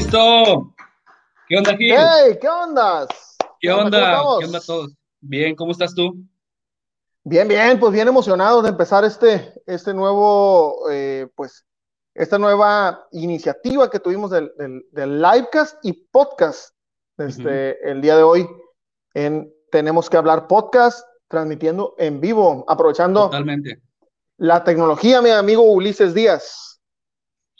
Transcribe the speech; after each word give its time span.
¡Listo! 0.00 0.74
¿Qué 1.46 1.58
onda, 1.58 1.76
Gil? 1.76 1.94
¡Hey! 1.94 2.38
¿Qué 2.40 2.48
onda? 2.48 3.06
¿Qué 3.60 3.70
onda? 3.70 4.22
¿Qué 4.38 4.46
onda 4.46 4.60
todos? 4.64 4.94
Bien, 5.20 5.54
¿cómo 5.54 5.72
estás 5.72 5.94
tú? 5.94 6.16
Bien, 7.22 7.46
bien, 7.46 7.78
pues 7.78 7.92
bien 7.92 8.08
emocionado 8.08 8.62
de 8.62 8.70
empezar 8.70 9.04
este, 9.04 9.52
este 9.66 9.92
nuevo, 9.92 10.88
eh, 10.90 11.28
pues, 11.34 11.66
esta 12.14 12.38
nueva 12.38 13.08
iniciativa 13.12 13.90
que 13.90 14.00
tuvimos 14.00 14.30
del, 14.30 14.50
del, 14.90 15.20
livecast 15.20 15.76
y 15.82 15.92
podcast 15.92 16.74
este, 17.18 17.86
el 17.86 18.00
día 18.00 18.16
de 18.16 18.22
hoy 18.22 18.48
en 19.12 19.52
Tenemos 19.70 20.08
que 20.08 20.16
hablar 20.16 20.46
podcast, 20.46 21.06
transmitiendo 21.28 21.94
en 21.98 22.22
vivo, 22.22 22.64
aprovechando 22.68 23.24
Totalmente. 23.24 23.82
la 24.38 24.64
tecnología, 24.64 25.20
mi 25.20 25.28
amigo 25.28 25.60
Ulises 25.60 26.14
Díaz. 26.14 26.69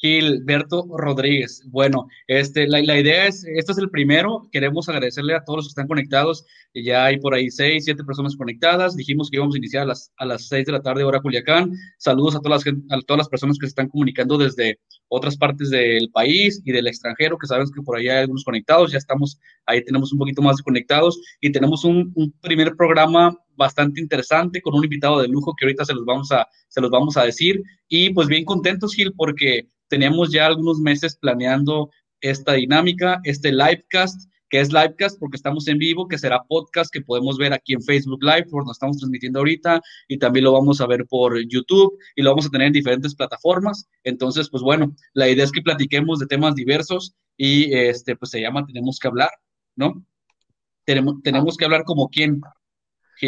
Gilberto 0.01 0.87
Rodríguez. 0.97 1.63
Bueno, 1.69 2.09
este, 2.27 2.67
la, 2.67 2.81
la, 2.81 2.99
idea 2.99 3.27
es, 3.27 3.45
este 3.45 3.73
es 3.73 3.79
el 3.79 3.91
primero, 3.91 4.49
queremos 4.51 4.89
agradecerle 4.89 5.35
a 5.35 5.45
todos 5.45 5.59
los 5.59 5.67
que 5.67 5.71
están 5.71 5.89
conectados, 5.89 6.47
ya 6.75 7.05
hay 7.05 7.19
por 7.19 7.35
ahí 7.35 7.51
seis, 7.51 7.85
siete 7.85 8.03
personas 8.05 8.35
conectadas, 8.37 8.97
dijimos 8.97 9.31
que 9.31 9.37
íbamos 9.37 9.55
a 9.55 9.59
iniciar 9.59 9.83
a 9.83 9.87
las, 9.87 10.13
a 10.17 10.25
las 10.25 10.49
seis 10.49 10.65
de 10.65 10.73
la 10.73 10.83
tarde 10.83 11.05
hora 11.05 11.21
Culiacán, 11.21 11.73
saludos 11.99 12.35
a 12.35 12.41
todas, 12.41 12.65
las, 12.65 12.75
a 12.91 13.01
todas 13.03 13.19
las 13.19 13.29
personas 13.29 13.59
que 13.59 13.67
se 13.67 13.71
están 13.71 13.89
comunicando 13.89 14.39
desde 14.39 14.79
otras 15.11 15.37
partes 15.37 15.71
del 15.71 16.09
país 16.11 16.63
y 16.65 16.73
del 16.73 16.87
extranjero, 16.87 17.37
que 17.37 17.49
sabemos 17.49 17.73
que 17.73 17.83
por 17.83 17.99
ahí 17.99 18.09
hay 18.09 18.19
algunos 18.19 18.45
conectados, 18.45 18.93
ya 18.93 18.99
estamos, 18.99 19.39
ahí 19.67 19.85
tenemos 19.85 20.13
un 20.13 20.19
poquito 20.19 20.41
más 20.41 20.57
de 20.57 20.63
conectados 20.63 21.21
y 21.41 21.51
tenemos 21.51 21.85
un, 21.85 22.13
un 22.15 22.33
primer 22.41 22.77
programa 22.77 23.37
bastante 23.57 24.01
interesante 24.01 24.63
con 24.63 24.75
un 24.75 24.85
invitado 24.85 25.21
de 25.21 25.29
lujo 25.29 25.55
que 25.57 25.67
ahorita 25.67 25.85
se 25.85 25.95
los 25.95 26.05
vamos 26.05 26.31
a, 26.31 26.47
se 26.69 26.81
los 26.81 26.91
vamos 26.91 27.17
a 27.17 27.25
decir 27.25 27.61
y 27.89 28.11
pues 28.11 28.29
bien 28.29 28.45
contentos 28.45 28.95
Gil 28.95 29.13
porque 29.17 29.67
teníamos 29.89 30.33
ya 30.33 30.47
algunos 30.47 30.79
meses 30.79 31.17
planeando 31.17 31.91
esta 32.21 32.53
dinámica, 32.53 33.21
este 33.25 33.51
livecast, 33.51 34.31
que 34.51 34.61
es 34.61 34.73
livecast 34.73 35.19
porque 35.19 35.37
estamos 35.37 35.67
en 35.69 35.79
vivo, 35.79 36.09
que 36.09 36.19
será 36.19 36.43
podcast 36.43 36.93
que 36.93 37.01
podemos 37.01 37.39
ver 37.39 37.53
aquí 37.53 37.73
en 37.73 37.83
Facebook 37.83 38.23
Live, 38.23 38.47
por 38.51 38.63
donde 38.63 38.73
estamos 38.73 38.99
transmitiendo 38.99 39.39
ahorita, 39.39 39.81
y 40.09 40.19
también 40.19 40.45
lo 40.45 40.53
vamos 40.53 40.81
a 40.81 40.87
ver 40.87 41.07
por 41.07 41.39
YouTube 41.49 41.97
y 42.17 42.23
lo 42.23 42.31
vamos 42.31 42.47
a 42.47 42.51
tener 42.51 42.67
en 42.67 42.73
diferentes 42.73 43.15
plataformas. 43.15 43.89
Entonces, 44.05 44.51
pues 44.51 44.63
bueno, 44.63 44.95
la 45.15 45.29
idea 45.29 45.45
es 45.45 45.53
que 45.53 45.63
platiquemos 45.63 46.19
de 46.19 46.27
temas 46.27 46.55
diversos 46.55 47.15
y 47.37 47.73
este, 47.75 48.17
pues 48.17 48.33
se 48.33 48.41
llama 48.41 48.67
Tenemos 48.67 48.99
que 48.99 49.09
hablar, 49.09 49.31
¿no? 49.77 50.05
Tenemos, 50.85 51.23
tenemos 51.23 51.57
que 51.57 51.65
hablar 51.65 51.85
como 51.85 52.09
quién. 52.09 52.43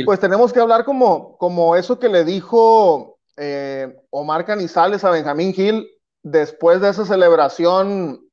Pues 0.04 0.20
tenemos 0.20 0.52
que 0.52 0.60
hablar 0.60 0.84
como, 0.84 1.36
como 1.38 1.76
eso 1.76 1.98
que 1.98 2.08
le 2.08 2.24
dijo 2.24 3.18
eh, 3.36 3.94
Omar 4.10 4.44
Canizales 4.44 5.04
a 5.04 5.10
Benjamín 5.10 5.52
Gil 5.52 5.86
después 6.22 6.80
de 6.80 6.90
esa 6.90 7.04
celebración, 7.04 8.26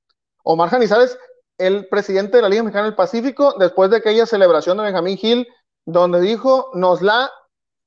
Omar 0.43 0.69
Janizales, 0.69 1.17
el 1.59 1.87
presidente 1.87 2.37
de 2.37 2.41
la 2.41 2.49
Liga 2.49 2.63
Mexicana 2.63 2.85
del 2.85 2.95
Pacífico, 2.95 3.53
después 3.59 3.91
de 3.91 3.97
aquella 3.97 4.25
celebración 4.25 4.77
de 4.77 4.83
Benjamín 4.83 5.17
Gil, 5.17 5.47
donde 5.85 6.21
dijo, 6.21 6.71
nos 6.73 7.01
la 7.01 7.29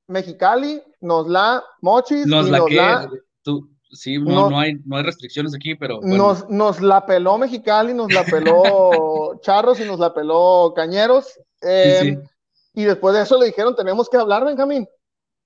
Mexicali, 0.07 0.81
nos 1.01 1.27
la 1.27 1.63
Mochis, 1.81 2.25
nos 2.25 2.49
la 2.49 2.63
que, 2.65 3.17
Tú, 3.41 3.69
sí, 3.91 4.19
no, 4.19 4.49
no, 4.49 4.59
hay, 4.59 4.75
no 4.85 4.97
hay 4.97 5.03
restricciones 5.03 5.55
aquí, 5.55 5.75
pero... 5.75 5.99
Nos, 6.01 6.47
nos 6.49 6.81
la 6.81 7.05
peló 7.05 7.37
Mexicali, 7.37 7.93
nos 7.93 8.13
la 8.13 8.23
peló 8.23 9.39
Charros 9.41 9.79
y 9.79 9.85
nos 9.85 9.99
la 9.99 10.13
peló 10.13 10.73
Cañeros. 10.75 11.27
Em, 11.61 12.21
y 12.73 12.83
después 12.83 13.15
de 13.15 13.23
eso 13.23 13.39
le 13.39 13.47
dijeron, 13.47 13.75
tenemos 13.75 14.07
que 14.07 14.17
hablar, 14.17 14.45
Benjamín 14.45 14.87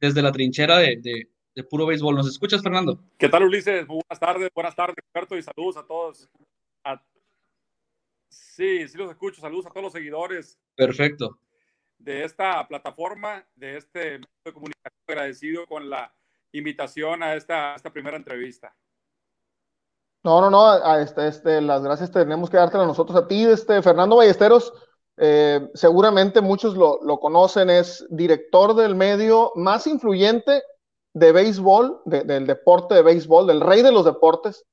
Desde 0.00 0.22
la 0.22 0.32
trinchera 0.32 0.78
de, 0.78 1.00
de, 1.54 1.64
puro 1.64 1.86
béisbol. 1.86 2.14
¿Nos 2.14 2.28
escuchas, 2.28 2.62
Fernando? 2.62 3.04
¿Qué 3.18 3.28
tal, 3.28 3.42
Ulises? 3.42 3.86
buenas 3.86 4.18
tardes, 4.18 4.48
buenas 4.54 4.74
tardes, 4.74 4.96
Roberto, 5.12 5.36
y 5.36 5.42
saludos 5.42 5.76
a 5.76 5.86
todos. 5.86 6.28
Sí, 8.30 8.86
sí 8.88 8.96
los 8.96 9.10
escucho. 9.10 9.40
Saludos 9.40 9.66
a 9.66 9.70
todos 9.70 9.84
los 9.84 9.92
seguidores. 9.92 10.58
Perfecto 10.74 11.38
de 12.00 12.24
esta 12.24 12.66
plataforma, 12.66 13.46
de 13.54 13.76
este 13.76 14.00
medio 14.18 14.28
de 14.44 14.52
comunicación, 14.52 15.00
agradecido 15.06 15.66
con 15.66 15.90
la 15.90 16.12
invitación 16.52 17.22
a 17.22 17.34
esta, 17.34 17.74
esta 17.74 17.92
primera 17.92 18.16
entrevista. 18.16 18.74
No, 20.22 20.40
no, 20.40 20.50
no, 20.50 20.68
a 20.68 21.00
este, 21.00 21.28
este, 21.28 21.60
las 21.62 21.82
gracias 21.82 22.10
tenemos 22.10 22.50
que 22.50 22.58
dártelas 22.58 22.86
nosotros 22.86 23.22
a 23.22 23.26
ti, 23.26 23.44
este, 23.44 23.80
Fernando 23.80 24.16
Ballesteros, 24.16 24.72
eh, 25.16 25.66
seguramente 25.74 26.42
muchos 26.42 26.76
lo, 26.76 27.02
lo, 27.02 27.18
conocen, 27.18 27.70
es 27.70 28.06
director 28.10 28.74
del 28.74 28.94
medio 28.94 29.52
más 29.54 29.86
influyente 29.86 30.62
de 31.14 31.32
béisbol, 31.32 32.02
del 32.04 32.46
deporte 32.46 32.94
de 32.94 33.02
béisbol, 33.02 33.46
del 33.46 33.60
rey 33.62 33.82
de 33.82 33.92
los 33.92 34.04
deportes, 34.04 34.64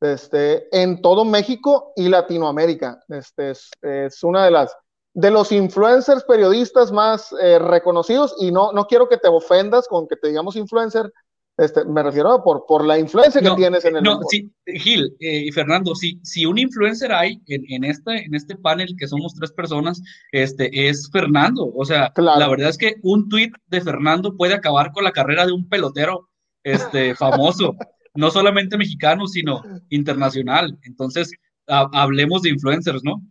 este, 0.00 0.68
en 0.76 1.00
todo 1.00 1.24
México 1.24 1.92
y 1.96 2.08
Latinoamérica. 2.08 3.00
Este, 3.08 3.50
es, 3.50 3.70
es 3.82 4.22
una 4.24 4.44
de 4.44 4.50
las 4.50 4.76
de 5.16 5.30
los 5.30 5.50
influencers 5.50 6.24
periodistas 6.24 6.92
más 6.92 7.34
eh, 7.40 7.58
reconocidos, 7.58 8.36
y 8.38 8.52
no, 8.52 8.72
no 8.72 8.86
quiero 8.86 9.08
que 9.08 9.16
te 9.16 9.28
ofendas 9.28 9.88
con 9.88 10.06
que 10.06 10.16
te 10.16 10.28
digamos 10.28 10.56
influencer, 10.56 11.10
este, 11.58 11.84
me 11.86 12.02
refiero 12.02 12.42
por, 12.44 12.66
por 12.66 12.84
la 12.84 12.98
influencia 12.98 13.40
que 13.40 13.50
tienes 13.52 13.84
en 13.86 13.96
el 13.96 14.02
No, 14.02 14.20
sí, 14.28 14.52
Gil 14.66 15.16
eh, 15.20 15.44
y 15.46 15.52
Fernando, 15.52 15.94
si, 15.94 16.20
si 16.22 16.44
un 16.44 16.58
influencer 16.58 17.12
hay 17.12 17.40
en, 17.46 17.64
en, 17.68 17.84
este, 17.84 18.24
en 18.24 18.34
este 18.34 18.56
panel, 18.56 18.94
que 18.98 19.08
somos 19.08 19.34
tres 19.34 19.52
personas, 19.52 20.02
este, 20.32 20.88
es 20.88 21.08
Fernando. 21.10 21.72
O 21.74 21.84
sea, 21.84 22.12
la 22.16 22.48
verdad 22.48 22.68
es 22.68 22.76
que 22.76 22.96
un 23.02 23.28
tweet 23.30 23.52
de 23.68 23.80
Fernando 23.80 24.36
puede 24.36 24.54
acabar 24.54 24.92
con 24.92 25.04
la 25.04 25.12
carrera 25.12 25.46
de 25.46 25.52
un 25.52 25.66
pelotero 25.68 26.28
este, 26.62 27.14
famoso, 27.16 27.74
no 28.14 28.30
solamente 28.30 28.76
mexicano, 28.76 29.26
sino 29.26 29.62
internacional. 29.88 30.78
Entonces, 30.82 31.30
hablemos 31.66 32.42
de 32.42 32.50
influencers, 32.50 33.02
¿no? 33.02 33.22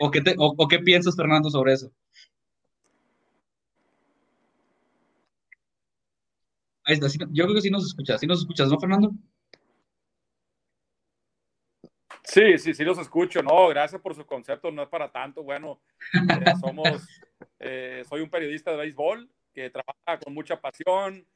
¿O 0.00 0.10
qué, 0.10 0.22
o, 0.38 0.68
qué 0.68 0.80
piensas, 0.80 1.14
Fernando, 1.14 1.50
sobre 1.50 1.74
eso? 1.74 1.92
Ahí 6.84 6.94
está, 6.94 7.06
yo 7.30 7.44
creo 7.44 7.54
que 7.54 7.62
sí 7.62 7.70
nos 7.70 7.86
escuchas. 7.86 8.20
¿Sí 8.20 8.26
nos 8.26 8.40
escuchas, 8.40 8.68
no, 8.68 8.78
Fernando? 8.78 9.12
Sí, 12.24 12.58
sí, 12.58 12.74
sí 12.74 12.84
los 12.84 12.98
escucho. 12.98 13.42
No, 13.42 13.68
gracias 13.68 14.00
por 14.00 14.14
su 14.14 14.26
concepto. 14.26 14.70
No 14.70 14.82
es 14.82 14.88
para 14.88 15.10
tanto. 15.10 15.42
Bueno, 15.42 15.80
eh, 16.12 16.52
somos, 16.60 17.06
eh, 17.58 18.02
soy 18.08 18.20
un 18.20 18.30
periodista 18.30 18.70
de 18.70 18.76
béisbol 18.78 19.30
que 19.52 19.70
trabaja 19.70 20.22
con 20.22 20.34
mucha 20.34 20.60
pasión, 20.60 21.26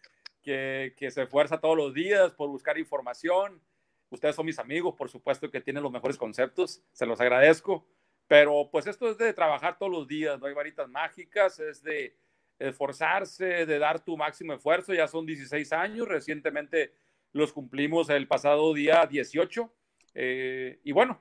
que, 0.43 0.95
que, 0.97 1.11
se 1.11 1.23
esfuerza 1.23 1.61
todos 1.61 1.77
los 1.77 1.95
días 1.95 2.33
por 2.33 2.49
buscar 2.49 2.79
información. 2.79 3.63
Ustedes 4.11 4.35
son 4.35 4.47
mis 4.47 4.59
amigos, 4.59 4.95
por 4.97 5.09
supuesto 5.09 5.51
que 5.51 5.61
tienen 5.61 5.83
los 5.83 5.93
mejores 5.93 6.19
conceptos. 6.19 6.83
Se 6.93 7.07
los 7.07 7.21
agradezco. 7.21 7.87
Pero 8.29 8.69
pues 8.71 8.87
esto 8.87 9.11
es 9.11 9.17
de 9.17 9.33
trabajar 9.33 9.79
todos 9.79 9.91
los 9.91 10.07
días, 10.07 10.39
no 10.39 10.47
hay 10.47 10.55
varitas 10.55 10.89
mágicas, 10.89 11.59
es 11.59 11.83
de 11.83 12.15
esforzarse, 12.59 13.67
de 13.67 13.79
dar 13.79 14.01
tu 14.01 14.17
máximo 14.17 14.53
esfuerzo. 14.53 14.95
Ya 14.95 15.09
son 15.09 15.27
16 15.27 15.73
años, 15.73 16.09
recientemente 16.09 16.93
los 17.33 17.53
cumplimos 17.53 18.11
el 18.11 18.27
pasado 18.27 18.73
día 18.75 19.07
18. 19.07 19.73
Eh, 20.15 20.81
y 20.83 20.93
bueno, 20.93 21.21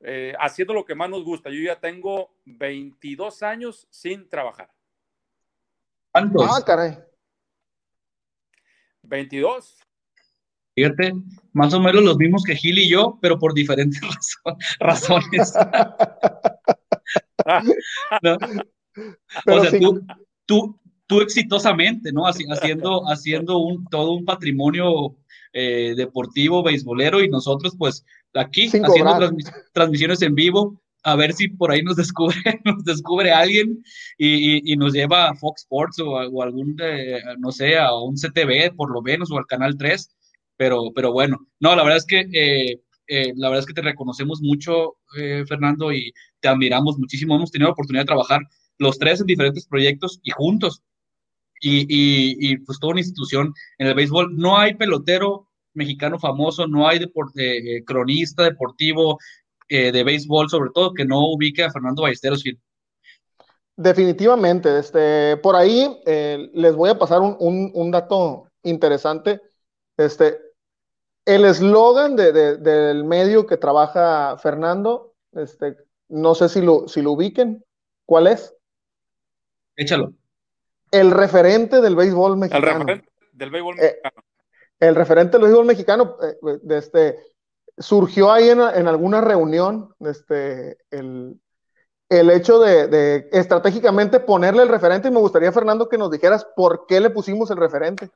eh, 0.00 0.34
haciendo 0.38 0.74
lo 0.74 0.84
que 0.84 0.94
más 0.94 1.10
nos 1.10 1.24
gusta. 1.24 1.50
Yo 1.50 1.60
ya 1.60 1.78
tengo 1.78 2.34
22 2.44 3.42
años 3.42 3.86
sin 3.90 4.28
trabajar. 4.28 4.70
¿Cuántos? 6.12 6.50
Ah, 6.50 6.64
caray. 6.64 6.98
22. 9.02 9.78
Fíjate, 10.74 11.12
más 11.52 11.72
o 11.72 11.80
menos 11.80 12.02
los 12.02 12.16
mismos 12.16 12.42
que 12.42 12.56
Gil 12.56 12.78
y 12.78 12.88
yo, 12.88 13.18
pero 13.22 13.38
por 13.38 13.54
diferentes 13.54 14.00
razones. 14.80 15.54
O 19.46 19.60
sea, 19.60 19.80
tú, 19.80 20.06
tú, 20.46 20.80
exitosamente, 21.20 22.12
¿no? 22.12 22.24
Haciendo, 22.26 23.02
haciendo 23.08 23.58
un, 23.58 23.84
todo 23.86 24.12
un 24.12 24.24
patrimonio 24.24 25.16
deportivo, 25.52 26.64
beisbolero, 26.64 27.22
y 27.22 27.28
nosotros 27.28 27.76
pues 27.78 28.04
aquí 28.34 28.66
haciendo 28.66 29.30
transmisiones 29.72 30.20
en 30.22 30.34
vivo, 30.34 30.82
a 31.04 31.14
ver 31.14 31.32
si 31.32 31.48
por 31.48 31.70
ahí 31.70 31.82
nos 31.82 31.94
descubre, 31.94 32.34
nos 32.64 32.82
descubre 32.84 33.30
alguien 33.30 33.84
y, 34.18 34.74
nos 34.76 34.92
lleva 34.92 35.28
a 35.28 35.34
Fox 35.36 35.62
Sports 35.62 36.00
o, 36.00 36.42
algún, 36.42 36.76
no 37.38 37.52
sé, 37.52 37.78
a 37.78 37.94
un 37.94 38.16
CTV 38.16 38.74
por 38.74 38.90
lo 38.90 39.00
menos 39.00 39.30
o 39.30 39.38
al 39.38 39.46
Canal 39.46 39.76
3, 39.76 40.10
pero, 40.56 40.92
pero 40.94 41.12
bueno, 41.12 41.46
no, 41.60 41.74
la 41.74 41.82
verdad 41.82 41.98
es 41.98 42.06
que, 42.06 42.20
eh, 42.32 42.80
eh, 43.06 43.32
la 43.36 43.48
verdad 43.48 43.60
es 43.60 43.66
que 43.66 43.74
te 43.74 43.82
reconocemos 43.82 44.40
mucho, 44.40 44.96
eh, 45.18 45.44
Fernando, 45.46 45.92
y 45.92 46.12
te 46.40 46.48
admiramos 46.48 46.98
muchísimo. 46.98 47.36
Hemos 47.36 47.50
tenido 47.50 47.68
la 47.68 47.72
oportunidad 47.72 48.02
de 48.02 48.06
trabajar 48.06 48.40
los 48.78 48.98
tres 48.98 49.20
en 49.20 49.26
diferentes 49.26 49.66
proyectos 49.66 50.20
y 50.22 50.30
juntos. 50.30 50.82
Y, 51.60 51.86
y, 51.88 52.58
pues 52.58 52.78
toda 52.78 52.92
una 52.92 53.00
institución 53.00 53.54
en 53.78 53.86
el 53.86 53.94
béisbol. 53.94 54.36
No 54.36 54.58
hay 54.58 54.74
pelotero 54.74 55.48
mexicano 55.72 56.18
famoso, 56.18 56.66
no 56.66 56.86
hay 56.86 56.98
deporte, 56.98 57.82
cronista 57.86 58.44
deportivo, 58.44 59.18
eh, 59.68 59.92
de 59.92 60.04
béisbol, 60.04 60.50
sobre 60.50 60.70
todo, 60.70 60.92
que 60.92 61.06
no 61.06 61.26
ubique 61.26 61.64
a 61.64 61.70
Fernando 61.70 62.02
Ballesteros. 62.02 62.44
Definitivamente, 63.76 64.78
este, 64.78 65.38
por 65.38 65.56
ahí 65.56 66.00
eh, 66.04 66.50
les 66.52 66.76
voy 66.76 66.90
a 66.90 66.98
pasar 66.98 67.20
un, 67.22 67.90
dato 67.90 68.48
interesante. 68.62 69.40
Este, 69.96 70.38
el 71.24 71.46
eslogan 71.46 72.14
de, 72.14 72.32
del 72.58 73.04
medio 73.04 73.46
que 73.46 73.56
trabaja 73.56 74.36
Fernando, 74.36 75.14
este, 75.32 75.76
no 76.08 76.34
sé 76.34 76.50
si 76.50 76.60
lo, 76.60 76.86
si 76.86 77.00
lo 77.00 77.12
ubiquen, 77.12 77.64
¿cuál 78.06 78.26
es? 78.26 78.53
Échalo. 79.76 80.12
El 80.90 81.10
referente 81.10 81.80
del 81.80 81.96
béisbol 81.96 82.36
mexicano. 82.36 82.66
El 82.66 82.78
referente 82.78 83.12
del 83.32 83.50
béisbol 83.50 83.78
eh, 83.78 83.82
mexicano. 83.82 84.24
el 84.80 84.94
referente 84.94 85.32
del 85.32 85.42
béisbol 85.42 85.66
mexicano, 85.66 86.16
de 86.62 86.78
este, 86.78 87.18
surgió 87.78 88.30
ahí 88.32 88.48
en, 88.48 88.60
alguna 88.60 89.20
reunión 89.20 89.94
este, 90.00 90.78
el, 90.90 91.40
hecho 92.08 92.60
de, 92.60 93.28
estratégicamente 93.32 94.20
ponerle 94.20 94.62
el 94.62 94.68
referente 94.68 95.08
y 95.08 95.10
me 95.10 95.20
gustaría, 95.20 95.50
Fernando, 95.50 95.88
que 95.88 95.98
nos 95.98 96.10
dijeras 96.10 96.46
por 96.56 96.86
qué 96.86 97.00
le 97.00 97.10
pusimos 97.10 97.50
el 97.50 97.56
referente. 97.56 98.10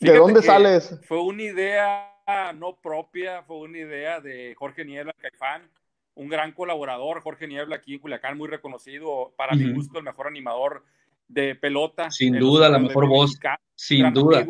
¿De 0.00 0.16
dónde 0.16 0.42
sale 0.42 0.76
eso? 0.76 0.98
Fue 1.02 1.20
una 1.20 1.42
idea 1.42 2.14
no 2.54 2.76
propia, 2.76 3.42
fue 3.42 3.56
una 3.60 3.78
idea 3.78 4.20
de 4.20 4.54
Jorge 4.56 4.84
Niebla 4.84 5.14
Caifán, 5.14 5.70
un 6.18 6.28
gran 6.28 6.50
colaborador, 6.50 7.20
Jorge 7.20 7.46
Niebla 7.46 7.76
aquí 7.76 7.94
en 7.94 8.00
Culiacán, 8.00 8.36
muy 8.36 8.48
reconocido, 8.48 9.32
para 9.36 9.54
mi 9.54 9.72
gusto, 9.72 9.98
el 9.98 10.04
mejor 10.04 10.26
animador 10.26 10.84
de 11.28 11.54
pelota. 11.54 12.10
Sin 12.10 12.36
duda, 12.36 12.68
la 12.68 12.80
mejor 12.80 13.06
voz. 13.06 13.38
Sin 13.76 14.12
duda. 14.12 14.44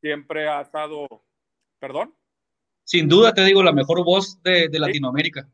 siempre 0.00 0.48
ha 0.48 0.60
estado. 0.60 1.08
¿Perdón? 1.80 2.14
Sin 2.84 3.08
duda, 3.08 3.34
te 3.34 3.44
digo, 3.44 3.64
la 3.64 3.72
mejor 3.72 4.04
voz 4.04 4.40
de, 4.44 4.68
Latinoamérica. 4.70 5.48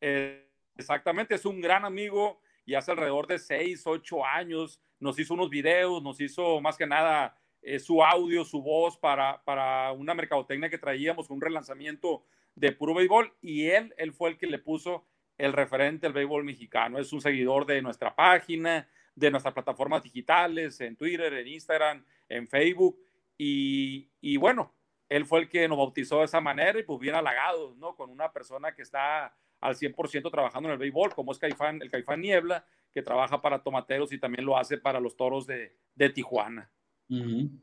Eh, 0.00 0.50
exactamente, 0.76 1.36
es 1.36 1.44
un 1.44 1.60
gran 1.60 1.84
amigo 1.84 2.40
y 2.66 2.74
hace 2.74 2.90
alrededor 2.90 3.28
de 3.28 3.38
6, 3.38 3.86
8 3.86 4.24
años 4.24 4.80
nos 4.98 5.16
hizo 5.20 5.34
unos 5.34 5.48
videos, 5.48 6.02
nos 6.02 6.20
hizo 6.20 6.60
más 6.60 6.76
que 6.76 6.88
nada 6.88 7.36
eh, 7.62 7.78
su 7.78 8.02
audio, 8.02 8.44
su 8.44 8.60
voz 8.60 8.96
para, 8.98 9.44
para 9.44 9.92
una 9.92 10.12
mercadotecnia 10.12 10.68
que 10.68 10.78
traíamos, 10.78 11.30
un 11.30 11.40
relanzamiento 11.40 12.24
de 12.58 12.72
puro 12.72 12.94
béisbol 12.94 13.32
y 13.40 13.66
él, 13.66 13.94
él 13.96 14.12
fue 14.12 14.30
el 14.30 14.38
que 14.38 14.46
le 14.46 14.58
puso 14.58 15.04
el 15.36 15.52
referente 15.52 16.06
del 16.06 16.12
béisbol 16.12 16.44
mexicano. 16.44 16.98
Es 16.98 17.12
un 17.12 17.20
seguidor 17.20 17.64
de 17.66 17.80
nuestra 17.80 18.14
página, 18.14 18.88
de 19.14 19.30
nuestras 19.30 19.54
plataformas 19.54 20.02
digitales, 20.02 20.80
en 20.80 20.96
Twitter, 20.96 21.32
en 21.32 21.46
Instagram, 21.46 22.04
en 22.28 22.48
Facebook. 22.48 22.98
Y, 23.36 24.36
bueno, 24.38 24.74
él 25.08 25.24
fue 25.24 25.40
el 25.40 25.48
que 25.48 25.68
nos 25.68 25.78
bautizó 25.78 26.18
de 26.18 26.24
esa 26.24 26.40
manera 26.40 26.78
y 26.78 26.82
pues 26.82 26.98
bien 26.98 27.14
halagados, 27.14 27.76
¿no? 27.76 27.94
Con 27.94 28.10
una 28.10 28.32
persona 28.32 28.74
que 28.74 28.82
está 28.82 29.32
al 29.60 29.76
100% 29.76 30.30
trabajando 30.30 30.68
en 30.68 30.72
el 30.72 30.78
béisbol, 30.78 31.14
como 31.14 31.30
es 31.30 31.38
Caifán, 31.38 31.80
el 31.80 31.90
Caifán 31.90 32.20
Niebla, 32.20 32.66
que 32.92 33.02
trabaja 33.02 33.40
para 33.40 33.62
Tomateros 33.62 34.12
y 34.12 34.18
también 34.18 34.44
lo 34.44 34.58
hace 34.58 34.78
para 34.78 34.98
los 34.98 35.16
Toros 35.16 35.46
de, 35.46 35.72
Tijuana. 36.12 36.68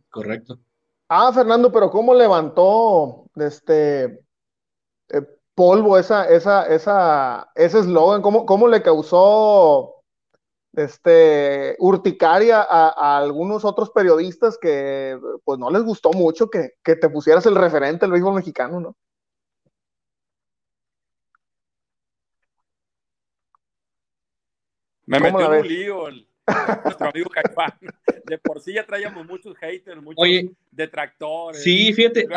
correcto. 0.10 0.60
Ah, 1.10 1.32
Fernando, 1.34 1.72
pero 1.72 1.90
¿cómo 1.90 2.16
levantó 2.16 3.30
este 3.36 4.25
eh, 5.10 5.22
polvo 5.56 5.98
esa, 5.98 6.28
esa, 6.30 6.66
esa, 6.68 7.52
ese 7.56 7.80
eslogan? 7.80 8.22
¿Cómo, 8.22 8.46
¿Cómo, 8.46 8.68
le 8.68 8.82
causó 8.82 10.04
este, 10.74 11.76
urticaria 11.80 12.62
a, 12.62 13.18
algunos 13.18 13.66
otros 13.66 13.92
periodistas 13.92 14.58
que 14.58 15.18
pues 15.44 15.60
no 15.60 15.70
les 15.70 15.84
gustó 15.84 16.12
mucho 16.12 16.50
que, 16.50 16.72
que 16.84 16.96
te 16.96 17.10
pusieras 17.10 17.46
el 17.46 17.56
referente 17.56 18.06
del 18.06 18.12
béisbol 18.12 18.36
mexicano, 18.36 18.80
¿no? 18.80 18.96
Me 25.08 25.20
metió 25.20 25.50
un 25.50 25.68
lío 25.68 26.08
el, 26.08 26.28
nuestro 26.84 27.10
amigo 27.10 27.30
Caifán. 27.30 27.74
De 28.26 28.38
por 28.38 28.60
sí 28.60 28.74
ya 28.74 28.86
traíamos 28.86 29.26
muchos 29.26 29.56
haters, 29.58 30.02
muchos 30.02 30.26
detractores. 30.72 31.64
Sí, 31.64 31.94
fíjate. 31.94 32.28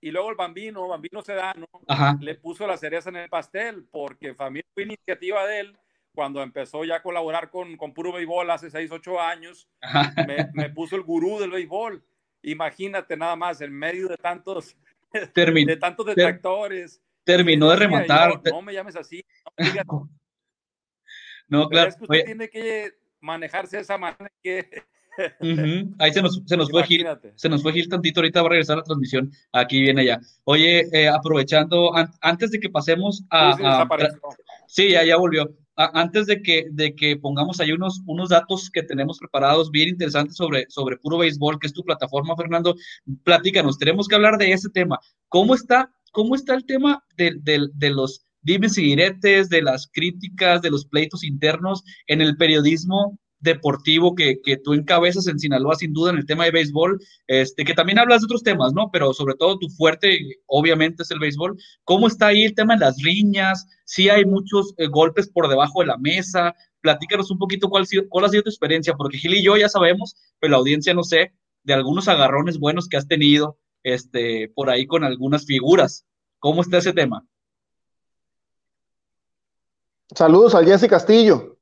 Y 0.00 0.10
luego, 0.10 0.30
el 0.30 0.36
Bambino, 0.36 0.88
Bambino 0.88 1.22
Sedano, 1.22 1.66
le 2.20 2.34
puso 2.34 2.66
la 2.66 2.76
cereza 2.76 3.10
en 3.10 3.16
el 3.16 3.28
pastel 3.28 3.86
porque 3.90 4.34
familia 4.34 4.66
fue 4.74 4.84
iniciativa 4.84 5.46
de 5.46 5.60
él 5.60 5.78
cuando 6.14 6.42
empezó 6.42 6.84
ya 6.84 6.96
a 6.96 7.02
colaborar 7.02 7.50
con, 7.50 7.76
con 7.76 7.94
Puro 7.94 8.12
Béisbol 8.12 8.50
hace 8.50 8.70
6, 8.70 8.90
8 8.90 9.20
años, 9.20 9.68
me, 10.54 10.68
puso 10.70 10.96
el 10.96 11.02
gurú 11.02 11.38
del 11.38 11.50
béisbol. 11.50 12.04
Imagínate 12.42 13.16
nada 13.16 13.36
más, 13.36 13.60
en 13.60 13.72
medio 13.72 14.08
de 14.08 14.16
tantos, 14.16 14.76
de 15.12 15.76
tantos 15.76 16.06
detractores. 16.06 17.00
terminó 17.24 17.70
de 17.70 17.76
rematar. 17.76 18.42
no 18.44 18.62
me 18.62 18.74
llames 18.74 18.96
así. 18.96 19.24
No, 19.56 20.08
no 21.48 21.68
claro. 21.68 21.88
Es 21.88 21.96
que 21.96 22.04
usted 22.04 22.24
tiene 22.24 22.50
que 22.50 23.01
manejarse 23.22 23.76
de 23.76 23.82
esa 23.82 23.98
manera 23.98 24.30
que... 24.42 24.66
Ahí 25.98 26.12
se 26.12 26.22
nos, 26.22 26.42
se 26.46 26.56
nos 26.56 26.70
fue 26.70 26.84
Gil, 26.84 27.06
se 27.34 27.48
nos 27.48 27.62
fue 27.62 27.72
Gil 27.72 27.88
tantito, 27.88 28.20
ahorita 28.20 28.40
va 28.40 28.46
a 28.46 28.50
regresar 28.50 28.78
la 28.78 28.82
transmisión, 28.82 29.30
aquí 29.52 29.82
viene 29.82 30.06
ya. 30.06 30.18
Oye, 30.44 30.86
eh, 30.92 31.08
aprovechando, 31.08 31.92
antes 32.20 32.50
de 32.50 32.58
que 32.58 32.70
pasemos 32.70 33.22
a... 33.30 33.86
Sí, 34.66 34.90
ya, 34.90 35.04
ya 35.04 35.16
volvió 35.16 35.54
antes 35.76 36.26
de 36.26 36.42
que, 36.42 36.66
de 36.70 36.94
que 36.94 37.16
pongamos 37.16 37.60
ahí 37.60 37.72
unos, 37.72 38.02
unos 38.06 38.28
datos 38.28 38.70
que 38.70 38.82
tenemos 38.82 39.18
preparados 39.18 39.70
bien 39.70 39.88
interesantes 39.88 40.36
sobre, 40.36 40.66
sobre 40.68 40.96
Puro 40.98 41.18
Béisbol, 41.18 41.58
que 41.58 41.66
es 41.66 41.72
tu 41.72 41.82
plataforma, 41.82 42.36
Fernando, 42.36 42.74
platícanos, 43.24 43.78
tenemos 43.78 44.06
que 44.06 44.14
hablar 44.14 44.38
de 44.38 44.52
ese 44.52 44.68
tema. 44.70 44.98
¿Cómo 45.28 45.54
está, 45.54 45.90
cómo 46.12 46.34
está 46.34 46.54
el 46.54 46.66
tema 46.66 47.02
de, 47.16 47.34
de 47.42 47.90
los 47.90 48.26
dimes 48.42 48.76
y 48.78 48.82
diretes, 48.82 49.48
de 49.48 49.62
las 49.62 49.88
críticas, 49.92 50.62
de 50.62 50.70
los 50.70 50.86
pleitos 50.86 51.24
internos 51.24 51.82
en 52.06 52.20
el 52.20 52.36
periodismo 52.36 53.18
deportivo 53.42 54.14
que, 54.14 54.40
que, 54.42 54.56
tú 54.56 54.72
encabezas 54.72 55.26
en 55.26 55.38
Sinaloa, 55.38 55.74
sin 55.74 55.92
duda, 55.92 56.12
en 56.12 56.18
el 56.18 56.26
tema 56.26 56.44
de 56.44 56.52
béisbol, 56.52 57.00
este, 57.26 57.64
que 57.64 57.74
también 57.74 57.98
hablas 57.98 58.20
de 58.20 58.26
otros 58.26 58.44
temas, 58.44 58.72
¿no? 58.72 58.90
Pero 58.92 59.12
sobre 59.12 59.34
todo 59.34 59.58
tu 59.58 59.68
fuerte, 59.68 60.16
obviamente, 60.46 61.02
es 61.02 61.10
el 61.10 61.18
béisbol. 61.18 61.58
¿Cómo 61.84 62.06
está 62.06 62.28
ahí 62.28 62.44
el 62.44 62.54
tema 62.54 62.74
de 62.74 62.80
las 62.80 63.02
riñas? 63.02 63.66
Si 63.84 64.08
hay 64.08 64.24
muchos 64.24 64.74
eh, 64.78 64.86
golpes 64.86 65.28
por 65.28 65.48
debajo 65.48 65.80
de 65.80 65.86
la 65.86 65.98
mesa. 65.98 66.54
Platícanos 66.80 67.30
un 67.32 67.38
poquito 67.38 67.68
cuál, 67.68 67.84
cuál 68.08 68.24
ha 68.24 68.28
sido 68.28 68.44
tu 68.44 68.50
experiencia, 68.50 68.94
porque 68.94 69.18
Gil 69.18 69.34
y 69.34 69.42
yo 69.42 69.56
ya 69.56 69.68
sabemos, 69.68 70.14
pero 70.38 70.52
la 70.52 70.58
audiencia 70.58 70.94
no 70.94 71.02
sé, 71.02 71.32
de 71.64 71.74
algunos 71.74 72.08
agarrones 72.08 72.58
buenos 72.58 72.88
que 72.88 72.96
has 72.96 73.08
tenido 73.08 73.58
este, 73.82 74.50
por 74.54 74.70
ahí 74.70 74.86
con 74.86 75.02
algunas 75.02 75.46
figuras. 75.46 76.06
¿Cómo 76.38 76.62
está 76.62 76.78
ese 76.78 76.92
tema? 76.92 77.26
Saludos 80.14 80.54
al 80.54 80.66
Jesse 80.66 80.88
Castillo. 80.88 81.56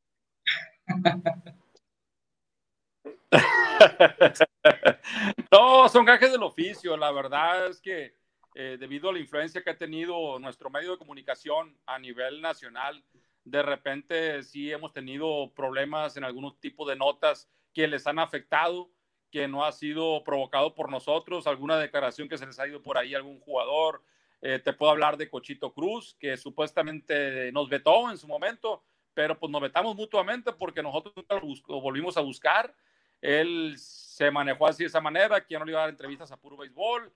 no, 5.53 5.89
son 5.89 6.05
gajes 6.05 6.33
del 6.33 6.43
oficio. 6.43 6.97
La 6.97 7.13
verdad 7.13 7.69
es 7.69 7.81
que 7.81 8.17
eh, 8.55 8.77
debido 8.81 9.11
a 9.11 9.13
la 9.13 9.21
influencia 9.21 9.63
que 9.63 9.71
ha 9.71 9.79
tenido 9.79 10.39
nuestro 10.41 10.69
medio 10.69 10.93
de 10.93 10.99
comunicación 10.99 11.79
a 11.87 11.99
nivel 11.99 12.43
nacional, 12.43 13.05
de 13.45 13.63
repente 13.63 14.43
sí 14.43 14.73
hemos 14.73 14.93
tenido 14.93 15.53
problemas 15.55 16.17
en 16.17 16.25
algunos 16.25 16.59
tipos 16.59 16.89
de 16.89 16.97
notas 16.97 17.49
que 17.73 17.87
les 17.87 18.07
han 18.07 18.19
afectado, 18.19 18.91
que 19.31 19.47
no 19.47 19.65
ha 19.65 19.71
sido 19.71 20.25
provocado 20.25 20.75
por 20.75 20.91
nosotros, 20.91 21.47
alguna 21.47 21.79
declaración 21.79 22.29
que 22.29 22.37
se 22.37 22.47
les 22.47 22.59
ha 22.59 22.67
ido 22.67 22.83
por 22.83 22.99
ahí 22.99 23.15
a 23.15 23.19
algún 23.19 23.39
jugador. 23.39 24.03
Eh, 24.43 24.59
te 24.59 24.73
puedo 24.73 24.93
hablar 24.93 25.17
de 25.17 25.29
Cochito 25.29 25.73
Cruz, 25.73 26.17
que 26.19 26.37
supuestamente 26.37 27.53
nos 27.53 27.69
vetó 27.69 28.11
en 28.11 28.19
su 28.19 28.27
momento, 28.27 28.83
pero 29.15 29.39
pues 29.39 29.51
nos 29.51 29.61
vetamos 29.61 29.97
mutuamente 29.97 30.53
porque 30.53 30.83
nosotros 30.83 31.15
lo 31.69 31.81
volvimos 31.81 32.17
a 32.17 32.21
buscar 32.21 32.75
él 33.21 33.75
se 33.77 34.31
manejó 34.31 34.67
así 34.67 34.85
de 34.85 34.89
esa 34.89 35.01
manera, 35.01 35.45
que 35.45 35.53
ya 35.53 35.59
no 35.59 35.65
le 35.65 35.73
iba 35.73 35.81
a 35.81 35.83
dar 35.83 35.91
entrevistas 35.91 36.33
a 36.33 36.37
puro 36.39 36.57
béisbol. 36.57 37.13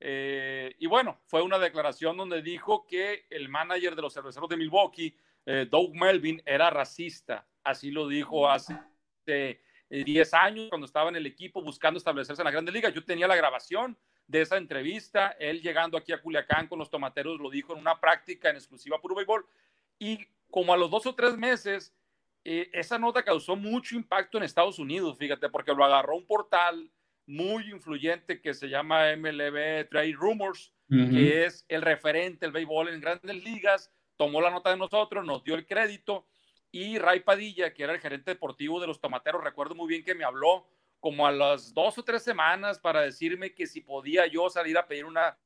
Eh, 0.00 0.74
y 0.78 0.86
bueno, 0.86 1.20
fue 1.26 1.42
una 1.42 1.58
declaración 1.58 2.16
donde 2.16 2.42
dijo 2.42 2.86
que 2.86 3.26
el 3.30 3.48
manager 3.48 3.94
de 3.94 4.02
los 4.02 4.12
cerveceros 4.12 4.48
de 4.48 4.56
Milwaukee, 4.56 5.16
eh, 5.46 5.66
Doug 5.70 5.94
Melvin, 5.94 6.42
era 6.44 6.70
racista. 6.70 7.46
Así 7.62 7.90
lo 7.90 8.08
dijo 8.08 8.48
hace 8.50 8.76
10 9.88 10.34
años 10.34 10.68
cuando 10.68 10.86
estaba 10.86 11.08
en 11.08 11.16
el 11.16 11.26
equipo 11.26 11.62
buscando 11.62 11.98
establecerse 11.98 12.42
en 12.42 12.46
la 12.46 12.50
Grande 12.50 12.72
Liga. 12.72 12.90
Yo 12.90 13.04
tenía 13.04 13.28
la 13.28 13.36
grabación 13.36 13.96
de 14.26 14.40
esa 14.40 14.56
entrevista, 14.56 15.36
él 15.38 15.60
llegando 15.60 15.98
aquí 15.98 16.12
a 16.12 16.20
Culiacán 16.20 16.66
con 16.66 16.78
los 16.78 16.90
tomateros 16.90 17.38
lo 17.38 17.50
dijo 17.50 17.72
en 17.74 17.80
una 17.80 18.00
práctica 18.00 18.50
en 18.50 18.56
exclusiva 18.56 19.00
puro 19.00 19.14
béisbol. 19.14 19.46
Y 19.98 20.26
como 20.50 20.72
a 20.72 20.76
los 20.76 20.90
dos 20.90 21.06
o 21.06 21.14
tres 21.14 21.36
meses 21.36 21.94
eh, 22.44 22.68
esa 22.74 22.98
nota 22.98 23.22
causó 23.22 23.56
mucho 23.56 23.96
impacto 23.96 24.36
en 24.36 24.44
Estados 24.44 24.78
Unidos, 24.78 25.16
fíjate, 25.16 25.48
porque 25.48 25.72
lo 25.72 25.82
agarró 25.82 26.14
un 26.14 26.26
portal 26.26 26.90
muy 27.26 27.70
influyente 27.70 28.42
que 28.42 28.52
se 28.52 28.68
llama 28.68 29.16
MLB 29.16 29.88
Trade 29.88 30.12
Rumors, 30.12 30.70
que 30.90 31.44
es 31.46 31.64
el 31.68 31.80
referente 31.80 32.44
del 32.44 32.52
béisbol 32.52 32.90
en 32.90 33.00
grandes 33.00 33.42
ligas, 33.42 33.90
tomó 34.16 34.42
la 34.42 34.50
nota 34.50 34.70
de 34.70 34.76
nosotros, 34.76 35.24
nos 35.24 35.42
dio 35.42 35.54
el 35.54 35.66
crédito 35.66 36.26
y 36.70 36.98
Ray 36.98 37.20
Padilla, 37.20 37.72
que 37.72 37.82
era 37.82 37.94
el 37.94 38.00
gerente 38.00 38.32
deportivo 38.32 38.78
de 38.78 38.86
los 38.86 39.00
Tomateros, 39.00 39.42
recuerdo 39.42 39.74
muy 39.74 39.88
bien 39.88 40.04
que 40.04 40.14
me 40.14 40.24
habló 40.24 40.68
como 41.04 41.26
a 41.26 41.30
las 41.30 41.74
dos 41.74 41.98
o 41.98 42.02
tres 42.02 42.22
semanas 42.22 42.78
para 42.78 43.02
decirme 43.02 43.54
que 43.54 43.66
si 43.66 43.82
podía 43.82 44.26
yo 44.26 44.48
salir 44.48 44.78
a 44.78 44.86
pedir 44.86 45.04
una, 45.04 45.36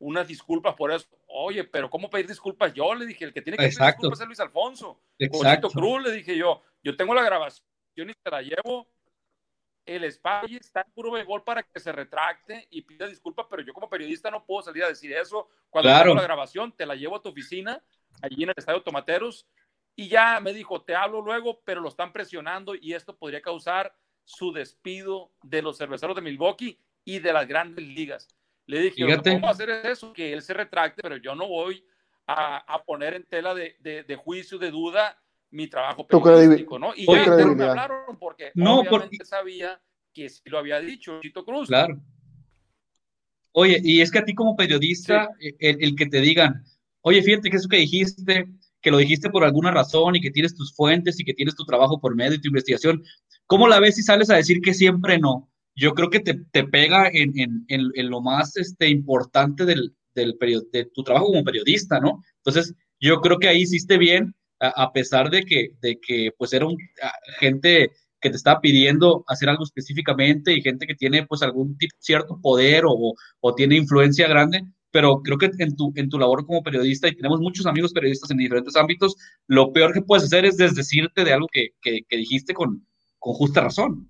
unas 0.00 0.26
disculpas 0.26 0.74
por 0.74 0.90
eso. 0.90 1.06
Oye, 1.28 1.62
pero 1.62 1.88
¿cómo 1.88 2.10
pedir 2.10 2.26
disculpas? 2.26 2.74
Yo 2.74 2.92
le 2.92 3.06
dije, 3.06 3.24
el 3.24 3.32
que 3.32 3.40
tiene 3.40 3.56
que 3.56 3.68
pedir 3.68 3.78
disculpas 3.78 4.20
es 4.20 4.26
Luis 4.26 4.40
Alfonso. 4.40 5.00
Exacto. 5.16 5.70
Cruz, 5.70 6.02
le 6.02 6.10
dije 6.10 6.36
yo, 6.36 6.60
yo 6.82 6.96
tengo 6.96 7.14
la 7.14 7.22
grabación 7.22 8.10
y 8.10 8.14
te 8.14 8.30
la 8.32 8.42
llevo 8.42 8.88
el 9.84 10.02
espacio 10.02 10.58
está 10.58 10.80
en 10.80 10.90
puro 10.90 11.12
béisbol 11.12 11.44
para 11.44 11.62
que 11.62 11.78
se 11.78 11.92
retracte 11.92 12.66
y 12.72 12.82
pida 12.82 13.06
disculpas, 13.06 13.46
pero 13.48 13.62
yo 13.62 13.72
como 13.72 13.88
periodista 13.88 14.28
no 14.28 14.44
puedo 14.44 14.62
salir 14.62 14.82
a 14.82 14.88
decir 14.88 15.12
eso. 15.12 15.48
Cuando 15.70 15.88
claro. 15.88 16.16
la 16.16 16.22
grabación, 16.22 16.72
te 16.72 16.84
la 16.84 16.96
llevo 16.96 17.14
a 17.14 17.22
tu 17.22 17.28
oficina, 17.28 17.80
allí 18.22 18.42
en 18.42 18.48
el 18.48 18.54
Estadio 18.56 18.82
Tomateros, 18.82 19.46
y 19.94 20.08
ya 20.08 20.40
me 20.40 20.52
dijo, 20.52 20.82
te 20.82 20.96
hablo 20.96 21.20
luego, 21.20 21.60
pero 21.64 21.80
lo 21.80 21.90
están 21.90 22.12
presionando 22.12 22.74
y 22.74 22.94
esto 22.94 23.16
podría 23.16 23.40
causar 23.40 23.94
su 24.26 24.52
despido 24.52 25.32
de 25.42 25.62
los 25.62 25.78
cerveceros 25.78 26.14
de 26.14 26.20
Milwaukee 26.20 26.78
y 27.04 27.20
de 27.20 27.32
las 27.32 27.48
grandes 27.48 27.86
ligas. 27.86 28.28
Le 28.66 28.80
dije, 28.80 29.00
lo 29.00 29.22
que 29.22 29.30
a 29.30 29.50
hacer 29.50 29.70
es 29.70 29.84
eso, 29.84 30.12
que 30.12 30.32
él 30.32 30.42
se 30.42 30.52
retracte, 30.52 31.00
pero 31.00 31.16
yo 31.16 31.34
no 31.34 31.48
voy 31.48 31.82
a, 32.26 32.82
poner 32.84 33.14
en 33.14 33.22
tela 33.24 33.54
de, 33.54 33.76
de 33.80 34.16
juicio, 34.16 34.58
de 34.58 34.70
duda, 34.70 35.16
mi 35.50 35.68
trabajo 35.68 36.06
periodístico, 36.06 36.78
¿no? 36.78 36.92
Y 36.94 37.06
ya 37.06 37.26
me 37.54 37.64
hablaron 37.64 38.18
porque 38.18 38.50
no, 38.54 38.80
obviamente 38.80 39.24
sabía 39.24 39.80
que 40.12 40.28
sí 40.28 40.42
lo 40.46 40.58
había 40.58 40.80
dicho 40.80 41.20
Chito 41.20 41.44
Cruz. 41.44 41.68
Claro. 41.68 42.00
Oye, 43.52 43.80
y 43.82 44.00
es 44.00 44.10
que 44.10 44.18
a 44.18 44.24
ti 44.24 44.34
como 44.34 44.56
periodista, 44.56 45.30
el, 45.38 45.96
que 45.96 46.06
te 46.06 46.20
digan, 46.20 46.64
oye, 47.00 47.22
fíjate 47.22 47.48
que 47.48 47.56
eso 47.56 47.68
que 47.68 47.78
dijiste, 47.78 48.46
que 48.86 48.92
lo 48.92 48.98
dijiste 48.98 49.30
por 49.30 49.42
alguna 49.42 49.72
razón 49.72 50.14
y 50.14 50.20
que 50.20 50.30
tienes 50.30 50.54
tus 50.54 50.72
fuentes 50.72 51.18
y 51.18 51.24
que 51.24 51.34
tienes 51.34 51.56
tu 51.56 51.64
trabajo 51.64 52.00
por 52.00 52.14
medio 52.14 52.30
de 52.30 52.38
tu 52.38 52.46
investigación, 52.46 53.02
¿cómo 53.44 53.66
la 53.66 53.80
ves 53.80 53.96
si 53.96 54.04
sales 54.04 54.30
a 54.30 54.36
decir 54.36 54.60
que 54.60 54.74
siempre 54.74 55.18
no? 55.18 55.50
Yo 55.74 55.92
creo 55.92 56.08
que 56.08 56.20
te, 56.20 56.34
te 56.52 56.62
pega 56.62 57.08
en, 57.12 57.32
en, 57.36 57.64
en, 57.66 58.08
lo 58.08 58.20
más 58.20 58.56
este, 58.56 58.88
importante 58.88 59.64
del, 59.64 59.92
del 60.14 60.36
de 60.70 60.84
tu 60.94 61.02
trabajo 61.02 61.26
como 61.26 61.42
periodista, 61.42 61.98
¿no? 61.98 62.22
Entonces, 62.36 62.76
yo 63.00 63.20
creo 63.20 63.40
que 63.40 63.48
ahí 63.48 63.62
hiciste 63.62 63.98
bien 63.98 64.36
a, 64.60 64.92
pesar 64.92 65.30
de 65.30 65.42
que, 65.42 65.70
de 65.80 65.98
que 65.98 66.30
pues 66.38 66.52
era 66.52 66.66
un, 66.66 66.76
gente 67.40 67.90
que 68.20 68.30
te 68.30 68.36
estaba 68.36 68.60
pidiendo 68.60 69.24
hacer 69.26 69.48
algo 69.48 69.64
específicamente 69.64 70.52
y 70.52 70.62
gente 70.62 70.86
que 70.86 70.94
tiene 70.94 71.26
pues 71.26 71.42
algún 71.42 71.76
tipo, 71.76 71.96
cierto 71.98 72.38
poder 72.40 72.84
o, 72.86 73.14
o, 73.40 73.54
tiene 73.56 73.74
influencia 73.74 74.28
grande, 74.28 74.62
pero 74.96 75.20
creo 75.22 75.36
que 75.36 75.50
en 75.58 75.76
tu, 75.76 75.92
en 75.94 76.08
tu 76.08 76.18
labor 76.18 76.46
como 76.46 76.62
periodista, 76.62 77.06
y 77.06 77.14
tenemos 77.14 77.38
muchos 77.38 77.66
amigos 77.66 77.92
periodistas 77.92 78.30
en 78.30 78.38
diferentes 78.38 78.74
ámbitos, 78.76 79.14
lo 79.46 79.70
peor 79.70 79.92
que 79.92 80.00
puedes 80.00 80.24
hacer 80.24 80.46
es 80.46 80.56
desdecirte 80.56 81.22
de 81.22 81.34
algo 81.34 81.48
que, 81.52 81.72
que, 81.82 82.16
dijiste 82.16 82.54
con, 82.54 82.86
con 83.18 83.34
justa 83.34 83.60
razón. 83.60 84.08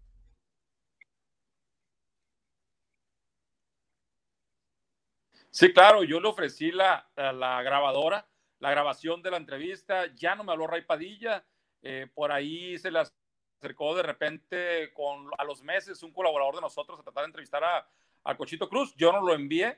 Sí, 5.51 5.73
claro, 5.73 6.05
yo 6.05 6.21
le 6.21 6.29
ofrecí 6.29 6.71
la, 6.71 7.11
la 7.17 7.61
grabadora 7.65 8.25
la 8.61 8.71
grabación 8.71 9.23
de 9.23 9.33
la 9.33 9.39
entrevista, 9.39 10.07
ya 10.15 10.37
no 10.37 10.45
me 10.45 10.53
habló 10.53 10.69
Ray 10.69 10.83
Padilla, 10.83 11.45
eh, 11.83 12.07
por 12.15 12.31
ahí 12.31 12.79
se 12.79 12.93
las 12.93 13.13
acercó 13.59 13.97
de 13.97 14.05
repente 14.05 14.93
con, 14.93 15.31
a 15.37 15.43
los 15.43 15.65
meses 15.65 16.05
un 16.05 16.13
colaborador 16.13 16.55
de 16.55 16.61
nosotros 16.61 17.01
a 17.01 17.03
tratar 17.03 17.25
de 17.25 17.31
entrevistar 17.31 17.65
a, 17.65 17.91
a 18.23 18.37
Cochito 18.37 18.69
Cruz, 18.69 18.95
yo 18.97 19.11
no 19.11 19.21
lo 19.21 19.35
envié 19.35 19.77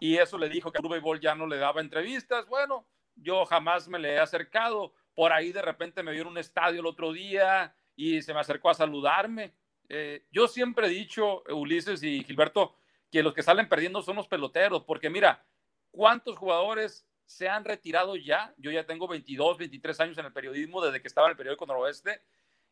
y 0.00 0.16
eso 0.16 0.38
le 0.38 0.48
dijo 0.48 0.72
que 0.72 0.78
a 0.84 0.88
Béisbol 0.88 1.20
ya 1.20 1.34
no 1.34 1.46
le 1.46 1.58
daba 1.58 1.80
entrevistas, 1.80 2.46
bueno, 2.46 2.86
yo 3.14 3.44
jamás 3.44 3.88
me 3.88 3.98
le 3.98 4.14
he 4.14 4.18
acercado, 4.18 4.94
por 5.14 5.32
ahí 5.32 5.52
de 5.52 5.62
repente 5.62 6.02
me 6.02 6.12
vio 6.12 6.22
en 6.22 6.28
un 6.28 6.38
estadio 6.38 6.80
el 6.80 6.86
otro 6.86 7.12
día 7.12 7.74
y 7.94 8.22
se 8.22 8.32
me 8.32 8.40
acercó 8.40 8.70
a 8.70 8.74
saludarme. 8.74 9.52
Eh, 9.88 10.26
yo 10.30 10.48
siempre 10.48 10.86
he 10.86 10.90
dicho, 10.90 11.42
Ulises 11.50 12.02
y 12.02 12.24
Gilberto, 12.24 12.74
que 13.10 13.22
los 13.22 13.34
que 13.34 13.42
salen 13.42 13.68
perdiendo 13.68 14.02
son 14.02 14.16
los 14.16 14.28
peloteros, 14.28 14.84
porque 14.84 15.10
mira, 15.10 15.44
¿cuántos 15.90 16.38
jugadores 16.38 17.06
se 17.30 17.48
han 17.48 17.64
retirado 17.64 18.16
ya. 18.16 18.52
Yo 18.56 18.72
ya 18.72 18.84
tengo 18.84 19.06
22, 19.06 19.56
23 19.56 20.00
años 20.00 20.18
en 20.18 20.26
el 20.26 20.32
periodismo 20.32 20.84
desde 20.84 21.00
que 21.00 21.06
estaba 21.06 21.28
en 21.28 21.32
el 21.32 21.36
periódico 21.36 21.64
Noroeste. 21.64 22.22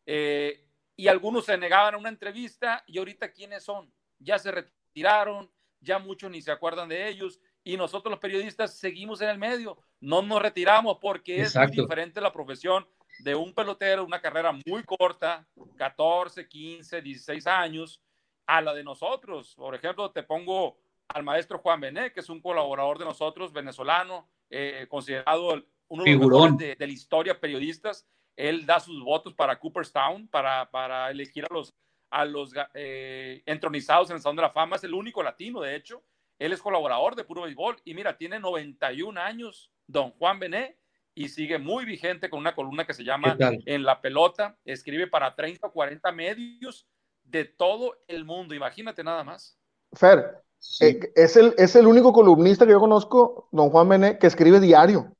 Eh, 0.05 0.67
y 0.97 1.07
algunos 1.07 1.45
se 1.45 1.57
negaban 1.57 1.95
a 1.95 1.97
una 1.97 2.09
entrevista 2.09 2.83
y 2.85 2.97
ahorita 2.97 3.31
quiénes 3.31 3.63
son. 3.63 3.89
Ya 4.17 4.37
se 4.37 4.51
retiraron, 4.51 5.49
ya 5.81 5.99
muchos 5.99 6.29
ni 6.31 6.41
se 6.41 6.51
acuerdan 6.51 6.89
de 6.89 7.07
ellos 7.07 7.39
y 7.63 7.77
nosotros 7.77 8.11
los 8.11 8.19
periodistas 8.19 8.77
seguimos 8.77 9.21
en 9.21 9.29
el 9.29 9.37
medio. 9.37 9.77
No 9.99 10.21
nos 10.21 10.41
retiramos 10.41 10.97
porque 11.01 11.41
es 11.41 11.55
muy 11.55 11.67
diferente 11.67 12.21
la 12.21 12.31
profesión 12.31 12.87
de 13.19 13.35
un 13.35 13.53
pelotero, 13.53 14.05
una 14.05 14.21
carrera 14.21 14.51
muy 14.65 14.83
corta, 14.83 15.45
14, 15.77 16.47
15, 16.47 17.01
16 17.01 17.47
años, 17.47 18.01
a 18.45 18.61
la 18.61 18.73
de 18.73 18.83
nosotros. 18.83 19.53
Por 19.55 19.75
ejemplo, 19.75 20.11
te 20.11 20.23
pongo 20.23 20.79
al 21.07 21.23
maestro 21.23 21.59
Juan 21.59 21.79
Bené, 21.79 22.11
que 22.11 22.21
es 22.21 22.29
un 22.29 22.41
colaborador 22.41 22.97
de 22.97 23.05
nosotros, 23.05 23.53
venezolano, 23.53 24.29
eh, 24.49 24.87
considerado 24.89 25.63
uno 25.87 26.03
de 26.03 26.11
los 26.11 26.19
mejores 26.19 26.57
de, 26.57 26.87
la 26.87 26.93
historia 26.93 27.39
periodistas. 27.39 28.07
Él 28.35 28.65
da 28.65 28.79
sus 28.79 29.03
votos 29.03 29.33
para 29.33 29.59
Cooperstown, 29.59 30.27
para, 30.27 30.69
para 30.71 31.11
elegir 31.11 31.45
a 31.49 31.53
los, 31.53 31.75
a 32.09 32.25
los 32.25 32.53
eh, 32.73 33.43
entronizados 33.45 34.09
en 34.09 34.17
el 34.17 34.21
Salón 34.21 34.37
de 34.37 34.43
la 34.43 34.51
Fama. 34.51 34.75
Es 34.75 34.83
el 34.83 34.93
único 34.93 35.23
latino, 35.23 35.61
de 35.61 35.75
hecho. 35.75 36.03
Él 36.37 36.53
es 36.53 36.61
colaborador 36.61 37.15
de 37.15 37.25
Puro 37.25 37.43
Béisbol 37.43 37.77
y 37.83 37.93
mira, 37.93 38.17
tiene 38.17 38.39
91 38.39 39.19
años, 39.19 39.71
don 39.87 40.11
Juan 40.11 40.39
Bené, 40.39 40.77
y 41.13 41.27
sigue 41.27 41.59
muy 41.59 41.83
vigente 41.83 42.29
con 42.29 42.39
una 42.39 42.55
columna 42.55 42.85
que 42.85 42.93
se 42.93 43.03
llama 43.03 43.35
En 43.65 43.83
la 43.83 43.99
pelota. 43.99 44.57
Escribe 44.63 45.07
para 45.07 45.35
30 45.35 45.67
o 45.67 45.71
40 45.73 46.11
medios 46.13 46.87
de 47.23 47.43
todo 47.45 47.97
el 48.07 48.23
mundo. 48.23 48.55
Imagínate 48.55 49.03
nada 49.03 49.23
más. 49.23 49.57
Fer, 49.91 50.41
eh, 50.79 51.11
es, 51.15 51.35
el, 51.35 51.53
es 51.57 51.75
el 51.75 51.87
único 51.87 52.13
columnista 52.13 52.65
que 52.65 52.71
yo 52.71 52.79
conozco, 52.79 53.49
don 53.51 53.69
Juan 53.69 53.89
Bené, 53.89 54.17
que 54.17 54.27
escribe 54.27 54.61
diario. 54.61 55.13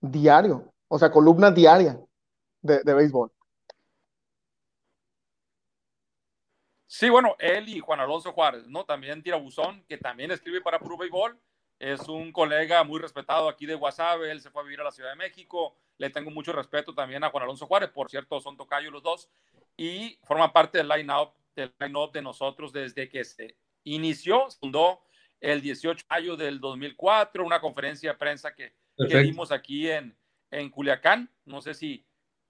Diario. 0.00 0.72
O 0.88 0.98
sea, 0.98 1.10
columna 1.10 1.50
diaria 1.50 2.00
de, 2.62 2.82
de 2.82 2.94
béisbol. 2.94 3.30
Sí, 6.92 7.08
bueno, 7.08 7.36
él 7.38 7.68
y 7.68 7.78
Juan 7.78 8.00
Alonso 8.00 8.32
Juárez, 8.32 8.66
¿no? 8.66 8.84
También 8.84 9.22
Tirabuzón, 9.22 9.84
que 9.84 9.96
también 9.96 10.32
escribe 10.32 10.60
para 10.60 10.80
Puro 10.80 10.96
Béisbol. 10.96 11.38
Es 11.78 12.08
un 12.08 12.32
colega 12.32 12.82
muy 12.82 12.98
respetado 12.98 13.48
aquí 13.48 13.64
de 13.64 13.76
Guasave. 13.76 14.32
Él 14.32 14.40
se 14.40 14.50
fue 14.50 14.62
a 14.62 14.64
vivir 14.64 14.80
a 14.80 14.84
la 14.84 14.90
Ciudad 14.90 15.10
de 15.10 15.16
México. 15.16 15.76
Le 15.98 16.10
tengo 16.10 16.32
mucho 16.32 16.52
respeto 16.52 16.92
también 16.92 17.22
a 17.22 17.30
Juan 17.30 17.44
Alonso 17.44 17.68
Juárez. 17.68 17.90
Por 17.90 18.10
cierto, 18.10 18.40
son 18.40 18.56
tocayos 18.56 18.92
los 18.92 19.04
dos. 19.04 19.30
Y 19.76 20.18
forma 20.24 20.52
parte 20.52 20.78
del 20.78 20.88
line-up 20.88 21.30
del 21.54 21.72
line 21.78 22.10
de 22.12 22.22
nosotros 22.22 22.72
desde 22.72 23.08
que 23.08 23.22
se 23.24 23.56
inició, 23.84 24.48
fundó 24.58 25.00
el 25.38 25.60
18 25.60 25.96
de 25.96 26.14
mayo 26.16 26.36
del 26.36 26.58
2004, 26.58 27.46
una 27.46 27.60
conferencia 27.60 28.10
de 28.10 28.18
prensa 28.18 28.52
que, 28.52 28.74
que 29.08 29.18
dimos 29.18 29.52
aquí 29.52 29.88
en, 29.88 30.18
en 30.50 30.68
Culiacán. 30.68 31.30
No 31.44 31.62
sé 31.62 31.72
si 31.72 32.04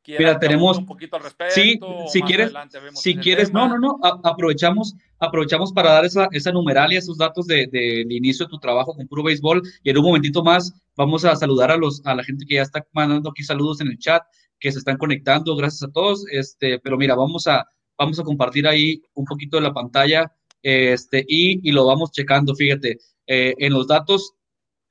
Mira, 0.07 0.39
tenemos 0.39 0.79
un 0.79 0.87
poquito 0.87 1.17
al 1.17 1.23
respecto. 1.23 1.55
Sí, 1.55 1.79
si 2.09 2.23
quieres, 2.23 2.53
si 2.95 3.17
quieres, 3.17 3.53
no, 3.53 3.69
no, 3.69 3.79
no, 3.79 3.99
aprovechamos, 4.03 4.95
aprovechamos 5.19 5.73
para 5.73 5.93
dar 5.93 6.05
esa, 6.05 6.29
esa 6.33 6.53
numeralia, 6.53 6.99
esos 6.99 7.19
datos 7.19 7.47
del 7.47 7.71
de, 7.71 8.07
inicio 8.09 8.47
de 8.47 8.51
tu 8.51 8.59
trabajo 8.59 8.95
con 8.95 9.07
Puro 9.07 9.23
Béisbol 9.25 9.63
y 9.83 9.91
en 9.91 9.99
un 9.99 10.05
momentito 10.05 10.43
más 10.43 10.73
vamos 10.97 11.25
a 11.25 11.37
saludar 11.37 11.71
a 11.71 11.77
los 11.77 12.05
a 12.07 12.15
la 12.15 12.25
gente 12.25 12.47
que 12.47 12.55
ya 12.55 12.63
está 12.63 12.85
mandando 12.93 13.31
aquí 13.31 13.43
saludos 13.43 13.81
en 13.81 13.89
el 13.89 13.99
chat, 13.99 14.23
que 14.59 14.73
se 14.73 14.79
están 14.79 14.97
conectando, 14.97 15.55
gracias 15.55 15.89
a 15.89 15.93
todos, 15.93 16.25
este, 16.31 16.79
pero 16.81 16.97
mira, 16.97 17.15
vamos 17.15 17.47
a, 17.47 17.67
vamos 17.99 18.19
a 18.19 18.25
compartir 18.25 18.67
ahí 18.67 19.03
un 19.15 19.27
poquito 19.27 19.59
de 19.59 19.65
la 19.65 19.75
pantalla 19.75 20.33
este, 20.63 21.25
y, 21.29 21.69
y 21.69 21.73
lo 21.73 21.87
vamos 21.87 22.11
checando, 22.13 22.55
fíjate, 22.55 22.99
eh, 23.27 23.55
en 23.59 23.73
los 23.73 23.87
datos, 23.87 24.35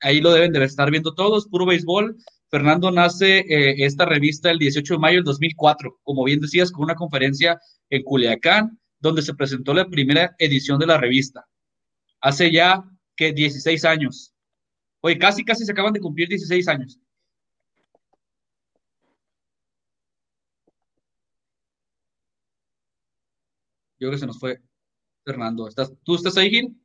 ahí 0.00 0.20
lo 0.20 0.32
deben 0.32 0.52
de 0.52 0.64
estar 0.64 0.90
viendo 0.90 1.14
todos, 1.14 1.46
puro 1.46 1.66
béisbol. 1.66 2.16
Fernando 2.50 2.90
nace 2.90 3.38
eh, 3.40 3.84
esta 3.84 4.04
revista 4.04 4.50
el 4.50 4.58
18 4.58 4.94
de 4.94 4.98
mayo 4.98 5.16
del 5.18 5.24
2004, 5.24 6.00
como 6.02 6.24
bien 6.24 6.40
decías, 6.40 6.72
con 6.72 6.84
una 6.84 6.96
conferencia 6.96 7.60
en 7.88 8.02
Culiacán, 8.02 8.80
donde 8.98 9.22
se 9.22 9.34
presentó 9.34 9.72
la 9.72 9.88
primera 9.88 10.34
edición 10.38 10.78
de 10.80 10.86
la 10.86 10.98
revista. 10.98 11.46
hace 12.20 12.52
ya 12.52 12.84
que 13.16 13.32
16 13.32 13.84
años. 13.84 14.34
Oye, 15.02 15.18
casi, 15.18 15.44
casi 15.44 15.64
se 15.64 15.72
acaban 15.72 15.92
de 15.92 16.00
cumplir 16.00 16.28
16 16.28 16.68
años. 16.68 16.98
Yo 23.98 24.08
creo 24.08 24.12
que 24.12 24.18
se 24.18 24.26
nos 24.26 24.38
fue 24.38 24.60
Fernando. 25.24 25.68
¿Estás, 25.68 25.92
¿Tú 26.02 26.14
estás 26.16 26.36
ahí, 26.36 26.50
Gil? 26.50 26.82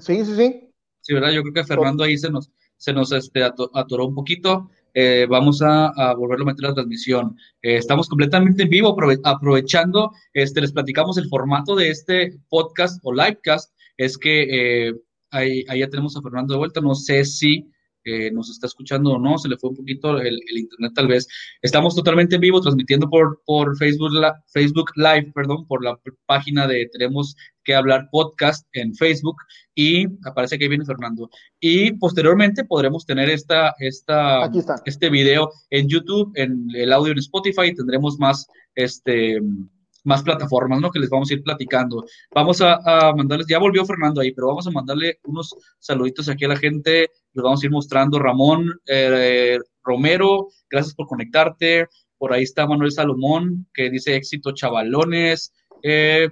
Sí, 0.00 0.24
sí, 0.24 0.36
sí. 0.36 0.74
Sí, 1.00 1.14
¿verdad? 1.14 1.30
Yo 1.32 1.42
creo 1.42 1.54
que 1.54 1.64
Fernando 1.64 2.02
ahí 2.02 2.18
se 2.18 2.30
nos, 2.30 2.50
se 2.76 2.92
nos 2.92 3.12
este, 3.12 3.42
atoró 3.42 4.06
un 4.06 4.14
poquito. 4.14 4.70
Eh, 4.94 5.26
vamos 5.28 5.60
a, 5.60 5.88
a, 5.88 6.14
volverlo 6.14 6.44
a 6.44 6.52
meter 6.52 6.64
a 6.64 6.68
la 6.68 6.74
transmisión. 6.74 7.36
Eh, 7.60 7.76
estamos 7.76 8.08
completamente 8.08 8.62
en 8.62 8.70
vivo, 8.70 8.96
aprovechando, 9.24 10.12
este, 10.32 10.62
les 10.62 10.72
platicamos 10.72 11.18
el 11.18 11.28
formato 11.28 11.76
de 11.76 11.90
este 11.90 12.38
podcast 12.48 12.98
o 13.02 13.12
livecast, 13.12 13.74
es 13.98 14.16
que 14.16 14.88
eh, 14.88 14.94
ahí, 15.30 15.64
ahí, 15.68 15.80
ya 15.80 15.90
tenemos 15.90 16.16
a 16.16 16.22
Fernando 16.22 16.54
de 16.54 16.58
vuelta, 16.58 16.80
no 16.80 16.94
sé 16.94 17.26
si 17.26 17.70
eh, 18.06 18.30
nos 18.30 18.50
está 18.50 18.66
escuchando 18.66 19.10
o 19.10 19.18
no, 19.18 19.36
se 19.36 19.48
le 19.48 19.58
fue 19.58 19.70
un 19.70 19.76
poquito 19.76 20.18
el, 20.18 20.40
el, 20.48 20.58
internet 20.58 20.92
tal 20.94 21.08
vez. 21.08 21.26
Estamos 21.60 21.94
totalmente 21.94 22.36
en 22.36 22.40
vivo, 22.40 22.60
transmitiendo 22.60 23.10
por, 23.10 23.42
por 23.44 23.76
Facebook, 23.76 24.12
la, 24.12 24.42
Facebook 24.46 24.90
Live, 24.94 25.32
perdón, 25.34 25.66
por 25.66 25.84
la 25.84 25.98
página 26.26 26.66
de 26.66 26.88
Tenemos 26.92 27.36
que 27.64 27.74
hablar 27.74 28.08
podcast 28.12 28.66
en 28.72 28.94
Facebook 28.94 29.36
y 29.74 30.06
aparece 30.24 30.58
que 30.58 30.68
viene 30.68 30.84
Fernando. 30.84 31.28
Y 31.60 31.92
posteriormente 31.94 32.64
podremos 32.64 33.04
tener 33.04 33.28
esta, 33.28 33.74
esta, 33.78 34.48
este 34.84 35.10
video 35.10 35.50
en 35.70 35.88
YouTube, 35.88 36.30
en 36.36 36.68
el 36.74 36.92
audio 36.92 37.12
en 37.12 37.18
Spotify, 37.18 37.66
y 37.66 37.74
tendremos 37.74 38.18
más, 38.18 38.46
este, 38.76 39.40
más 40.06 40.22
plataformas, 40.22 40.80
¿no? 40.80 40.90
Que 40.90 41.00
les 41.00 41.10
vamos 41.10 41.30
a 41.30 41.34
ir 41.34 41.42
platicando. 41.42 42.04
Vamos 42.34 42.60
a, 42.60 42.78
a, 42.84 43.14
mandarles, 43.14 43.46
ya 43.48 43.58
volvió 43.58 43.84
Fernando 43.84 44.20
ahí, 44.20 44.32
pero 44.32 44.46
vamos 44.46 44.66
a 44.66 44.70
mandarle 44.70 45.18
unos 45.24 45.54
saluditos 45.78 46.28
aquí 46.28 46.44
a 46.44 46.48
la 46.48 46.56
gente. 46.56 47.10
Les 47.32 47.42
vamos 47.42 47.62
a 47.62 47.66
ir 47.66 47.72
mostrando 47.72 48.18
Ramón 48.18 48.70
eh, 48.86 49.58
Romero, 49.82 50.48
gracias 50.70 50.94
por 50.94 51.06
conectarte. 51.06 51.88
Por 52.18 52.32
ahí 52.32 52.44
está 52.44 52.66
Manuel 52.66 52.92
Salomón, 52.92 53.66
que 53.74 53.90
dice 53.90 54.14
éxito 54.14 54.52
chavalones. 54.52 55.52
Eh, 55.82 56.30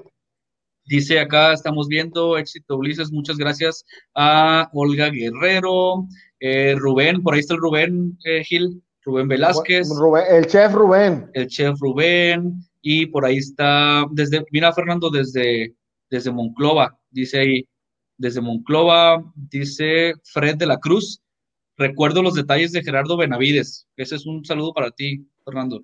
dice 0.87 1.19
acá, 1.19 1.53
estamos 1.53 1.89
viendo 1.89 2.39
éxito 2.39 2.77
Ulises, 2.77 3.11
muchas 3.11 3.37
gracias 3.37 3.85
a 4.15 4.71
Olga 4.73 5.11
Guerrero. 5.11 6.07
Eh, 6.39 6.77
Rubén, 6.79 7.23
por 7.23 7.35
ahí 7.35 7.41
está 7.41 7.55
el 7.55 7.61
Rubén 7.61 8.17
Gil, 8.45 8.83
Rubén 9.05 9.27
Velázquez. 9.27 9.89
Rubén, 9.89 10.25
el 10.31 10.47
chef 10.47 10.73
Rubén. 10.73 11.29
El 11.35 11.49
chef 11.49 11.77
Rubén 11.81 12.65
y 12.87 13.07
por 13.07 13.25
ahí 13.25 13.39
está, 13.39 14.05
desde, 14.11 14.45
mira 14.51 14.71
Fernando, 14.75 15.09
desde, 15.09 15.75
desde 16.11 16.31
Monclova, 16.31 16.99
dice 17.11 17.41
ahí, 17.41 17.69
desde 18.19 18.43
Monclova, 18.43 19.25
dice 19.35 20.13
Fred 20.23 20.57
de 20.57 20.67
la 20.67 20.79
Cruz, 20.79 21.23
recuerdo 21.79 22.23
los 22.23 22.35
detalles 22.35 22.73
de 22.73 22.83
Gerardo 22.83 23.17
Benavides, 23.17 23.89
ese 23.97 24.17
es 24.17 24.27
un 24.27 24.45
saludo 24.45 24.75
para 24.75 24.91
ti, 24.91 25.27
Fernando. 25.47 25.83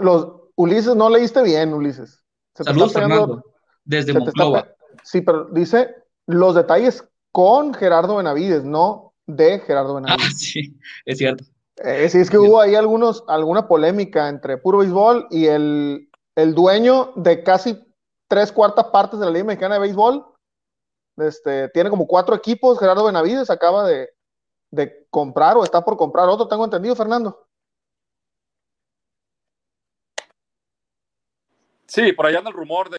Los, 0.00 0.28
Ulises, 0.54 0.94
no 0.94 1.10
leíste 1.10 1.42
bien, 1.42 1.74
Ulises. 1.74 2.22
Saludos, 2.54 2.92
Fernando, 2.92 3.42
desde 3.84 4.14
Monclova. 4.14 4.68
sí, 5.02 5.22
pero 5.22 5.46
dice 5.46 5.90
los 6.26 6.54
detalles 6.54 7.04
con 7.32 7.74
Gerardo 7.74 8.16
Benavides, 8.16 8.62
no 8.62 9.12
de 9.26 9.58
Gerardo 9.58 9.94
Benavides. 9.96 10.24
Ah, 10.24 10.30
sí, 10.36 10.78
es 11.04 11.18
cierto. 11.18 11.44
Eh, 11.78 12.08
sí, 12.08 12.20
es 12.20 12.30
que 12.30 12.38
hubo 12.38 12.60
ahí 12.60 12.74
algunos, 12.74 13.22
alguna 13.28 13.68
polémica 13.68 14.28
entre 14.28 14.56
Puro 14.56 14.78
Béisbol 14.78 15.28
y 15.30 15.46
el, 15.46 16.10
el 16.34 16.54
dueño 16.54 17.12
de 17.16 17.42
casi 17.42 17.78
tres 18.28 18.50
cuartas 18.50 18.86
partes 18.86 19.20
de 19.20 19.26
la 19.26 19.32
Liga 19.32 19.44
Mexicana 19.44 19.74
de 19.74 19.80
Béisbol. 19.82 20.24
Este, 21.18 21.68
tiene 21.70 21.90
como 21.90 22.06
cuatro 22.06 22.34
equipos. 22.34 22.78
Gerardo 22.78 23.04
Benavides 23.04 23.50
acaba 23.50 23.86
de, 23.86 24.10
de 24.70 25.06
comprar 25.10 25.56
o 25.56 25.64
está 25.64 25.84
por 25.84 25.96
comprar 25.96 26.28
otro, 26.28 26.48
tengo 26.48 26.64
entendido, 26.64 26.96
Fernando. 26.96 27.46
Sí, 31.86 32.12
por 32.12 32.26
allá 32.26 32.38
anda 32.38 32.50
el 32.50 32.56
rumor 32.56 32.90
de 32.90 32.98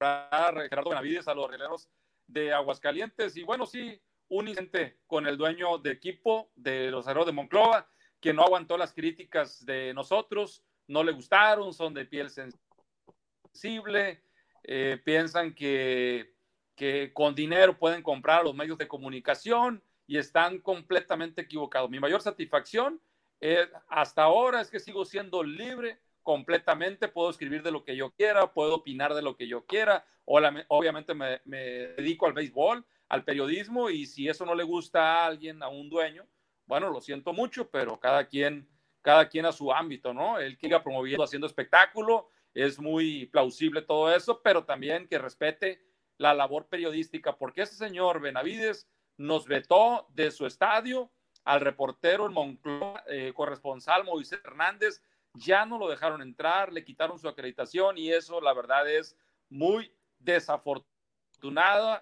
Gerardo 0.00 0.90
Benavides 0.90 1.28
a 1.28 1.34
los 1.34 1.48
rieleros 1.48 1.88
de 2.26 2.52
Aguascalientes. 2.52 3.36
Y 3.36 3.44
bueno, 3.44 3.64
sí, 3.64 4.02
un 4.32 4.48
incidente 4.48 4.96
con 5.06 5.26
el 5.26 5.36
dueño 5.36 5.76
de 5.76 5.90
equipo 5.90 6.50
de 6.56 6.90
los 6.90 7.06
Herreros 7.06 7.26
de 7.26 7.32
Monclova, 7.32 7.86
que 8.18 8.32
no 8.32 8.42
aguantó 8.42 8.78
las 8.78 8.94
críticas 8.94 9.64
de 9.66 9.92
nosotros, 9.92 10.64
no 10.88 11.04
le 11.04 11.12
gustaron, 11.12 11.74
son 11.74 11.92
de 11.92 12.06
piel 12.06 12.30
sensible, 12.30 14.22
eh, 14.62 14.98
piensan 15.04 15.54
que, 15.54 16.34
que 16.74 17.12
con 17.12 17.34
dinero 17.34 17.78
pueden 17.78 18.02
comprar 18.02 18.42
los 18.42 18.54
medios 18.54 18.78
de 18.78 18.88
comunicación 18.88 19.82
y 20.06 20.16
están 20.16 20.60
completamente 20.60 21.42
equivocados. 21.42 21.90
Mi 21.90 22.00
mayor 22.00 22.22
satisfacción 22.22 23.02
eh, 23.38 23.68
hasta 23.88 24.22
ahora 24.22 24.62
es 24.62 24.70
que 24.70 24.80
sigo 24.80 25.04
siendo 25.04 25.42
libre 25.42 25.98
completamente, 26.22 27.08
puedo 27.08 27.28
escribir 27.28 27.62
de 27.62 27.70
lo 27.70 27.84
que 27.84 27.96
yo 27.96 28.12
quiera, 28.12 28.50
puedo 28.54 28.76
opinar 28.76 29.12
de 29.12 29.22
lo 29.22 29.36
que 29.36 29.46
yo 29.46 29.66
quiera, 29.66 30.06
obviamente 30.24 31.12
me, 31.12 31.42
me 31.44 31.58
dedico 31.98 32.24
al 32.24 32.32
béisbol, 32.32 32.86
al 33.12 33.24
periodismo 33.24 33.90
y 33.90 34.06
si 34.06 34.26
eso 34.26 34.46
no 34.46 34.54
le 34.54 34.64
gusta 34.64 35.02
a 35.02 35.26
alguien, 35.26 35.62
a 35.62 35.68
un 35.68 35.90
dueño, 35.90 36.26
bueno, 36.64 36.88
lo 36.88 37.02
siento 37.02 37.34
mucho, 37.34 37.68
pero 37.68 38.00
cada 38.00 38.26
quien, 38.26 38.66
cada 39.02 39.28
quien 39.28 39.44
a 39.44 39.52
su 39.52 39.70
ámbito, 39.70 40.14
¿no? 40.14 40.38
Él 40.38 40.56
que 40.56 40.68
iba 40.68 40.82
promoviendo, 40.82 41.22
haciendo 41.22 41.46
espectáculo, 41.46 42.30
es 42.54 42.80
muy 42.80 43.26
plausible 43.26 43.82
todo 43.82 44.10
eso, 44.10 44.40
pero 44.42 44.64
también 44.64 45.06
que 45.08 45.18
respete 45.18 45.84
la 46.16 46.32
labor 46.32 46.68
periodística, 46.68 47.36
porque 47.36 47.62
ese 47.62 47.74
señor 47.74 48.18
Benavides 48.22 48.88
nos 49.18 49.46
vetó 49.46 50.06
de 50.14 50.30
su 50.30 50.46
estadio 50.46 51.12
al 51.44 51.60
reportero 51.60 52.24
en 52.24 52.32
Moncloa, 52.32 53.04
eh, 53.08 53.34
corresponsal 53.34 54.04
Moisés 54.04 54.40
Hernández, 54.42 55.02
ya 55.34 55.66
no 55.66 55.76
lo 55.76 55.86
dejaron 55.86 56.22
entrar, 56.22 56.72
le 56.72 56.82
quitaron 56.82 57.18
su 57.18 57.28
acreditación 57.28 57.98
y 57.98 58.10
eso 58.10 58.40
la 58.40 58.54
verdad 58.54 58.90
es 58.90 59.18
muy 59.50 59.94
desafortunado 60.18 60.91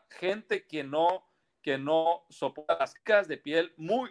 gente 0.08 0.66
que 0.66 0.84
no, 0.84 1.24
que 1.62 1.78
no 1.78 2.24
soporta 2.28 2.76
las 2.78 2.94
casas 2.94 3.28
de 3.28 3.36
piel 3.36 3.72
muy 3.76 4.10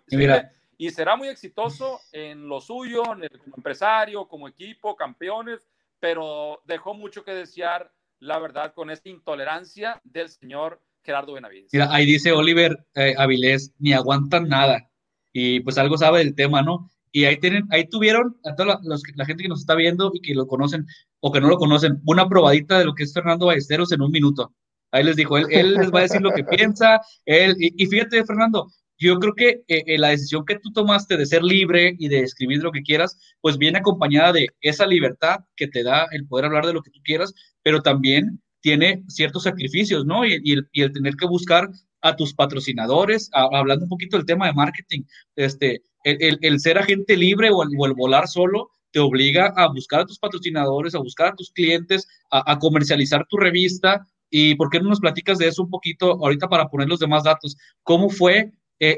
y 0.82 0.90
será 0.92 1.18
muy 1.18 1.28
exitoso 1.28 2.00
en 2.14 2.48
lo 2.48 2.62
suyo, 2.62 3.04
en 3.14 3.24
el, 3.24 3.38
como 3.38 3.58
empresario, 3.58 4.26
como 4.30 4.48
equipo, 4.48 4.96
campeones, 4.96 5.68
pero 6.00 6.62
dejó 6.66 6.94
mucho 6.94 7.26
que 7.26 7.34
desear, 7.34 7.92
la 8.20 8.40
verdad, 8.40 8.74
con 8.74 8.90
esta 8.90 9.10
intolerancia 9.10 10.00
del 10.06 10.30
señor 10.30 10.82
Gerardo 11.04 11.34
Benavides. 11.34 11.70
Mira, 11.74 11.94
ahí 11.94 12.06
dice 12.06 12.32
Oliver 12.32 12.86
eh, 12.96 13.14
Avilés, 13.18 13.74
ni 13.78 13.92
aguantan 13.92 14.48
nada. 14.48 14.90
Y 15.34 15.60
pues 15.60 15.78
algo 15.78 15.98
sabe 15.98 16.20
del 16.20 16.34
tema, 16.34 16.62
¿no? 16.62 16.90
Y 17.12 17.26
ahí, 17.26 17.38
tienen, 17.38 17.68
ahí 17.72 17.90
tuvieron 17.90 18.38
a 18.46 18.56
toda 18.56 18.76
la, 18.76 18.80
los, 18.84 19.04
la, 19.16 19.26
gente 19.26 19.44
que 19.44 19.50
nos 19.50 19.60
está 19.60 19.76
viendo 19.76 20.12
y 20.14 20.22
que 20.22 20.34
lo 20.34 20.48
conocen 20.48 20.88
o 21.20 21.32
que 21.34 21.42
no 21.42 21.50
lo 21.50 21.58
conocen, 21.58 22.02
una 22.06 22.30
probadita 22.30 22.80
de 22.80 22.86
lo 22.86 22.94
que 22.94 23.04
es 23.04 23.14
Fernando 23.14 23.48
Ballesteros 23.48 23.92
en 23.92 24.02
un 24.02 24.12
minuto. 24.12 24.54
Ahí 24.92 25.04
les 25.04 25.16
dijo, 25.16 25.38
él, 25.38 25.74
les 25.76 25.92
va 25.92 26.00
a 26.00 26.04
decir 26.04 26.22
lo 26.22 26.32
que 26.32 26.44
piensa. 26.44 27.00
Él, 27.26 27.56
y, 27.60 27.86
fíjate, 27.86 28.24
Fernando, 28.26 28.72
yo 28.98 29.18
creo 29.20 29.34
que 29.34 29.50
eh, 29.68 29.84
eh, 29.86 29.98
la 29.98 30.10
decisión 30.10 30.46
que 30.46 30.60
tú 30.60 30.72
tomaste 30.72 31.16
de 31.16 31.26
ser 31.26 31.44
libre 31.44 31.96
y 31.98 32.08
de 32.08 32.22
escribir 32.22 32.62
lo 32.62 32.72
que 32.72 32.82
quieras, 32.82 33.18
pues 33.42 33.58
viene 33.58 33.80
acompañada 33.80 34.34
de 34.34 34.48
esa 34.62 34.86
libertad 34.86 35.40
que 35.56 35.68
te 35.68 35.84
da 35.84 36.08
el 36.12 36.28
poder 36.28 36.46
hablar 36.46 36.66
de 36.66 36.74
lo 36.74 36.82
que 36.82 36.92
tú 36.92 37.00
quieras, 37.04 37.34
pero 37.64 37.82
también 37.82 38.42
tiene 38.62 39.04
ciertos 39.08 39.44
sacrificios, 39.44 40.06
¿no? 40.06 40.26
Y, 40.26 40.40
y, 40.44 40.54
el, 40.54 40.68
y 40.74 40.82
el, 40.82 40.92
tener 40.92 41.16
que 41.16 41.28
buscar 41.28 41.70
a 42.02 42.16
tus 42.16 42.34
patrocinadores, 42.34 43.30
hablando 43.34 43.86
un 43.86 43.90
poquito 43.90 44.18
del 44.18 44.26
tema 44.26 44.48
de 44.48 44.54
marketing, 44.54 45.04
este, 45.36 45.82
el, 46.04 46.38
el 46.42 46.60
ser 46.60 46.78
agente 46.78 47.16
libre 47.18 47.50
o 47.52 47.58
o 47.58 47.86
el 47.86 47.94
volar 47.94 48.28
solo, 48.28 48.70
te 48.92 49.00
obliga 49.00 49.54
a 49.56 49.68
buscar 49.68 50.02
a 50.02 50.06
tus 50.06 50.20
patrocinadores, 50.20 50.96
a 50.96 51.00
buscar 51.00 51.28
a 51.28 51.36
tus 51.36 51.52
clientes, 51.52 52.08
a, 52.32 52.58
comercializar 52.60 53.26
tu 53.28 53.38
revista, 53.38 54.08
¿Y 54.30 54.56
por 54.56 54.70
qué 54.70 54.80
no 54.80 54.90
nos 54.90 55.00
platicas 55.00 55.38
de 55.38 55.48
eso 55.48 55.64
un 55.64 55.70
poquito 55.70 56.12
ahorita 56.24 56.48
para 56.48 56.70
poner 56.70 56.88
los 56.88 57.00
demás 57.00 57.24
datos? 57.24 57.58
¿Cómo 57.84 58.10
fue 58.10 58.52
eh, 58.80 58.96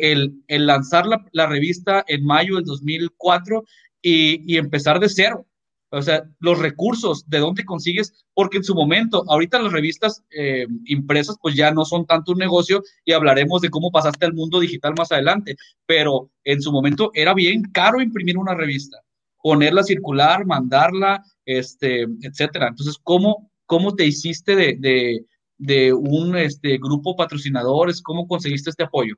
el, 0.48 0.66
lanzar 0.66 1.06
la, 1.06 1.26
la, 1.32 1.48
revista 1.48 2.04
en 2.08 2.26
mayo 2.26 2.56
del 2.56 2.66
2004 2.66 3.64
y, 4.02 4.54
y, 4.54 4.58
empezar 4.58 5.00
de 5.00 5.10
cero? 5.10 5.46
O 5.94 6.02
sea, 6.02 6.24
los 6.40 6.58
recursos, 6.58 7.30
¿de 7.30 7.40
dónde 7.40 7.66
consigues? 7.66 8.14
Porque 8.34 8.58
en 8.58 8.64
su 8.64 8.74
momento, 8.74 9.26
ahorita 9.28 9.62
las 9.62 9.74
revistas 9.74 10.24
eh, 10.32 10.66
impresas 10.86 11.36
pues 11.42 11.54
ya 11.54 11.72
no 11.72 11.84
son 11.84 12.06
tanto 12.06 12.32
un 12.32 12.38
negocio 12.38 12.82
y 13.04 13.12
hablaremos 13.12 13.62
de 13.62 13.70
cómo 13.70 13.92
pasaste 13.92 14.26
al 14.26 14.34
mundo 14.34 14.62
digital 14.62 14.94
más 14.98 15.12
adelante, 15.12 15.58
pero 15.86 16.32
en 16.46 16.62
su 16.62 16.72
momento 16.72 17.12
era 17.14 17.34
bien 17.34 17.64
caro 17.74 18.02
imprimir 18.02 18.38
una 18.38 18.56
revista, 18.56 19.00
ponerla 19.44 19.84
circular, 19.84 20.46
mandarla, 20.46 21.26
este, 21.44 22.04
etcétera. 22.22 22.70
Entonces, 22.70 22.98
¿cómo, 23.04 23.51
¿Cómo 23.72 23.96
te 23.96 24.04
hiciste 24.04 24.54
de, 25.58 25.94
un 25.94 26.36
este, 26.36 26.78
grupo 26.78 27.16
patrocinadores? 27.16 28.02
¿Cómo 28.02 28.28
conseguiste 28.28 28.70
este 28.70 28.84
apoyo? 28.84 29.16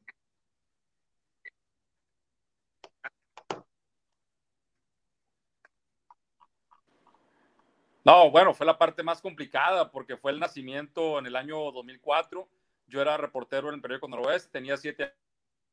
No, 8.06 8.30
bueno, 8.30 8.54
fue 8.54 8.68
la 8.68 8.78
parte 8.78 9.02
más 9.02 9.24
complicada 9.24 9.90
porque 9.90 10.18
fue 10.18 10.32
el 10.32 10.40
nacimiento 10.40 11.18
en 11.18 11.26
el 11.26 11.36
año 11.36 11.72
2004. 11.72 12.48
Yo 12.86 13.02
era 13.02 13.18
reportero 13.18 13.70
en 13.70 13.74
el 13.74 13.82
periódico 13.82 14.08
Noroeste, 14.08 14.52
tenía 14.52 14.78
siete 14.78 15.16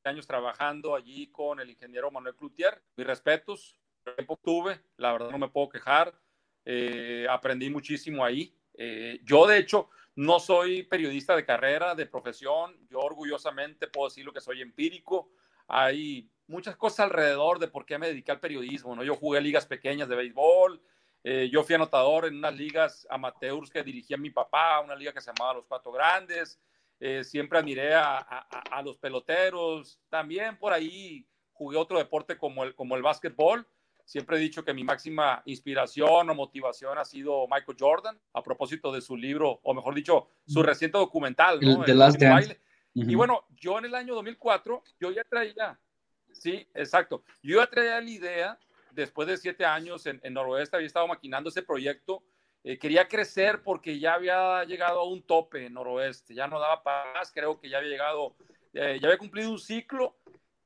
años 0.05 0.27
trabajando 0.27 0.95
allí 0.95 1.27
con 1.27 1.61
el 1.61 1.69
ingeniero 1.69 2.11
Manuel 2.11 2.35
Cloutier. 2.35 2.83
Mis 2.97 3.07
respetos, 3.07 3.77
tiempo 4.17 4.39
tuve, 4.43 4.81
la 4.97 5.13
verdad 5.13 5.29
no 5.29 5.37
me 5.37 5.51
puedo 5.51 5.69
quejar. 5.69 6.19
Eh, 6.65 7.27
aprendí 7.29 7.69
muchísimo 7.69 8.25
ahí. 8.25 8.57
Eh, 8.83 9.21
yo, 9.25 9.47
de 9.47 9.59
hecho, 9.59 9.91
no 10.17 10.41
soy 10.41 10.85
periodista 10.85 11.37
de 11.37 11.45
carrera, 11.45 11.95
de 11.95 12.07
profesión. 12.07 12.75
Yo 12.89 13.01
orgullosamente 13.01 13.89
puedo 13.89 14.09
decir 14.09 14.25
lo 14.25 14.33
que 14.33 14.41
soy 14.41 14.63
empírico. 14.63 15.31
Hay 15.69 16.31
muchas 16.47 16.77
cosas 16.77 17.01
alrededor 17.01 17.59
de 17.59 17.69
por 17.69 17.85
qué 17.85 17.99
me 17.99 18.07
dediqué 18.07 18.33
al 18.33 18.41
periodismo. 18.41 18.97
¿no? 18.97 19.05
Yo 19.05 19.17
jugué 19.17 19.43
ligas 19.43 19.67
pequeñas 19.67 20.09
de 20.09 20.17
béisbol, 20.17 20.81
eh, 21.23 21.51
yo 21.53 21.63
fui 21.63 21.75
anotador 21.75 22.25
en 22.25 22.37
unas 22.39 22.57
ligas 22.57 23.07
amateurs 23.11 23.69
que 23.69 23.83
dirigía 23.83 24.17
mi 24.17 24.31
papá, 24.31 24.81
una 24.81 24.97
liga 24.97 25.13
que 25.13 25.21
se 25.21 25.31
llamaba 25.31 25.59
Los 25.59 25.67
Cuatro 25.67 25.93
Grandes. 25.93 26.59
Eh, 26.99 27.23
siempre 27.23 27.59
admiré 27.59 27.95
a, 27.95 28.17
a, 28.17 28.83
los 28.83 28.97
peloteros. 28.97 30.01
También 30.09 30.59
por 30.59 30.73
ahí 30.73 31.27
jugué 31.53 31.77
otro 31.77 31.99
deporte 31.99 32.39
como 32.39 32.65
el, 32.65 32.75
como 32.75 32.97
el 32.97 33.03
básquetbol. 33.03 33.67
Siempre 34.11 34.39
he 34.39 34.41
dicho 34.41 34.65
que 34.65 34.75
mi 34.75 34.83
máxima 34.83 35.41
inspiración 35.45 36.29
o 36.29 36.35
motivación 36.35 36.99
ha 36.99 37.05
sido 37.05 37.47
Michael 37.47 37.79
Jordan, 37.79 38.19
a 38.33 38.43
propósito 38.43 38.91
de 38.91 39.01
su 39.01 39.17
libro, 39.17 39.61
o 39.63 39.73
mejor 39.73 39.95
dicho, 39.95 40.27
su 40.49 40.65
reciente 40.65 40.99
documental, 40.99 41.61
¿no? 41.61 41.85
The 41.85 41.95
Last 41.95 42.21
Dance. 42.21 42.61
Y 42.93 43.15
bueno, 43.15 43.47
yo 43.51 43.79
en 43.79 43.85
el 43.85 43.95
año 43.95 44.17
2004, 44.17 44.83
yo 44.99 45.13
ya 45.13 45.23
traía, 45.23 45.79
sí, 46.33 46.67
exacto, 46.75 47.23
yo 47.41 47.61
ya 47.61 47.69
traía 47.69 48.01
la 48.01 48.11
idea 48.11 48.59
después 48.91 49.29
de 49.29 49.37
siete 49.37 49.65
años 49.65 50.05
en, 50.07 50.21
Noroeste, 50.35 50.75
había 50.75 50.89
estado 50.89 51.07
maquinando 51.07 51.49
ese 51.49 51.63
proyecto. 51.63 52.25
Eh, 52.65 52.81
quería 52.81 53.07
crecer 53.07 53.63
porque 53.63 54.01
ya 54.01 54.15
había 54.15 54.65
llegado 54.65 54.99
a 54.99 55.09
un 55.09 55.23
tope 55.23 55.67
en 55.67 55.75
Noroeste, 55.75 56.35
ya 56.35 56.49
no 56.49 56.59
daba 56.59 56.83
más, 57.15 57.31
creo 57.31 57.61
que 57.61 57.69
ya 57.69 57.79
había 57.79 57.91
llegado, 57.91 58.35
eh, 58.73 58.99
ya 59.01 59.07
había 59.07 59.19
cumplido 59.19 59.53
un 59.53 59.61
ciclo 59.61 60.17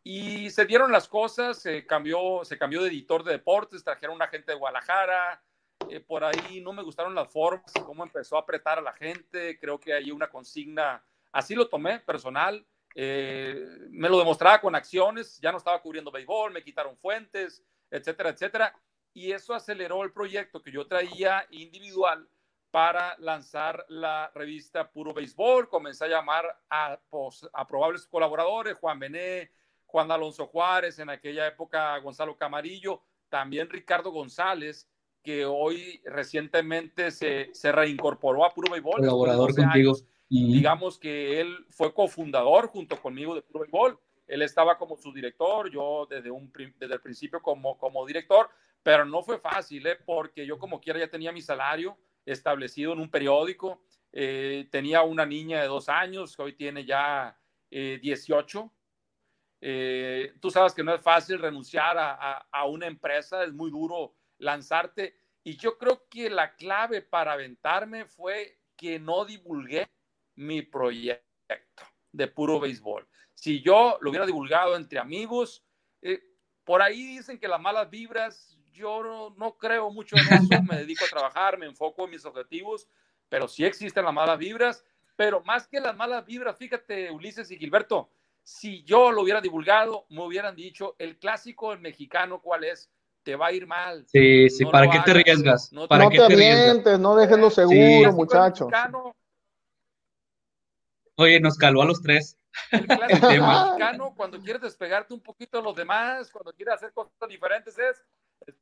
y 0.04 0.50
se 0.50 0.66
dieron 0.66 0.92
las 0.92 1.08
cosas, 1.08 1.58
se 1.58 1.86
cambió, 1.86 2.44
se 2.44 2.58
cambió 2.58 2.82
de 2.82 2.90
editor 2.90 3.24
de 3.24 3.32
deportes, 3.32 3.82
trajeron 3.82 4.14
una 4.16 4.28
gente 4.28 4.52
de 4.52 4.58
Guadalajara, 4.58 5.42
eh, 5.88 5.98
por 5.98 6.22
ahí 6.22 6.60
no 6.60 6.72
me 6.72 6.82
gustaron 6.82 7.14
las 7.14 7.32
formas, 7.32 7.72
cómo 7.84 8.04
empezó 8.04 8.36
a 8.36 8.40
apretar 8.40 8.78
a 8.78 8.82
la 8.82 8.92
gente, 8.92 9.58
creo 9.58 9.80
que 9.80 9.94
hay 9.94 10.10
una 10.10 10.28
consigna, 10.28 11.02
así 11.32 11.54
lo 11.54 11.68
tomé 11.68 12.00
personal, 12.00 12.64
me 12.94 14.08
lo 14.08 14.18
demostraba 14.18 14.60
con 14.60 14.74
acciones, 14.76 15.40
ya 15.40 15.50
no 15.50 15.58
estaba 15.58 15.82
cubriendo 15.82 16.12
béisbol, 16.12 16.52
me 16.52 16.62
quitaron 16.62 16.96
fuentes, 16.96 17.64
etcétera, 17.90 18.30
etcétera. 18.30 18.74
Y 19.12 19.32
eso 19.32 19.54
aceleró 19.54 20.02
el 20.02 20.12
proyecto 20.12 20.62
que 20.62 20.72
yo 20.72 20.86
traía 20.86 21.46
individual 21.50 22.28
para 22.70 23.16
lanzar 23.18 23.84
la 23.88 24.30
revista 24.34 24.90
Puro 24.90 25.14
Béisbol. 25.14 25.68
Comencé 25.68 26.04
a 26.04 26.08
llamar 26.08 26.60
a, 26.68 26.98
pues, 27.08 27.48
a 27.52 27.66
probables 27.66 28.06
colaboradores, 28.06 28.76
Juan 28.76 28.98
Bené, 28.98 29.52
Juan 29.94 30.10
Alonso 30.10 30.48
Juárez, 30.48 30.98
en 30.98 31.08
aquella 31.08 31.46
época 31.46 31.96
Gonzalo 31.98 32.36
Camarillo, 32.36 33.00
también 33.28 33.70
Ricardo 33.70 34.10
González, 34.10 34.90
que 35.22 35.46
hoy 35.46 36.02
recientemente 36.04 37.12
se, 37.12 37.50
se 37.54 37.70
reincorporó 37.70 38.44
a 38.44 38.52
Puro 38.52 38.72
Béisbol. 38.72 38.96
Colaborador 38.96 39.54
contigo. 39.54 39.96
Digamos 40.28 40.98
que 40.98 41.40
él 41.40 41.64
fue 41.70 41.94
cofundador 41.94 42.66
junto 42.66 43.00
conmigo 43.00 43.36
de 43.36 43.42
Puro 43.42 43.60
Béisbol 43.60 43.96
él 44.26 44.42
estaba 44.42 44.76
como 44.76 44.96
su 44.96 45.12
director, 45.12 45.70
yo 45.70 46.08
desde, 46.10 46.28
un, 46.28 46.50
desde 46.76 46.94
el 46.94 47.00
principio 47.00 47.40
como, 47.40 47.78
como 47.78 48.04
director, 48.04 48.48
pero 48.82 49.04
no 49.04 49.22
fue 49.22 49.38
fácil, 49.38 49.86
¿eh? 49.86 49.96
porque 50.04 50.44
yo 50.44 50.58
como 50.58 50.80
quiera 50.80 50.98
ya 50.98 51.08
tenía 51.08 51.30
mi 51.30 51.40
salario 51.40 51.96
establecido 52.26 52.94
en 52.94 52.98
un 52.98 53.10
periódico, 53.10 53.82
eh, 54.10 54.66
tenía 54.72 55.02
una 55.02 55.24
niña 55.24 55.60
de 55.60 55.68
dos 55.68 55.88
años, 55.88 56.36
que 56.36 56.42
hoy 56.42 56.52
tiene 56.54 56.84
ya 56.84 57.38
18. 57.70 58.72
Eh, 59.66 60.34
tú 60.40 60.50
sabes 60.50 60.74
que 60.74 60.84
no 60.84 60.94
es 60.94 61.00
fácil 61.00 61.38
renunciar 61.38 61.96
a, 61.98 62.64
una 62.66 62.86
empresa, 62.86 63.44
es 63.44 63.52
muy 63.52 63.70
duro 63.70 64.14
lanzarte. 64.38 65.16
Y 65.42 65.56
yo 65.56 65.78
creo 65.78 66.06
que 66.10 66.28
la 66.28 66.54
clave 66.54 67.00
para 67.00 67.32
aventarme 67.32 68.04
fue 68.04 68.58
que 68.76 68.98
no 68.98 69.24
divulgué 69.24 69.88
mi 70.34 70.62
proyecto 70.62 71.22
de 72.12 72.28
puro 72.28 72.60
béisbol 72.60 73.06
si 73.34 73.60
yo 73.60 73.98
lo 74.00 74.10
hubiera 74.10 74.26
divulgado 74.26 74.76
entre 74.76 74.98
amigos, 74.98 75.62
eh, 76.00 76.22
por 76.64 76.80
ahí 76.80 77.04
dicen 77.04 77.38
que 77.38 77.48
las 77.48 77.60
malas 77.60 77.90
vibras, 77.90 78.58
yo 78.72 79.34
no, 79.36 79.58
creo 79.58 79.90
mucho 79.90 80.16
en 80.16 80.22
eso, 80.32 80.62
me 80.62 80.78
dedico 80.78 81.04
a 81.04 81.08
trabajar, 81.08 81.58
me 81.58 81.66
enfoco 81.66 82.04
en 82.04 82.12
mis 82.12 82.24
objetivos, 82.24 82.88
pero 83.28 83.46
sí 83.46 83.64
existen 83.64 84.04
las 84.04 84.14
malas 84.14 84.38
vibras, 84.38 84.84
pero 85.16 85.42
más 85.42 85.68
que 85.68 85.80
las 85.80 85.94
malas 85.96 86.24
vibras, 86.24 86.56
fíjate 86.56 87.10
Ulises 87.10 87.50
y 87.50 87.58
Gilberto, 87.58 88.10
si 88.44 88.84
yo 88.84 89.10
lo 89.10 89.22
hubiera 89.22 89.40
divulgado, 89.40 90.06
me 90.10 90.22
hubieran 90.22 90.54
dicho, 90.54 90.94
el 90.98 91.18
clásico 91.18 91.72
el 91.72 91.80
mexicano, 91.80 92.40
¿cuál 92.40 92.64
es? 92.64 92.90
Te 93.22 93.36
va 93.36 93.46
a 93.46 93.52
ir 93.52 93.66
mal. 93.66 94.04
Sí, 94.06 94.50
sí, 94.50 94.66
¿para 94.66 94.88
qué 94.90 95.00
te 95.00 95.12
arriesgas? 95.12 95.72
No, 95.72 95.88
¿Para 95.88 96.10
qué 96.10 96.18
te, 96.18 96.80
te 96.82 96.98
no 96.98 97.16
dejes 97.16 97.38
lo 97.38 97.48
seguro, 97.48 98.12
muchachos. 98.12 98.68
Oye, 101.16 101.40
nos 101.40 101.56
caló 101.56 101.80
a 101.80 101.86
los 101.86 102.02
tres. 102.02 102.36
El 102.70 102.86
clásico 102.86 103.26
mexicano, 103.28 104.12
cuando 104.14 104.38
quieres 104.38 104.60
despegarte 104.60 105.14
un 105.14 105.20
poquito 105.20 105.58
de 105.58 105.64
los 105.64 105.74
demás, 105.74 106.30
cuando 106.30 106.52
quieres 106.52 106.74
hacer 106.74 106.92
cosas 106.92 107.12
diferentes, 107.26 107.78
es 107.78 108.04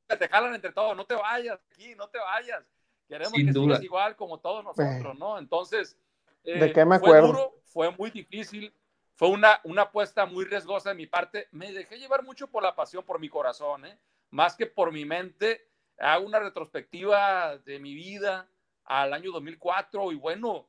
que 0.08 0.16
te 0.16 0.28
jalan 0.28 0.54
entre 0.54 0.70
todos, 0.70 0.96
no 0.96 1.04
te 1.04 1.16
vayas 1.16 1.58
aquí, 1.72 1.96
no 1.96 2.08
te 2.08 2.18
vayas. 2.18 2.62
Queremos 3.08 3.32
que 3.32 3.52
sigas 3.52 3.82
igual 3.82 4.14
como 4.14 4.38
todos 4.38 4.62
nosotros, 4.62 5.18
¿no? 5.18 5.38
Entonces, 5.38 5.98
¿de 6.44 6.72
qué 6.72 6.84
me 6.84 6.96
acuerdo? 6.96 7.20
Fue 7.20 7.26
duro, 7.26 7.54
fue 7.64 7.90
muy 7.90 8.10
difícil, 8.10 8.72
fue 9.22 9.30
una, 9.30 9.60
una 9.62 9.82
apuesta 9.82 10.26
muy 10.26 10.44
riesgosa 10.44 10.88
de 10.88 10.96
mi 10.96 11.06
parte. 11.06 11.46
Me 11.52 11.70
dejé 11.70 11.96
llevar 11.96 12.24
mucho 12.24 12.48
por 12.48 12.60
la 12.60 12.74
pasión, 12.74 13.04
por 13.04 13.20
mi 13.20 13.28
corazón, 13.28 13.86
¿eh? 13.86 13.96
más 14.30 14.56
que 14.56 14.66
por 14.66 14.90
mi 14.90 15.04
mente. 15.04 15.68
Hago 15.96 16.26
una 16.26 16.40
retrospectiva 16.40 17.56
de 17.58 17.78
mi 17.78 17.94
vida 17.94 18.50
al 18.82 19.12
año 19.12 19.30
2004 19.30 20.10
y 20.10 20.16
bueno, 20.16 20.68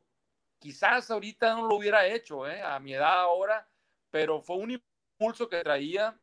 Quizás 0.59 1.09
ahorita 1.09 1.55
no 1.55 1.67
lo 1.67 1.77
hubiera 1.77 2.05
hecho, 2.05 2.47
¿eh? 2.47 2.61
a 2.61 2.79
mi 2.79 2.93
edad 2.93 3.21
ahora, 3.21 3.67
pero 4.11 4.39
fue 4.39 4.57
un 4.57 4.69
impulso 4.69 5.49
que 5.49 5.63
traía. 5.63 6.15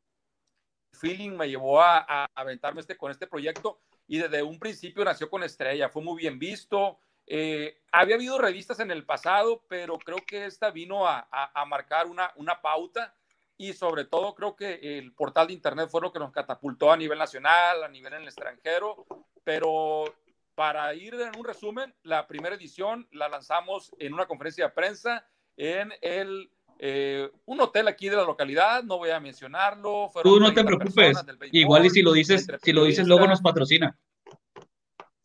feeling 0.93 1.33
me 1.33 1.49
llevó 1.49 1.83
a, 1.83 2.27
aventarme 2.37 2.81
este, 2.81 2.97
con 2.97 3.11
este 3.11 3.27
proyecto 3.27 3.81
y 4.07 4.19
desde 4.19 4.45
un 4.45 4.61
principio 4.61 5.05
nació 5.05 5.29
con 5.29 5.43
Estrella. 5.43 5.89
Fue 5.89 6.01
muy 6.01 6.17
bien 6.17 6.39
visto. 6.39 7.01
Eh, 7.33 7.79
había 7.93 8.17
habido 8.17 8.39
revistas 8.39 8.81
en 8.81 8.91
el 8.91 9.05
pasado, 9.05 9.63
pero 9.69 9.99
creo 9.99 10.19
que 10.27 10.47
esta 10.47 10.73
vino 10.73 11.07
a, 11.07 11.29
a, 11.31 11.65
marcar 11.65 12.09
una, 12.09 12.33
una 12.35 12.61
pauta 12.61 13.15
y 13.57 13.73
sobre 13.73 14.05
todo 14.05 14.35
creo 14.35 14.57
que 14.57 14.99
el 14.99 15.13
portal 15.13 15.47
de 15.47 15.53
internet 15.53 15.89
fue 15.89 16.01
lo 16.01 16.11
que 16.11 16.19
nos 16.19 16.33
catapultó 16.33 16.91
a 16.91 16.97
nivel 16.97 17.21
nacional, 17.21 17.85
a 17.85 17.89
nivel 17.89 18.15
en 18.15 18.23
el 18.23 18.27
extranjero, 18.27 19.07
pero 19.45 20.13
para 20.57 20.93
ir 20.93 21.15
en 21.15 21.39
un 21.39 21.45
resumen, 21.45 21.95
la 22.03 22.27
primera 22.27 22.57
edición 22.57 23.07
la 23.13 23.29
lanzamos 23.29 23.93
en 24.01 24.13
una 24.13 24.27
conferencia 24.27 24.65
de 24.65 24.73
prensa 24.73 25.25
en 25.57 25.93
el 26.01 26.51
eh, 26.81 27.31
un 27.45 27.61
hotel 27.61 27.87
aquí 27.87 28.09
de 28.09 28.17
la 28.17 28.25
localidad, 28.25 28.83
no 28.83 28.99
voy 28.99 29.11
a 29.11 29.21
mencionarlo. 29.21 30.11
Tú 30.25 30.41
no 30.41 30.53
te 30.53 30.65
preocupes, 30.65 31.17
igual 31.53 31.87
y 31.87 31.91
si 31.91 32.03
lo 32.03 32.13
dices, 32.13 32.49
si 32.61 32.73
lo 32.73 32.83
dices 32.83 33.07
luego 33.07 33.29
nos 33.29 33.41
patrocina. 33.41 33.97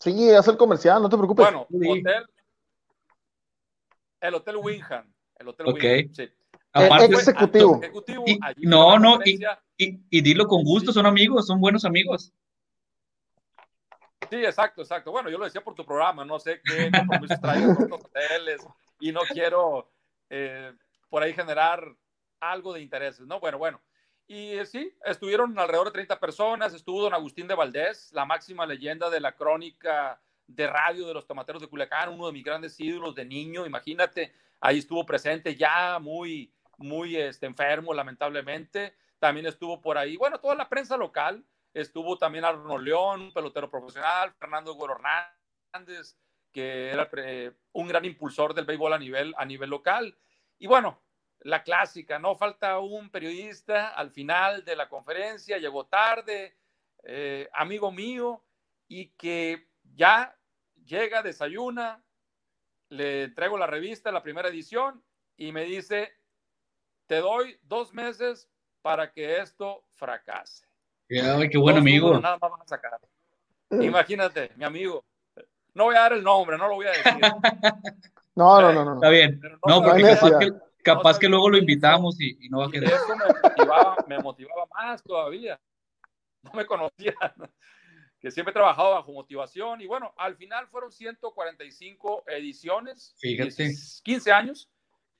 Sí, 0.05 0.29
es 0.29 0.47
el 0.47 0.55
comercial, 0.55 1.01
no 1.01 1.09
te 1.09 1.17
preocupes. 1.17 1.47
Bueno, 1.47 1.67
hotel, 1.67 2.27
el 4.21 4.35
Hotel 4.35 4.57
Wingham, 4.57 5.11
el 5.39 5.47
Hotel 5.47 5.67
okay. 5.67 6.09
sí. 6.13 6.29
Aparte, 6.71 7.05
ejecutivo. 7.05 7.81
no, 8.57 8.99
no, 8.99 9.19
y, 9.25 9.43
y, 9.77 9.99
y, 10.11 10.21
dilo 10.21 10.45
con 10.45 10.63
gusto, 10.63 10.93
son 10.93 11.07
amigos, 11.07 11.47
son 11.47 11.59
buenos 11.59 11.85
amigos. 11.85 12.31
Sí, 14.29 14.35
exacto, 14.35 14.83
exacto. 14.83 15.11
Bueno, 15.11 15.31
yo 15.31 15.39
lo 15.39 15.45
decía 15.45 15.63
por 15.63 15.73
tu 15.73 15.83
programa, 15.83 16.23
no 16.23 16.39
sé 16.39 16.61
qué 16.63 16.91
compromisos 16.95 17.41
traes 17.41 17.75
con 17.75 17.89
los 17.89 18.05
hoteles 18.05 18.61
y 18.99 19.11
no 19.11 19.21
quiero 19.21 19.89
eh, 20.29 20.71
por 21.09 21.23
ahí 21.23 21.33
generar 21.33 21.83
algo 22.39 22.73
de 22.73 22.81
intereses, 22.81 23.25
¿no? 23.25 23.39
Bueno, 23.39 23.57
bueno. 23.57 23.81
Y 24.27 24.53
eh, 24.53 24.65
sí, 24.65 24.93
estuvieron 25.03 25.57
alrededor 25.59 25.87
de 25.87 25.93
30 25.93 26.19
personas, 26.19 26.73
estuvo 26.73 27.01
don 27.01 27.13
Agustín 27.13 27.47
de 27.47 27.55
Valdés, 27.55 28.11
la 28.11 28.25
máxima 28.25 28.65
leyenda 28.65 29.09
de 29.09 29.19
la 29.19 29.35
crónica 29.35 30.19
de 30.47 30.67
radio 30.67 31.07
de 31.07 31.13
los 31.13 31.27
tomateros 31.27 31.61
de 31.61 31.67
Culiacán, 31.67 32.09
uno 32.09 32.27
de 32.27 32.33
mis 32.33 32.43
grandes 32.43 32.79
ídolos 32.79 33.15
de 33.15 33.25
niño, 33.25 33.65
imagínate, 33.65 34.33
ahí 34.59 34.79
estuvo 34.79 35.05
presente 35.05 35.55
ya 35.55 35.99
muy, 35.99 36.51
muy 36.77 37.15
este, 37.17 37.45
enfermo, 37.45 37.93
lamentablemente. 37.93 38.95
También 39.19 39.45
estuvo 39.45 39.81
por 39.81 39.97
ahí, 39.97 40.17
bueno, 40.17 40.39
toda 40.39 40.55
la 40.55 40.69
prensa 40.69 40.97
local, 40.97 41.45
Estuvo 41.75 42.17
también 42.17 42.45
Arnold 42.45 42.85
León, 42.85 43.21
un 43.21 43.33
pelotero 43.33 43.69
profesional, 43.69 44.33
Fernando 44.39 44.73
Güero 44.75 44.95
Hernández, 44.95 46.17
que 46.53 46.89
era 46.89 47.09
eh, 47.17 47.51
un 47.73 47.89
gran 47.89 48.05
impulsor 48.05 48.53
del 48.53 48.63
béisbol 48.63 48.93
a 48.93 48.97
nivel, 48.97 49.35
a 49.37 49.43
nivel 49.43 49.69
local. 49.69 50.17
Y 50.57 50.67
bueno, 50.67 51.01
la 51.45 51.61
clásica, 51.61 52.17
¿no? 52.17 52.33
Falta 52.35 52.79
un 52.79 53.11
periodista 53.11 53.89
al 53.89 54.09
final 54.09 54.65
de 54.65 54.75
la 54.75 54.89
conferencia, 54.89 55.59
llegó 55.59 55.85
tarde, 55.85 56.57
eh, 57.03 57.47
amigo 57.53 57.91
mío, 57.91 58.43
y 58.87 59.09
que 59.09 59.67
ya 59.93 60.35
llega, 60.83 61.21
desayuna, 61.21 62.03
le 62.89 63.25
entrego 63.25 63.59
la 63.59 63.67
revista, 63.67 64.11
la 64.11 64.23
primera 64.23 64.49
edición, 64.49 65.03
y 65.37 65.51
me 65.51 65.65
dice, 65.65 66.13
te 67.05 67.17
doy 67.17 67.59
dos 67.61 67.93
meses 67.93 68.49
para 68.81 69.11
que 69.11 69.37
esto 69.37 69.83
fracase. 69.91 70.65
Ay, 71.11 71.47
qué 71.49 71.59
buen 71.59 71.77
amigo. 71.77 72.19
Nada 72.19 72.39
más 72.41 72.49
van 72.49 72.61
a 72.61 72.67
sacar. 72.67 72.99
Imagínate, 73.69 74.51
mi 74.55 74.63
amigo. 74.63 75.05
No 75.75 75.83
voy 75.83 75.95
a 75.95 75.99
dar 75.99 76.13
el 76.13 76.23
nombre, 76.23 76.57
no 76.57 76.67
lo 76.67 76.75
voy 76.75 76.87
a 76.87 76.91
decir. 76.91 77.13
no, 78.35 78.61
no, 78.61 78.73
no, 78.73 78.83
no. 78.83 78.95
Está 78.95 79.09
bien. 79.09 79.39
No, 79.67 79.83
porque 79.83 80.01
capaz, 80.01 80.39
que, 80.39 80.51
capaz 80.85 81.19
que, 81.19 81.27
luego 81.27 81.49
lo 81.49 81.57
invitamos 81.57 82.19
y, 82.21 82.37
y 82.45 82.49
no 82.49 82.59
va 82.59 82.67
a 82.67 82.71
quedar. 82.71 82.93
Eso 82.93 83.15
me 83.17 83.49
motivaba, 83.49 83.97
me 84.07 84.19
motivaba 84.19 84.67
más 84.67 85.03
todavía. 85.03 85.59
No 86.43 86.51
me 86.53 86.65
conocía 86.65 87.15
que 88.19 88.31
siempre 88.31 88.51
he 88.51 88.53
trabajado 88.53 88.91
bajo 88.91 89.11
motivación 89.11 89.81
y 89.81 89.87
bueno, 89.87 90.13
al 90.17 90.35
final 90.35 90.67
fueron 90.67 90.91
145 90.91 92.23
ediciones, 92.27 93.15
Fíjate. 93.19 93.71
15 94.03 94.31
años, 94.31 94.69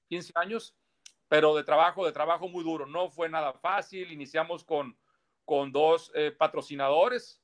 15 0.08 0.32
años, 0.36 0.75
pero 1.28 1.56
de 1.56 1.63
trabajo, 1.63 2.06
de 2.06 2.12
trabajo 2.12 2.47
muy 2.47 2.63
duro. 2.63 2.86
No 2.86 3.10
fue 3.10 3.30
nada 3.30 3.54
fácil. 3.54 4.12
Iniciamos 4.12 4.63
con, 4.63 4.97
con 5.43 5.71
dos 5.71 6.12
eh, 6.15 6.32
patrocinadores 6.32 7.41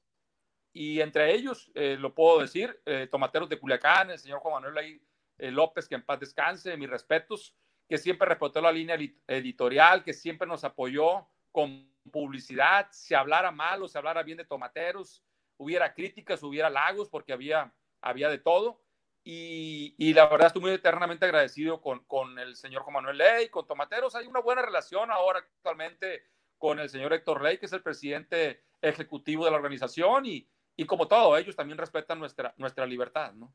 y 0.73 1.01
entre 1.01 1.33
ellos, 1.33 1.71
eh, 1.75 1.97
lo 1.99 2.13
puedo 2.13 2.39
decir, 2.39 2.81
eh, 2.85 3.07
Tomateros 3.11 3.49
de 3.49 3.59
Culiacán, 3.59 4.09
el 4.09 4.19
señor 4.19 4.39
Juan 4.39 4.63
Manuel 4.63 5.01
López, 5.37 5.87
que 5.87 5.95
en 5.95 6.05
paz 6.05 6.19
descanse, 6.19 6.77
mis 6.77 6.89
respetos, 6.89 7.55
que 7.91 7.97
siempre 7.97 8.25
respetó 8.25 8.61
la 8.61 8.71
línea 8.71 8.97
editorial, 9.27 10.01
que 10.01 10.13
siempre 10.13 10.47
nos 10.47 10.63
apoyó 10.63 11.27
con 11.51 11.91
publicidad, 12.09 12.87
se 12.89 13.17
hablara 13.17 13.51
mal 13.51 13.83
o 13.83 13.87
se 13.89 13.97
hablara 13.97 14.23
bien 14.23 14.37
de 14.37 14.45
Tomateros, 14.45 15.25
hubiera 15.57 15.93
críticas, 15.93 16.41
hubiera 16.41 16.69
lagos, 16.69 17.09
porque 17.09 17.33
había, 17.33 17.73
había 17.99 18.29
de 18.29 18.37
todo. 18.37 18.81
Y, 19.25 19.93
y, 19.97 20.13
la 20.13 20.29
verdad 20.29 20.47
estoy 20.47 20.61
muy 20.61 20.71
eternamente 20.71 21.25
agradecido 21.25 21.81
con, 21.81 22.05
con, 22.05 22.39
el 22.39 22.55
señor 22.55 22.83
Juan 22.83 22.93
Manuel 22.93 23.17
Ley, 23.17 23.49
con 23.49 23.67
Tomateros. 23.67 24.15
Hay 24.15 24.25
una 24.25 24.39
buena 24.39 24.61
relación 24.61 25.11
ahora 25.11 25.39
actualmente 25.39 26.23
con 26.57 26.79
el 26.79 26.89
señor 26.89 27.11
Héctor 27.11 27.43
Ley, 27.43 27.57
que 27.57 27.65
es 27.65 27.73
el 27.73 27.83
presidente 27.83 28.63
ejecutivo 28.81 29.43
de 29.43 29.51
la 29.51 29.57
organización. 29.57 30.25
Y, 30.25 30.47
y 30.77 30.85
como 30.85 31.09
todo, 31.09 31.35
ellos 31.35 31.57
también 31.57 31.77
respetan 31.77 32.19
nuestra, 32.19 32.53
nuestra 32.55 32.85
libertad, 32.85 33.33
¿no? 33.33 33.53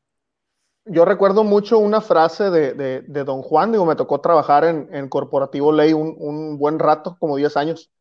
Yo 0.89 1.05
recuerdo 1.05 1.43
mucho 1.43 1.79
una 1.79 2.01
frase 2.01 2.49
de, 2.49 3.23
don 3.23 3.41
Juan, 3.41 3.71
digo, 3.71 3.85
me 3.85 3.95
tocó 3.95 4.21
trabajar 4.21 4.63
en, 4.65 5.09
Corporativo 5.09 5.71
Ley 5.71 5.93
un, 5.93 6.15
un, 6.17 6.57
buen 6.57 6.79
rato, 6.79 7.17
como 7.19 7.35
10 7.35 7.57
años, 7.57 7.91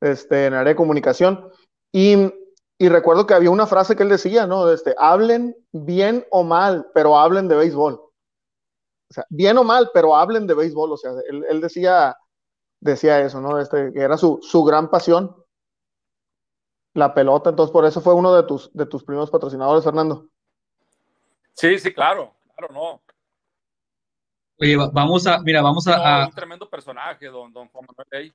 este, 0.00 0.46
en 0.46 0.54
área 0.54 0.70
de 0.72 0.76
comunicación. 0.76 1.50
Y 1.92 2.32
y 2.80 2.88
recuerdo 2.88 3.26
que 3.26 3.34
había 3.34 3.50
una 3.50 3.66
frase 3.66 3.94
que 3.94 4.04
él 4.04 4.08
decía, 4.08 4.46
¿no? 4.46 4.70
Este, 4.70 4.94
hablen 4.96 5.54
bien 5.70 6.26
o 6.30 6.44
mal, 6.44 6.90
pero 6.94 7.18
hablen 7.18 7.46
de 7.46 7.54
béisbol. 7.54 7.92
O 7.92 8.10
sea, 9.10 9.26
bien 9.28 9.58
o 9.58 9.64
mal, 9.64 9.90
pero 9.92 10.16
hablen 10.16 10.46
de 10.46 10.54
béisbol. 10.54 10.90
O 10.92 10.96
sea, 10.96 11.12
él, 11.28 11.44
él 11.46 11.60
decía, 11.60 12.16
decía 12.80 13.20
eso, 13.20 13.38
¿no? 13.42 13.58
Este, 13.58 13.92
que 13.92 14.00
era 14.00 14.16
su, 14.16 14.38
su 14.40 14.64
gran 14.64 14.88
pasión, 14.88 15.36
la 16.94 17.12
pelota. 17.12 17.50
Entonces, 17.50 17.70
por 17.70 17.84
eso 17.84 18.00
fue 18.00 18.14
uno 18.14 18.34
de 18.34 18.44
tus, 18.44 18.72
de 18.72 18.86
tus 18.86 19.04
primeros 19.04 19.30
patrocinadores, 19.30 19.84
Fernando. 19.84 20.29
Sí, 21.54 21.78
sí, 21.78 21.92
claro, 21.92 22.34
claro, 22.56 22.72
no. 22.72 23.02
Oye, 24.58 24.76
vamos 24.76 25.26
a, 25.26 25.40
mira, 25.40 25.62
vamos 25.62 25.86
a. 25.88 25.96
No, 25.96 26.04
a... 26.04 26.26
Un 26.26 26.34
tremendo 26.34 26.68
personaje, 26.68 27.26
don, 27.26 27.52
don 27.52 27.68
Juan 27.68 27.86
Manuel 27.86 28.34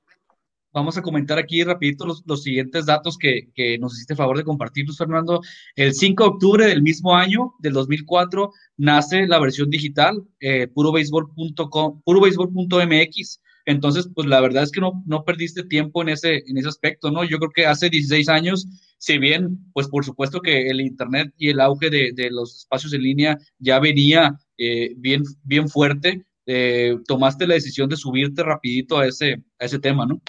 vamos 0.75 0.97
a 0.97 1.01
comentar 1.01 1.39
aquí 1.39 1.63
rapidito 1.63 2.05
los, 2.05 2.21
los 2.25 2.43
siguientes 2.43 2.85
datos 2.85 3.17
que, 3.17 3.49
que, 3.55 3.79
nos 3.79 3.93
hiciste 3.93 4.13
favor 4.13 4.37
de 4.37 4.43
compartirnos, 4.43 4.97
Fernando. 4.97 5.41
El 5.73 5.93
5 5.93 6.21
de 6.21 6.29
octubre 6.29 6.65
del 6.67 6.83
mismo 6.83 7.15
año, 7.15 7.53
del 7.59 7.73
2004, 7.73 8.51
nace 8.77 9.25
la 9.25 9.39
versión 9.39 9.69
digital, 9.69 10.21
eh, 10.41 10.67
purobaseball.com, 10.67 12.01
purobaseball.mx. 12.03 13.41
Entonces, 13.65 14.07
pues 14.13 14.27
la 14.27 14.41
verdad 14.41 14.63
es 14.63 14.71
que 14.71 14.79
no, 14.79 15.03
no 15.05 15.23
perdiste 15.23 15.63
tiempo 15.63 16.01
en 16.01 16.09
ese, 16.09 16.43
en 16.47 16.57
ese 16.57 16.67
aspecto, 16.67 17.09
¿no? 17.11 17.23
Yo 17.23 17.39
creo 17.39 17.51
que 17.51 17.65
hace 17.65 17.89
16 17.89 18.29
años, 18.29 18.67
si 18.99 19.17
bien, 19.17 19.57
pues 19.73 19.87
por 19.87 20.05
supuesto 20.05 20.41
que 20.41 20.69
el 20.69 20.81
Internet 20.81 21.33
y 21.37 21.49
el 21.49 21.59
auge 21.59 21.89
de, 21.89 22.11
de 22.13 22.29
los 22.29 22.59
espacios 22.59 22.93
en 22.93 23.01
línea 23.01 23.37
ya 23.57 23.79
venía 23.79 24.39
eh, 24.57 24.93
bien, 24.97 25.23
bien 25.43 25.67
fuerte, 25.67 26.25
eh, 26.45 26.97
tomaste 27.07 27.47
la 27.47 27.55
decisión 27.55 27.89
de 27.89 27.97
subirte 27.97 28.43
rapidito 28.43 28.99
a 28.99 29.07
ese, 29.07 29.43
a 29.59 29.65
ese 29.65 29.79
tema, 29.79 30.05
¿no? 30.05 30.21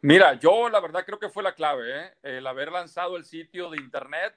Mira, 0.00 0.38
yo 0.38 0.68
la 0.68 0.80
verdad 0.80 1.04
creo 1.06 1.18
que 1.18 1.30
fue 1.30 1.42
la 1.42 1.54
clave, 1.54 1.98
¿eh? 1.98 2.12
el 2.22 2.46
haber 2.46 2.70
lanzado 2.70 3.16
el 3.16 3.24
sitio 3.24 3.70
de 3.70 3.78
Internet. 3.78 4.34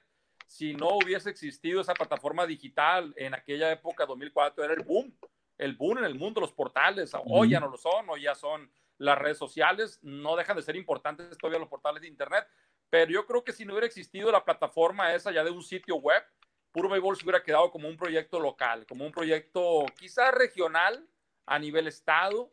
Si 0.48 0.72
no 0.72 0.96
hubiese 0.96 1.28
existido 1.28 1.82
esa 1.82 1.92
plataforma 1.92 2.46
digital 2.46 3.12
en 3.18 3.34
aquella 3.34 3.70
época, 3.70 4.06
2004, 4.06 4.64
era 4.64 4.72
el 4.72 4.82
boom, 4.82 5.14
el 5.58 5.76
boom 5.76 5.98
en 5.98 6.04
el 6.04 6.14
mundo, 6.14 6.40
los 6.40 6.52
portales. 6.52 7.12
Hoy 7.26 7.50
ya 7.50 7.60
no 7.60 7.68
lo 7.68 7.76
son, 7.76 8.08
hoy 8.08 8.22
ya 8.22 8.34
son 8.34 8.70
las 8.96 9.18
redes 9.18 9.36
sociales, 9.36 9.98
no 10.02 10.36
dejan 10.36 10.56
de 10.56 10.62
ser 10.62 10.74
importantes 10.74 11.36
todavía 11.36 11.60
los 11.60 11.68
portales 11.68 12.00
de 12.00 12.08
Internet. 12.08 12.46
Pero 12.88 13.12
yo 13.12 13.26
creo 13.26 13.44
que 13.44 13.52
si 13.52 13.66
no 13.66 13.74
hubiera 13.74 13.86
existido 13.86 14.32
la 14.32 14.42
plataforma 14.42 15.12
esa 15.12 15.30
ya 15.32 15.44
de 15.44 15.50
un 15.50 15.62
sitio 15.62 15.96
web, 15.96 16.24
Puro 16.72 16.88
Béisbol 16.88 17.16
se 17.18 17.24
hubiera 17.24 17.42
quedado 17.42 17.70
como 17.70 17.86
un 17.86 17.98
proyecto 17.98 18.40
local, 18.40 18.86
como 18.86 19.04
un 19.04 19.12
proyecto 19.12 19.84
quizás 19.98 20.32
regional 20.32 21.06
a 21.44 21.58
nivel 21.58 21.88
estado, 21.88 22.48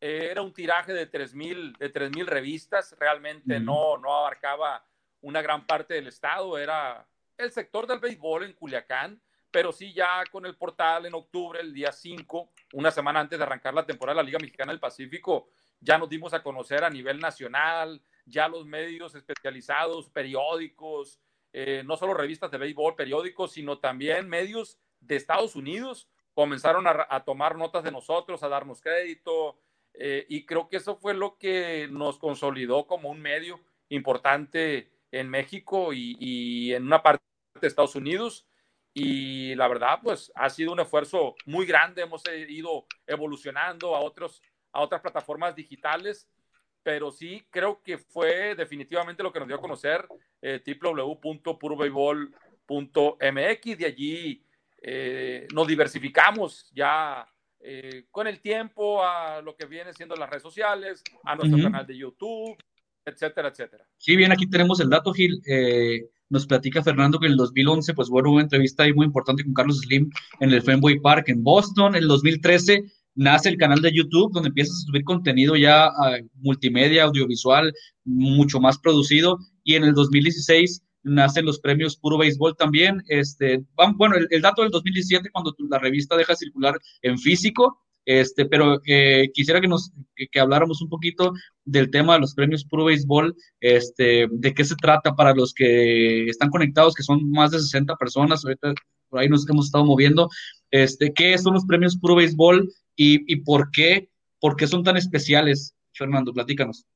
era 0.00 0.42
un 0.42 0.52
tiraje 0.52 0.92
de 0.92 1.08
3.000 1.08 1.76
de 1.78 2.10
mil 2.10 2.26
revistas, 2.26 2.96
realmente 2.98 3.60
no, 3.60 3.96
no 3.96 4.12
abarcaba 4.12 4.84
una 5.20 5.40
gran 5.40 5.66
parte 5.66 5.94
del 5.94 6.08
estado, 6.08 6.58
era 6.58 7.06
el 7.38 7.52
sector 7.52 7.86
del 7.86 7.98
béisbol 7.98 8.44
en 8.44 8.52
Culiacán, 8.52 9.20
pero 9.50 9.72
sí 9.72 9.92
ya 9.92 10.24
con 10.30 10.44
el 10.44 10.56
portal 10.56 11.06
en 11.06 11.14
octubre, 11.14 11.60
el 11.60 11.72
día 11.72 11.92
5, 11.92 12.52
una 12.74 12.90
semana 12.90 13.20
antes 13.20 13.38
de 13.38 13.44
arrancar 13.44 13.72
la 13.72 13.86
temporada 13.86 14.16
de 14.16 14.22
la 14.22 14.26
Liga 14.26 14.38
Mexicana 14.38 14.72
del 14.72 14.80
Pacífico, 14.80 15.48
ya 15.80 15.96
nos 15.96 16.08
dimos 16.08 16.34
a 16.34 16.42
conocer 16.42 16.84
a 16.84 16.90
nivel 16.90 17.18
nacional, 17.18 18.02
ya 18.26 18.48
los 18.48 18.66
medios 18.66 19.14
especializados, 19.14 20.10
periódicos, 20.10 21.20
eh, 21.52 21.82
no 21.86 21.96
solo 21.96 22.12
revistas 22.12 22.50
de 22.50 22.58
béisbol, 22.58 22.94
periódicos, 22.94 23.52
sino 23.52 23.78
también 23.78 24.28
medios 24.28 24.78
de 25.00 25.16
Estados 25.16 25.56
Unidos 25.56 26.08
comenzaron 26.34 26.86
a, 26.86 27.06
a 27.08 27.24
tomar 27.24 27.56
notas 27.56 27.84
de 27.84 27.90
nosotros, 27.90 28.42
a 28.42 28.48
darnos 28.48 28.82
crédito, 28.82 29.58
eh, 30.00 30.26
y 30.28 30.46
creo 30.46 30.68
que 30.68 30.76
eso 30.76 30.96
fue 30.96 31.12
lo 31.12 31.38
que 31.38 31.88
nos 31.90 32.18
consolidó 32.18 32.86
como 32.86 33.10
un 33.10 33.20
medio 33.20 33.60
importante 33.88 34.92
en 35.10 35.28
México 35.28 35.92
y, 35.92 36.72
en 36.72 36.84
una 36.84 37.02
parte 37.02 37.24
de 37.66 37.68
Estados 37.68 37.96
Unidos. 37.96 38.46
Y 38.94 39.54
la 39.54 39.68
verdad, 39.68 39.98
pues 40.02 40.32
ha 40.34 40.48
sido 40.50 40.72
un 40.72 40.80
esfuerzo 40.80 41.36
muy 41.46 41.64
grande. 41.66 42.02
Hemos 42.02 42.22
ido 42.48 42.86
evolucionando 43.06 43.94
a, 43.94 44.00
otros, 44.00 44.42
a 44.72 44.80
otras 44.80 45.00
plataformas 45.00 45.54
digitales, 45.54 46.28
pero 46.82 47.12
sí 47.12 47.46
creo 47.50 47.80
que 47.82 47.98
fue 47.98 48.54
definitivamente 48.54 49.22
lo 49.22 49.32
que 49.32 49.40
nos 49.40 49.48
dio 49.48 49.56
a 49.56 49.60
conocer 49.60 50.06
eh, 50.42 50.62
www.purobeibol.mx. 50.82 53.78
De 53.78 53.86
allí 53.86 54.42
eh, 54.80 55.48
nos 55.52 55.66
diversificamos 55.66 56.70
ya 56.72 57.28
eh, 57.60 58.04
con 58.10 58.28
el 58.28 58.40
tiempo 58.40 59.04
a 59.04 59.42
lo 59.42 59.56
que 59.56 59.66
viene 59.66 59.92
siendo 59.92 60.14
las 60.14 60.30
redes 60.30 60.42
sociales, 60.42 61.02
a 61.24 61.34
nuestro 61.34 61.60
canal 61.60 61.86
de 61.86 61.96
YouTube, 61.96 62.56
etcétera, 63.04 63.48
etcétera. 63.48 63.84
Sí, 63.96 64.14
bien, 64.14 64.30
aquí 64.30 64.48
tenemos 64.48 64.78
el 64.80 64.88
dato, 64.88 65.12
Gil. 65.12 65.42
Eh, 65.46 66.08
nos 66.30 66.46
platica 66.46 66.82
Fernando 66.82 67.18
que 67.18 67.26
en 67.26 67.32
el 67.32 67.38
2011, 67.38 67.94
pues 67.94 68.08
bueno, 68.08 68.32
una 68.32 68.42
entrevista 68.42 68.84
muy 68.94 69.06
importante 69.06 69.44
con 69.44 69.54
Carlos 69.54 69.80
Slim 69.80 70.10
en 70.40 70.50
el 70.50 70.62
Fenway 70.62 71.00
Park 71.00 71.28
en 71.28 71.42
Boston. 71.42 71.94
En 71.94 72.02
el 72.02 72.08
2013 72.08 72.84
nace 73.14 73.48
el 73.48 73.56
canal 73.56 73.80
de 73.80 73.92
YouTube, 73.92 74.32
donde 74.32 74.48
empiezas 74.48 74.76
a 74.76 74.86
subir 74.86 75.04
contenido 75.04 75.56
ya 75.56 75.86
a 75.86 76.18
multimedia, 76.36 77.04
audiovisual, 77.04 77.72
mucho 78.04 78.60
más 78.60 78.78
producido. 78.78 79.38
Y 79.64 79.74
en 79.74 79.84
el 79.84 79.94
2016 79.94 80.82
nacen 81.02 81.46
los 81.46 81.60
premios 81.60 81.96
Puro 81.96 82.18
Béisbol 82.18 82.56
también. 82.56 83.02
Este, 83.08 83.64
bueno, 83.96 84.16
el, 84.30 84.42
dato 84.42 84.62
del 84.62 84.70
2017, 84.70 85.30
cuando 85.30 85.54
la 85.70 85.78
revista 85.78 86.16
deja 86.16 86.36
circular 86.36 86.78
en 87.02 87.18
físico, 87.18 87.80
este, 88.08 88.46
pero 88.46 88.80
eh, 88.86 89.28
quisiera 89.34 89.60
que 89.60 89.68
nos 89.68 89.92
que, 90.16 90.40
habláramos 90.40 90.80
un 90.80 90.88
poquito 90.88 91.34
del 91.66 91.90
tema 91.90 92.14
de 92.14 92.20
los 92.20 92.34
premios 92.34 92.64
Puro 92.64 92.86
Béisbol, 92.86 93.36
este, 93.60 94.26
de 94.30 94.54
qué 94.54 94.64
se 94.64 94.76
trata 94.76 95.14
para 95.14 95.34
los 95.34 95.52
que 95.52 96.26
están 96.26 96.48
conectados, 96.48 96.94
que 96.94 97.02
son 97.02 97.30
más 97.30 97.50
de 97.50 97.60
60 97.60 97.96
personas, 97.96 98.42
ahorita 98.42 98.72
por 99.10 99.20
ahí 99.20 99.28
nos 99.28 99.46
hemos 99.50 99.66
estado 99.66 99.84
moviendo, 99.84 100.30
este, 100.70 101.12
qué 101.12 101.36
son 101.36 101.52
los 101.52 101.66
premios 101.66 101.98
Puro 101.98 102.14
Béisbol 102.14 102.72
y, 102.96 103.30
y 103.30 103.36
por 103.42 103.70
qué, 103.70 104.08
por 104.40 104.58
son 104.66 104.82
tan 104.82 104.96
especiales, 104.96 105.74
Fernando, 105.92 106.32
platícanos. 106.32 106.86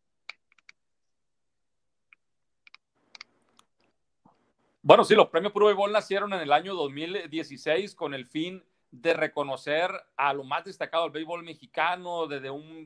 Bueno, 4.81 5.05
sí, 5.05 5.15
los 5.15 5.29
premios 5.29 5.53
Puro 5.53 5.67
Béisbol 5.67 5.93
nacieron 5.93 6.33
en 6.33 6.41
el 6.41 6.53
año 6.55 6.75
2016 6.75 7.95
con 7.95 8.15
el 8.15 8.25
fin 8.25 8.63
de 8.93 9.15
reconocer 9.15 9.91
a 10.17 10.33
lo 10.33 10.45
más 10.45 10.65
destacado 10.65 11.05
del 11.05 11.13
béisbol 11.13 11.43
mexicano. 11.43 12.29
Desde 12.29 12.51
un, 12.51 12.85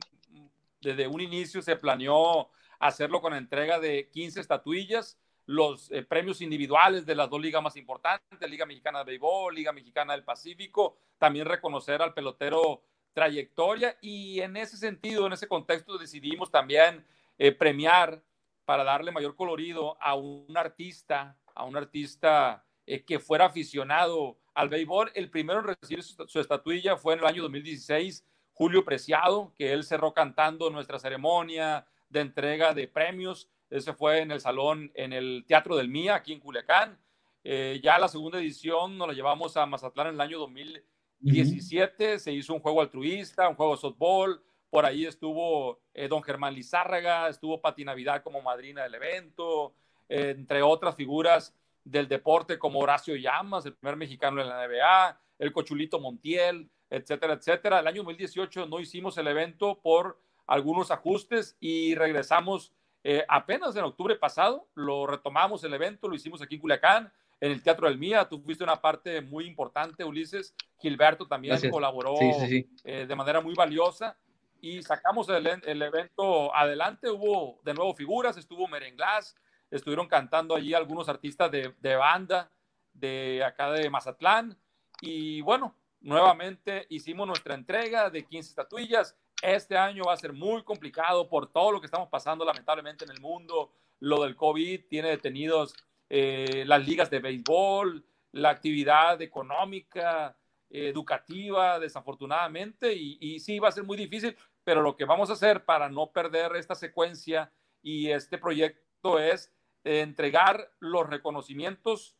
desde 0.81 1.05
un 1.07 1.21
inicio 1.21 1.61
se 1.61 1.75
planeó 1.75 2.49
hacerlo 2.79 3.21
con 3.21 3.35
entrega 3.35 3.79
de 3.79 4.09
15 4.09 4.39
estatuillas. 4.39 5.19
los 5.45 5.89
eh, 5.91 6.03
premios 6.03 6.41
individuales 6.41 7.05
de 7.05 7.15
las 7.15 7.29
dos 7.29 7.39
ligas 7.39 7.63
más 7.63 7.77
importantes, 7.77 8.49
Liga 8.49 8.65
Mexicana 8.65 8.99
de 8.99 9.05
Béisbol, 9.05 9.55
Liga 9.55 9.71
Mexicana 9.71 10.11
del 10.11 10.25
Pacífico, 10.25 10.97
también 11.17 11.45
reconocer 11.45 12.01
al 12.01 12.13
pelotero 12.13 12.81
trayectoria 13.13 13.97
y 14.01 14.41
en 14.41 14.57
ese 14.57 14.75
sentido, 14.75 15.25
en 15.25 15.33
ese 15.33 15.47
contexto 15.47 15.97
decidimos 15.97 16.51
también 16.51 17.05
eh, 17.37 17.53
premiar 17.53 18.21
para 18.65 18.83
darle 18.83 19.13
mayor 19.13 19.35
colorido 19.37 19.97
a 20.01 20.15
un 20.15 20.57
artista, 20.57 21.37
a 21.55 21.63
un 21.63 21.77
artista 21.77 22.65
eh, 22.85 23.05
que 23.05 23.19
fuera 23.19 23.45
aficionado 23.45 24.37
al 24.57 24.69
béisbol. 24.69 25.11
El 25.13 25.29
primero 25.29 25.59
en 25.59 25.75
recibir 25.79 26.03
su, 26.03 26.39
estatuilla 26.39 26.97
fue 26.97 27.13
en 27.13 27.19
el 27.19 27.25
año 27.27 27.43
2016, 27.43 28.25
Julio 28.53 28.83
Preciado, 28.83 29.53
que 29.55 29.71
él 29.71 29.83
cerró 29.83 30.13
cantando 30.13 30.71
nuestra 30.71 30.97
ceremonia 30.97 31.85
de 32.09 32.21
entrega 32.21 32.73
de 32.73 32.87
premios. 32.87 33.49
Ese 33.69 33.93
fue 33.93 34.21
en 34.21 34.31
el 34.31 34.41
salón, 34.41 34.91
en 34.95 35.13
el 35.13 35.45
Teatro 35.47 35.75
del 35.75 35.89
Mía, 35.89 36.15
aquí 36.15 36.33
en 36.33 36.39
Culiacán. 36.39 36.97
Eh, 37.43 37.79
ya 37.83 37.99
la 37.99 38.07
segunda 38.07 38.39
edición 38.39 38.97
nos 38.97 39.07
la 39.07 39.13
llevamos 39.13 39.55
a 39.57 39.65
Mazatlán 39.67 40.07
en 40.07 40.15
el 40.15 40.21
año 40.21 40.39
2017. 40.39 42.17
Se 42.17 42.31
hizo 42.31 42.55
un 42.55 42.59
juego 42.59 42.81
altruista, 42.81 43.47
un 43.47 43.55
juego 43.55 43.73
de 43.73 43.81
softball. 43.81 44.41
Por 44.71 44.87
ahí 44.87 45.05
estuvo 45.05 45.81
eh, 45.93 46.07
don 46.07 46.23
Germán 46.23 46.55
Lizárraga, 46.55 47.29
estuvo 47.29 47.61
Pati 47.61 47.85
Navidad 47.85 48.23
como 48.23 48.41
madrina 48.41 48.81
del 48.81 48.95
evento, 48.95 49.75
entre 50.09 50.63
otras 50.63 50.95
figuras 50.95 51.55
del 51.87 52.07
deporte 52.07 52.59
como 52.59 52.79
Horacio 52.79 53.15
Llamas, 53.15 53.65
el 53.65 53.73
primer 53.73 53.95
mexicano 53.95 54.41
en 54.41 54.49
la 54.49 54.67
NBA, 54.67 55.19
el 55.39 55.53
Cochulito 55.53 55.99
Montiel, 55.99 56.69
etcétera, 56.89 57.33
etcétera. 57.33 57.79
El 57.79 57.87
año 57.87 58.03
2018 58.03 58.65
no 58.67 58.79
hicimos 58.79 59.17
el 59.17 59.27
evento 59.27 59.79
por 59.81 60.19
algunos 60.45 60.91
ajustes 60.91 61.55
y 61.59 61.95
regresamos 61.95 62.73
eh, 63.03 63.23
apenas 63.29 63.75
en 63.75 63.85
octubre 63.85 64.15
pasado, 64.15 64.67
lo 64.75 65.07
retomamos 65.07 65.63
el 65.63 65.73
evento, 65.73 66.09
lo 66.09 66.15
hicimos 66.15 66.41
aquí 66.41 66.55
en 66.55 66.61
Culiacán, 66.61 67.13
en 67.39 67.51
el 67.51 67.63
Teatro 67.63 67.87
del 67.87 67.97
Mía, 67.97 68.27
tú 68.27 68.41
fuiste 68.41 68.63
una 68.63 68.81
parte 68.81 69.21
muy 69.21 69.45
importante, 69.45 70.03
Ulises, 70.03 70.55
Gilberto 70.79 71.27
también 71.27 71.57
colaboró 71.69 72.15
eh, 72.19 73.05
de 73.07 73.15
manera 73.15 73.39
muy 73.41 73.53
valiosa. 73.53 74.17
Y 74.59 74.81
sacamos 74.81 75.29
el, 75.29 75.45
el, 75.45 75.81
evento 75.83 76.53
adelante, 76.53 77.11
hubo 77.11 77.61
de 77.63 77.75
nuevo 77.75 77.93
figuras, 77.93 78.37
estuvo 78.37 78.67
Merenglás, 78.67 79.35
estuvieron 79.71 80.07
cantando 80.07 80.55
allí 80.55 80.73
algunos 80.73 81.09
artistas 81.09 81.51
de, 81.51 81.73
de 81.79 81.95
banda 81.95 82.51
de 82.93 83.43
acá 83.43 83.71
de 83.71 83.89
Mazatlán. 83.89 84.57
Y 85.01 85.41
bueno, 85.41 85.75
nuevamente 86.01 86.85
hicimos 86.89 87.27
nuestra 87.27 87.53
entrega 87.53 88.09
de 88.09 88.25
15 88.25 88.49
estatuillas. 88.49 89.15
Este 89.41 89.77
año 89.77 90.03
va 90.05 90.13
a 90.13 90.17
ser 90.17 90.33
muy 90.33 90.63
complicado 90.63 91.27
por 91.29 91.51
todo 91.51 91.71
lo 91.71 91.79
que 91.79 91.85
estamos 91.85 92.09
pasando 92.09 92.43
lamentablemente 92.43 93.05
en 93.05 93.11
el 93.11 93.21
mundo. 93.21 93.71
Lo 93.99 94.23
del 94.23 94.35
COVID 94.35 94.85
tiene 94.87 95.09
detenidos 95.09 95.75
eh, 96.09 96.63
las 96.65 96.85
ligas 96.85 97.09
de 97.09 97.19
béisbol, 97.19 98.03
la 98.31 98.49
actividad 98.49 99.21
económica, 99.21 100.35
educativa, 100.69 101.79
desafortunadamente, 101.79 102.93
y, 102.93 103.17
y, 103.21 103.39
sí 103.39 103.57
va 103.59 103.69
a 103.69 103.71
ser 103.71 103.83
muy 103.83 103.95
difícil, 103.95 104.35
pero 104.63 104.81
lo 104.81 104.97
que 104.97 105.05
vamos 105.05 105.29
a 105.29 105.33
hacer 105.33 105.63
para 105.63 105.89
no 105.89 106.11
perder 106.11 106.55
esta 106.57 106.75
secuencia 106.75 107.51
y 107.81 108.09
este 108.09 108.37
proyecto 108.37 109.17
es 109.17 109.53
entregar 109.87 110.71
los 110.79 111.09
reconocimientos, 111.09 112.15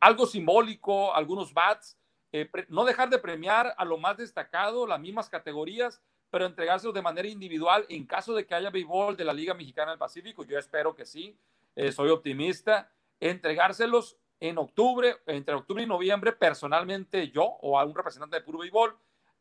algo 0.00 0.26
simbólico, 0.26 1.14
algunos 1.14 1.54
bats, 1.54 1.96
eh, 2.32 2.50
no 2.68 2.84
dejar 2.84 3.10
de 3.10 3.18
premiar 3.18 3.74
a 3.76 3.84
lo 3.84 3.98
más 3.98 4.16
destacado, 4.16 4.86
las 4.86 4.98
mismas 5.00 5.28
categorías, 5.28 6.02
pero 6.30 6.46
entregárselos 6.46 6.94
de 6.94 7.02
manera 7.02 7.28
individual 7.28 7.84
en 7.88 8.06
caso 8.06 8.34
de 8.34 8.46
que 8.46 8.54
haya 8.54 8.70
béisbol 8.70 9.16
de 9.16 9.24
la 9.24 9.34
Liga 9.34 9.52
Mexicana 9.52 9.90
del 9.90 9.98
Pacífico, 9.98 10.44
yo 10.44 10.58
espero 10.58 10.94
que 10.94 11.04
sí, 11.04 11.36
eh, 11.76 11.92
soy 11.92 12.08
optimista, 12.08 12.90
entregárselos 13.20 14.16
en 14.40 14.58
octubre, 14.58 15.16
entre 15.26 15.54
octubre 15.54 15.82
y 15.82 15.86
noviembre, 15.86 16.32
personalmente 16.32 17.30
yo 17.30 17.44
o 17.44 17.78
a 17.78 17.84
un 17.84 17.94
representante 17.94 18.36
de 18.36 18.42
puro 18.42 18.60
béisbol, 18.60 18.96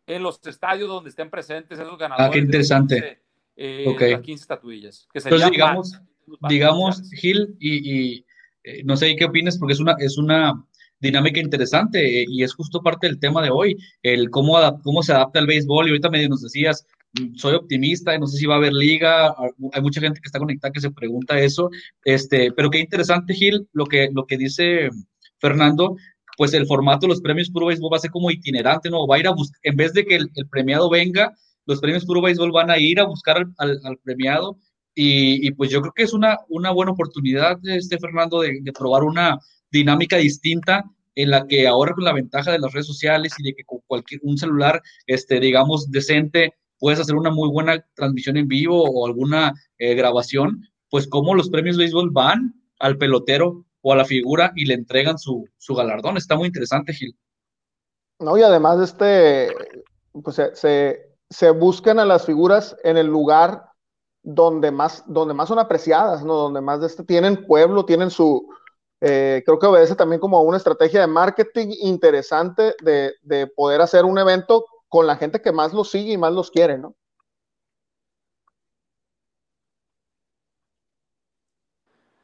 en 0.05 0.21
los 0.21 0.45
estadios 0.45 0.89
donde 0.89 1.09
estén 1.09 1.29
presentes 1.29 1.79
esos 1.79 1.97
ganadores. 1.97 2.27
Ah, 2.27 2.31
qué 2.31 2.39
interesante. 2.39 2.95
De, 3.01 3.21
eh, 3.55 4.11
Las 4.11 4.21
15 4.21 4.41
estatuillas. 4.41 5.07
Que 5.13 5.19
Entonces, 5.19 5.51
digamos, 5.51 6.01
digamos, 6.49 7.01
Gil, 7.11 7.55
y, 7.59 8.25
eh, 8.63 8.83
no 8.83 8.95
sé 8.95 9.15
qué 9.15 9.25
opinas, 9.25 9.57
porque 9.57 9.73
es 9.73 9.79
una, 9.79 9.95
es 9.99 10.17
una 10.17 10.53
dinámica 10.99 11.39
interesante 11.39 12.21
eh, 12.21 12.25
y 12.27 12.43
es 12.43 12.53
justo 12.53 12.81
parte 12.81 13.07
del 13.07 13.19
tema 13.19 13.41
de 13.41 13.49
hoy, 13.49 13.77
el 14.03 14.29
cómo, 14.29 14.57
cómo 14.83 15.03
se 15.03 15.13
adapta 15.13 15.39
el 15.39 15.47
béisbol. 15.47 15.87
Y 15.87 15.89
ahorita 15.89 16.09
medio 16.09 16.29
nos 16.29 16.41
decías, 16.41 16.85
mm, 17.19 17.35
soy 17.35 17.55
optimista, 17.55 18.17
no 18.17 18.27
sé 18.27 18.37
si 18.37 18.45
va 18.45 18.55
a 18.55 18.57
haber 18.57 18.73
liga, 18.73 19.27
ah, 19.29 19.49
hay 19.73 19.81
mucha 19.81 20.01
gente 20.01 20.19
que 20.21 20.27
está 20.27 20.39
conectada 20.39 20.71
que 20.71 20.81
se 20.81 20.91
pregunta 20.91 21.39
eso, 21.39 21.69
este, 22.05 22.51
pero 22.53 22.69
qué 22.69 22.79
interesante, 22.79 23.33
Gil, 23.33 23.67
lo 23.73 23.85
que, 23.85 24.09
lo 24.13 24.25
que 24.25 24.37
dice 24.37 24.89
Fernando, 25.39 25.95
pues 26.37 26.53
el 26.53 26.65
formato 26.65 27.07
de 27.07 27.09
los 27.09 27.21
premios 27.21 27.49
Puro 27.49 27.67
Béisbol 27.67 27.91
va 27.93 27.97
a 27.97 27.99
ser 27.99 28.11
como 28.11 28.31
itinerante, 28.31 28.89
¿no? 28.89 29.05
Va 29.07 29.17
a 29.17 29.19
ir 29.19 29.27
a 29.27 29.31
buscar, 29.31 29.59
en 29.63 29.75
vez 29.75 29.93
de 29.93 30.05
que 30.05 30.15
el, 30.15 30.29
premiado 30.49 30.89
venga, 30.89 31.35
los 31.65 31.79
premios 31.79 32.05
Puro 32.05 32.21
Béisbol 32.21 32.51
van 32.51 32.71
a 32.71 32.77
ir 32.77 32.99
a 32.99 33.05
buscar 33.05 33.45
al, 33.57 33.79
al 33.83 33.97
premiado 34.03 34.57
y, 34.93 35.51
pues 35.51 35.69
yo 35.69 35.81
creo 35.81 35.93
que 35.93 36.03
es 36.03 36.13
una, 36.13 36.37
una 36.49 36.71
buena 36.71 36.91
oportunidad, 36.91 37.57
este 37.63 37.97
Fernando, 37.97 38.41
de, 38.41 38.61
probar 38.77 39.03
una 39.03 39.39
dinámica 39.71 40.17
distinta 40.17 40.83
en 41.15 41.29
la 41.29 41.47
que 41.47 41.67
ahora 41.67 41.93
con 41.93 42.03
la 42.03 42.13
ventaja 42.13 42.51
de 42.51 42.59
las 42.59 42.71
redes 42.73 42.87
sociales 42.87 43.33
y 43.37 43.43
de 43.43 43.53
que 43.53 43.63
con 43.63 43.79
cualquier 43.87 44.19
un 44.23 44.37
celular, 44.37 44.81
este, 45.07 45.39
digamos, 45.39 45.91
decente, 45.91 46.55
puedes 46.79 46.99
hacer 46.99 47.15
una 47.15 47.31
muy 47.31 47.49
buena 47.49 47.85
transmisión 47.95 48.37
en 48.37 48.47
vivo 48.47 48.83
o 48.83 49.05
alguna 49.05 49.53
eh, 49.77 49.93
grabación, 49.95 50.67
pues 50.89 51.07
como 51.07 51.35
los 51.35 51.49
premios 51.49 51.77
de 51.77 51.83
béisbol 51.83 52.09
van 52.11 52.53
al 52.79 52.97
pelotero 52.97 53.65
o 53.81 53.93
a 53.93 53.95
la 53.95 54.05
figura 54.05 54.51
y 54.55 54.65
le 54.65 54.73
entregan 54.73 55.17
su, 55.17 55.47
su 55.57 55.73
galardón. 55.73 56.17
Está 56.17 56.35
muy 56.35 56.47
interesante, 56.47 56.93
Gil. 56.93 57.15
No, 58.19 58.37
y 58.37 58.41
además 58.41 58.79
este, 58.79 59.49
pues 60.23 60.41
se, 60.53 61.15
se 61.29 61.49
buscan 61.51 61.99
a 61.99 62.05
las 62.05 62.25
figuras 62.25 62.75
en 62.83 62.97
el 62.97 63.07
lugar 63.07 63.70
donde 64.23 64.71
más, 64.71 65.03
donde 65.07 65.33
más 65.33 65.47
son 65.49 65.59
apreciadas, 65.59 66.23
¿no? 66.23 66.35
Donde 66.35 66.61
más 66.61 66.81
de 66.81 66.87
este, 66.87 67.03
tienen 67.03 67.45
pueblo, 67.45 67.85
tienen 67.85 68.11
su, 68.11 68.47
eh, 69.01 69.41
creo 69.45 69.57
que 69.57 69.65
obedece 69.65 69.95
también 69.95 70.19
como 70.19 70.41
una 70.41 70.57
estrategia 70.57 71.01
de 71.01 71.07
marketing 71.07 71.69
interesante 71.81 72.75
de, 72.83 73.15
de, 73.23 73.47
poder 73.47 73.81
hacer 73.81 74.05
un 74.05 74.19
evento 74.19 74.65
con 74.87 75.07
la 75.07 75.15
gente 75.15 75.41
que 75.41 75.51
más 75.51 75.73
los 75.73 75.89
sigue 75.89 76.13
y 76.13 76.17
más 76.17 76.33
los 76.33 76.51
quiere, 76.51 76.77
¿no? 76.77 76.95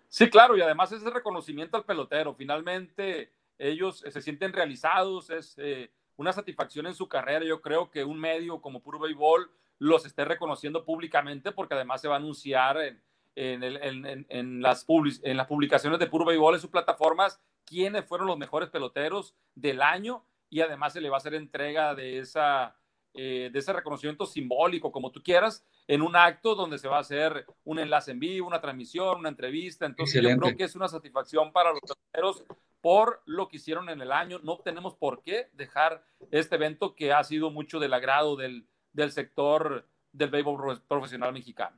Sí, 0.10 0.30
claro, 0.30 0.58
y 0.58 0.62
además 0.62 0.92
es 0.92 1.04
el 1.04 1.14
reconocimiento 1.14 1.78
al 1.78 1.86
pelotero. 1.86 2.34
Finalmente, 2.34 3.32
ellos 3.60 4.04
se 4.08 4.22
sienten 4.22 4.52
realizados, 4.52 5.30
es 5.30 5.56
eh, 5.58 5.92
una 6.16 6.34
satisfacción 6.34 6.88
en 6.88 6.96
su 6.96 7.08
carrera. 7.08 7.46
Yo 7.46 7.62
creo 7.62 7.92
que 7.92 8.04
un 8.04 8.20
medio 8.20 8.60
como 8.60 8.82
Puro 8.82 9.00
Béisbol 9.00 9.52
los 9.80 10.06
esté 10.06 10.26
reconociendo 10.26 10.86
públicamente, 10.86 11.52
porque 11.52 11.76
además 11.76 12.02
se 12.02 12.08
va 12.08 12.16
a 12.16 12.18
anunciar 12.18 12.78
en, 12.80 13.02
en, 13.36 14.62
las, 14.62 14.86
en 14.88 15.38
las 15.38 15.48
publicaciones 15.48 16.00
de 16.00 16.08
Puro 16.08 16.26
Béisbol 16.26 16.56
en 16.56 16.62
sus 16.62 16.72
plataformas 16.72 17.40
quiénes 17.68 18.06
fueron 18.06 18.28
los 18.28 18.38
mejores 18.38 18.70
peloteros 18.70 19.36
del 19.54 19.82
año 19.82 20.24
y 20.50 20.62
además 20.62 20.94
se 20.94 21.02
le 21.02 21.10
va 21.10 21.18
a 21.18 21.20
hacer 21.20 21.36
entrega 21.36 21.94
de, 21.94 22.20
esa, 22.20 22.76
eh, 23.13 23.50
de 23.52 23.60
ese 23.60 23.74
reconocimiento 23.74 24.26
simbólico, 24.26 24.92
como 24.92 25.12
tú 25.12 25.22
quieras, 25.22 25.66
en 25.88 26.02
un 26.02 26.16
acto 26.16 26.56
donde 26.56 26.80
se 26.80 26.88
va 26.88 26.98
a 26.98 27.02
hacer 27.02 27.46
un 27.66 27.80
enlace 27.80 28.12
en 28.12 28.20
vivo, 28.20 28.48
una 28.48 28.62
transmisión, 28.62 29.20
una 29.20 29.30
entrevista. 29.30 29.86
Entonces 29.86 30.22
yo 30.22 30.38
creo 30.38 30.56
que 30.56 30.63
es 30.63 30.76
una 30.76 30.88
satisfacción 30.88 31.52
para 31.52 31.72
los 31.72 31.82
peloteros 31.82 32.44
por 32.82 33.22
lo 33.26 33.50
que 33.50 33.58
hicieron 33.58 33.90
en 33.90 34.02
el 34.02 34.12
año. 34.12 34.40
No 34.44 34.58
tenemos 34.60 34.96
por 34.96 35.22
qué 35.22 35.50
dejar 35.54 36.06
este 36.32 36.56
evento 36.56 36.96
que 36.96 37.12
ha 37.12 37.24
sido 37.24 37.52
mucho 37.52 37.80
del 37.80 37.94
agrado 37.94 38.38
del, 38.38 38.66
del 38.98 39.12
sector 39.12 39.88
del 40.12 40.30
béisbol 40.30 40.82
profesional 40.88 41.32
mexicano. 41.32 41.78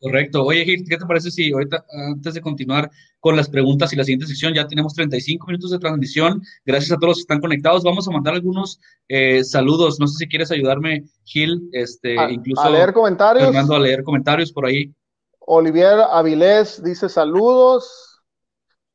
Correcto. 0.00 0.44
Oye, 0.44 0.64
Gil, 0.64 0.84
¿qué 0.88 0.96
te 0.96 1.06
parece 1.06 1.30
si 1.30 1.52
ahorita, 1.52 1.84
antes 2.08 2.34
de 2.34 2.40
continuar 2.40 2.90
con 3.18 3.34
las 3.34 3.48
preguntas 3.48 3.92
y 3.92 3.96
la 3.96 4.04
siguiente 4.04 4.26
sección, 4.26 4.52
ya 4.52 4.66
tenemos 4.66 4.94
35 4.94 5.46
minutos 5.46 5.70
de 5.70 5.78
transmisión? 5.78 6.42
Gracias 6.66 6.92
a 6.92 6.96
todos 6.96 7.08
los 7.08 7.16
que 7.18 7.22
están 7.22 7.40
conectados. 7.40 7.82
Vamos 7.82 8.06
a 8.06 8.10
mandar 8.10 8.34
algunos 8.34 8.78
eh, 9.08 9.42
saludos. 9.42 9.98
No 9.98 10.06
sé 10.06 10.18
si 10.18 10.28
quieres 10.28 10.50
ayudarme, 10.50 11.04
Gil, 11.24 11.68
este, 11.72 12.14
incluso. 12.30 12.60
A 12.62 12.70
leer 12.70 12.92
comentarios. 12.92 13.46
Fernando, 13.46 13.74
a 13.74 13.80
leer 13.80 14.02
comentarios 14.02 14.52
por 14.52 14.66
ahí. 14.66 14.92
Olivier 15.40 16.00
Avilés 16.10 16.82
dice 16.82 17.08
saludos. 17.08 18.22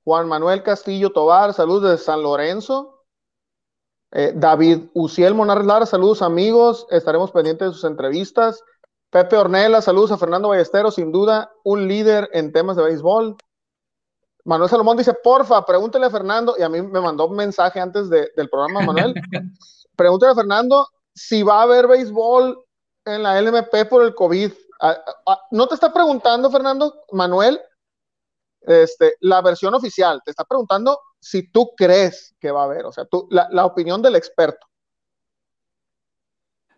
Juan 0.04 0.28
Manuel 0.28 0.64
Castillo 0.64 1.12
Tobar, 1.12 1.54
saludos 1.54 1.92
de 1.92 1.98
San 1.98 2.24
Lorenzo. 2.24 2.91
Eh, 4.14 4.34
David 4.36 4.90
Uciel 4.94 5.34
Monar 5.34 5.64
Lara, 5.64 5.86
saludos 5.86 6.22
amigos, 6.22 6.86
estaremos 6.90 7.32
pendientes 7.32 7.70
de 7.70 7.74
sus 7.74 7.84
entrevistas. 7.86 8.62
Pepe 9.10 9.38
Ornella, 9.38 9.82
saludos 9.82 10.12
a 10.12 10.18
Fernando 10.18 10.50
Ballesteros, 10.50 10.96
sin 10.96 11.12
duda 11.12 11.52
un 11.64 11.88
líder 11.88 12.30
en 12.34 12.52
temas 12.52 12.76
de 12.76 12.84
béisbol. 12.84 13.38
Manuel 14.44 14.70
Salomón 14.70 14.98
dice, 14.98 15.14
porfa, 15.14 15.66
pregúntele 15.66 16.06
a 16.08 16.10
Fernando, 16.10 16.56
y 16.58 16.64
a 16.64 16.70
mí 16.70 16.82
me 16.82 17.00
mandó 17.00 17.28
un 17.28 17.36
mensaje 17.36 17.80
antes 17.80 18.10
del 18.10 18.50
programa, 18.50 18.82
Manuel. 18.82 19.14
pregúntele 19.96 20.32
a 20.32 20.36
Fernando 20.36 20.88
si 21.14 21.44
va 21.44 21.60
a 21.60 21.64
haber 21.64 21.88
béisbol 21.88 22.58
en 23.06 23.24
la 23.24 23.40
LMP 23.42 23.88
por 23.90 24.04
el 24.04 24.16
COVID. 24.16 24.52
¿No 25.52 25.68
te 25.68 25.76
está 25.76 25.94
preguntando, 25.94 26.50
Fernando, 26.50 27.04
Manuel, 27.12 27.62
este, 28.62 29.16
la 29.22 29.42
versión 29.42 29.74
oficial, 29.74 30.22
te 30.24 30.32
está 30.32 30.44
preguntando 30.44 31.00
si 31.22 31.48
tú 31.48 31.74
crees 31.78 32.36
que 32.40 32.52
va 32.52 32.64
a 32.64 32.66
haber, 32.66 32.86
o 32.86 32.92
sea, 32.92 33.06
tú, 33.06 33.28
la, 33.30 33.48
la 33.52 33.66
opinión 33.66 34.02
del 34.02 34.16
experto. 34.16 34.68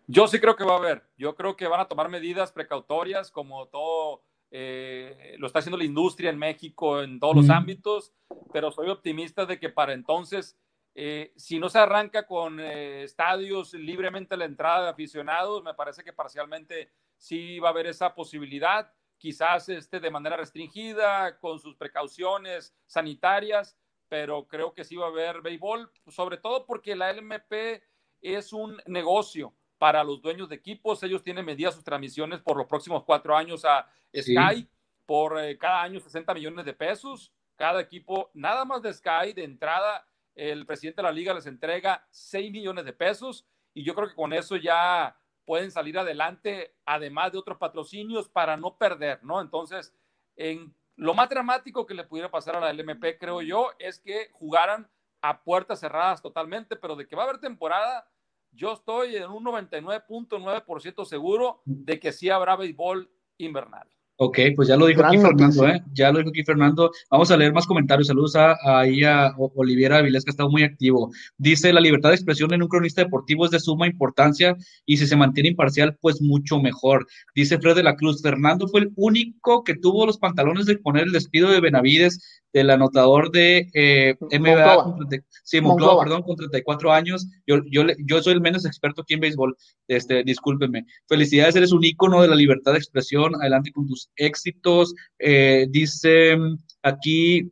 Yo 0.06 0.28
sí 0.28 0.38
creo 0.38 0.54
que 0.54 0.64
va 0.64 0.74
a 0.74 0.78
haber. 0.78 1.02
Yo 1.16 1.34
creo 1.34 1.56
que 1.56 1.66
van 1.66 1.80
a 1.80 1.88
tomar 1.88 2.08
medidas 2.10 2.52
precautorias, 2.52 3.30
como 3.30 3.66
todo 3.68 4.22
eh, 4.56 5.34
lo 5.38 5.48
está 5.48 5.58
haciendo 5.58 5.78
la 5.78 5.84
industria 5.84 6.30
en 6.30 6.38
México 6.38 7.02
en 7.02 7.18
todos 7.18 7.34
los 7.34 7.50
ámbitos, 7.50 8.12
pero 8.52 8.70
soy 8.70 8.88
optimista 8.88 9.46
de 9.46 9.58
que 9.58 9.68
para 9.68 9.94
entonces, 9.94 10.56
eh, 10.94 11.32
si 11.34 11.58
no 11.58 11.68
se 11.68 11.80
arranca 11.80 12.24
con 12.24 12.60
eh, 12.60 13.02
estadios 13.02 13.72
libremente 13.72 14.34
a 14.34 14.38
la 14.38 14.44
entrada 14.44 14.84
de 14.84 14.90
aficionados, 14.90 15.64
me 15.64 15.74
parece 15.74 16.04
que 16.04 16.12
parcialmente 16.12 16.92
sí 17.16 17.58
va 17.58 17.70
a 17.70 17.72
haber 17.72 17.88
esa 17.88 18.14
posibilidad, 18.14 18.92
quizás 19.18 19.68
este, 19.70 19.98
de 19.98 20.10
manera 20.12 20.36
restringida, 20.36 21.36
con 21.40 21.58
sus 21.58 21.74
precauciones 21.74 22.72
sanitarias, 22.86 23.76
pero 24.14 24.46
creo 24.46 24.72
que 24.72 24.84
sí 24.84 24.94
va 24.94 25.06
a 25.06 25.08
haber 25.08 25.42
béisbol, 25.42 25.90
sobre 26.06 26.36
todo 26.36 26.66
porque 26.66 26.94
la 26.94 27.12
LMP 27.12 27.82
es 28.22 28.52
un 28.52 28.80
negocio 28.86 29.52
para 29.76 30.04
los 30.04 30.22
dueños 30.22 30.48
de 30.48 30.54
equipos. 30.54 31.02
Ellos 31.02 31.24
tienen 31.24 31.44
medidas 31.44 31.74
sus 31.74 31.82
transmisiones 31.82 32.40
por 32.40 32.56
los 32.56 32.68
próximos 32.68 33.02
cuatro 33.02 33.36
años 33.36 33.64
a 33.64 33.90
Sky 34.16 34.68
por 35.04 35.40
eh, 35.40 35.58
cada 35.58 35.82
año 35.82 35.98
60 35.98 36.32
millones 36.32 36.64
de 36.64 36.74
pesos. 36.74 37.32
Cada 37.56 37.80
equipo, 37.80 38.30
nada 38.34 38.64
más 38.64 38.82
de 38.82 38.94
Sky, 38.94 39.32
de 39.34 39.42
entrada, 39.42 40.06
el 40.36 40.64
presidente 40.64 41.02
de 41.02 41.08
la 41.08 41.12
liga 41.12 41.34
les 41.34 41.46
entrega 41.46 42.06
6 42.12 42.52
millones 42.52 42.84
de 42.84 42.92
pesos 42.92 43.44
y 43.72 43.82
yo 43.82 43.96
creo 43.96 44.06
que 44.08 44.14
con 44.14 44.32
eso 44.32 44.54
ya 44.54 45.18
pueden 45.44 45.72
salir 45.72 45.98
adelante, 45.98 46.76
además 46.84 47.32
de 47.32 47.38
otros 47.38 47.58
patrocinios, 47.58 48.28
para 48.28 48.56
no 48.56 48.78
perder, 48.78 49.24
¿no? 49.24 49.40
Entonces, 49.40 49.92
en 50.36 50.72
lo 50.96 51.14
más 51.14 51.28
dramático 51.28 51.86
que 51.86 51.94
le 51.94 52.04
pudiera 52.04 52.30
pasar 52.30 52.56
a 52.56 52.60
la 52.60 52.72
LMP, 52.72 53.18
creo 53.18 53.42
yo, 53.42 53.70
es 53.78 53.98
que 53.98 54.30
jugaran 54.32 54.88
a 55.20 55.42
puertas 55.42 55.80
cerradas 55.80 56.22
totalmente, 56.22 56.76
pero 56.76 56.96
de 56.96 57.06
que 57.06 57.16
va 57.16 57.22
a 57.22 57.26
haber 57.26 57.40
temporada, 57.40 58.08
yo 58.52 58.72
estoy 58.72 59.16
en 59.16 59.30
un 59.30 59.44
99.9% 59.44 61.04
seguro 61.04 61.62
de 61.64 61.98
que 61.98 62.12
sí 62.12 62.30
habrá 62.30 62.56
béisbol 62.56 63.10
invernal. 63.38 63.88
Ok, 64.16 64.38
pues 64.54 64.68
ya 64.68 64.76
lo 64.76 64.86
dijo 64.86 65.04
aquí 65.04 65.18
Fernando, 65.18 65.66
¿eh? 65.66 65.82
Ya 65.92 66.12
lo 66.12 66.18
dijo 66.18 66.30
aquí 66.30 66.44
Fernando. 66.44 66.92
Vamos 67.10 67.32
a 67.32 67.36
leer 67.36 67.52
más 67.52 67.66
comentarios. 67.66 68.06
Saludos 68.06 68.36
a, 68.36 68.56
ahí 68.62 69.02
a 69.02 69.34
Oliviera 69.36 69.98
Avilés, 69.98 70.24
que 70.24 70.30
ha 70.30 70.32
estado 70.32 70.50
muy 70.50 70.62
activo. 70.62 71.10
Dice, 71.36 71.72
la 71.72 71.80
libertad 71.80 72.10
de 72.10 72.14
expresión 72.14 72.52
en 72.54 72.62
un 72.62 72.68
cronista 72.68 73.02
deportivo 73.02 73.44
es 73.44 73.50
de 73.50 73.58
suma 73.58 73.88
importancia 73.88 74.56
y 74.86 74.98
si 74.98 75.08
se 75.08 75.16
mantiene 75.16 75.48
imparcial, 75.48 75.96
pues 76.00 76.22
mucho 76.22 76.60
mejor. 76.60 77.08
Dice 77.34 77.58
Fred 77.58 77.74
de 77.74 77.82
la 77.82 77.96
Cruz, 77.96 78.22
Fernando 78.22 78.68
fue 78.68 78.82
el 78.82 78.92
único 78.94 79.64
que 79.64 79.74
tuvo 79.74 80.06
los 80.06 80.18
pantalones 80.18 80.66
de 80.66 80.78
poner 80.78 81.04
el 81.04 81.12
despido 81.12 81.50
de 81.50 81.60
Benavides 81.60 82.44
del 82.54 82.70
anotador 82.70 83.32
de 83.32 83.68
eh, 83.74 84.14
MBA, 84.20 84.96
sí, 85.42 85.60
perdón, 85.60 86.22
con 86.22 86.36
34 86.36 86.92
años. 86.92 87.26
Yo, 87.48 87.56
yo, 87.68 87.82
yo 87.98 88.22
soy 88.22 88.34
el 88.34 88.40
menos 88.40 88.64
experto 88.64 89.02
aquí 89.02 89.14
en 89.14 89.20
béisbol, 89.20 89.56
este, 89.88 90.22
discúlpenme. 90.22 90.86
Felicidades, 91.08 91.56
eres 91.56 91.72
un 91.72 91.84
ícono 91.84 92.22
de 92.22 92.28
la 92.28 92.36
libertad 92.36 92.72
de 92.72 92.78
expresión. 92.78 93.34
Adelante 93.34 93.72
con 93.72 93.88
tus 93.88 94.03
éxitos. 94.16 94.94
Eh, 95.18 95.66
dice 95.70 96.36
aquí 96.82 97.50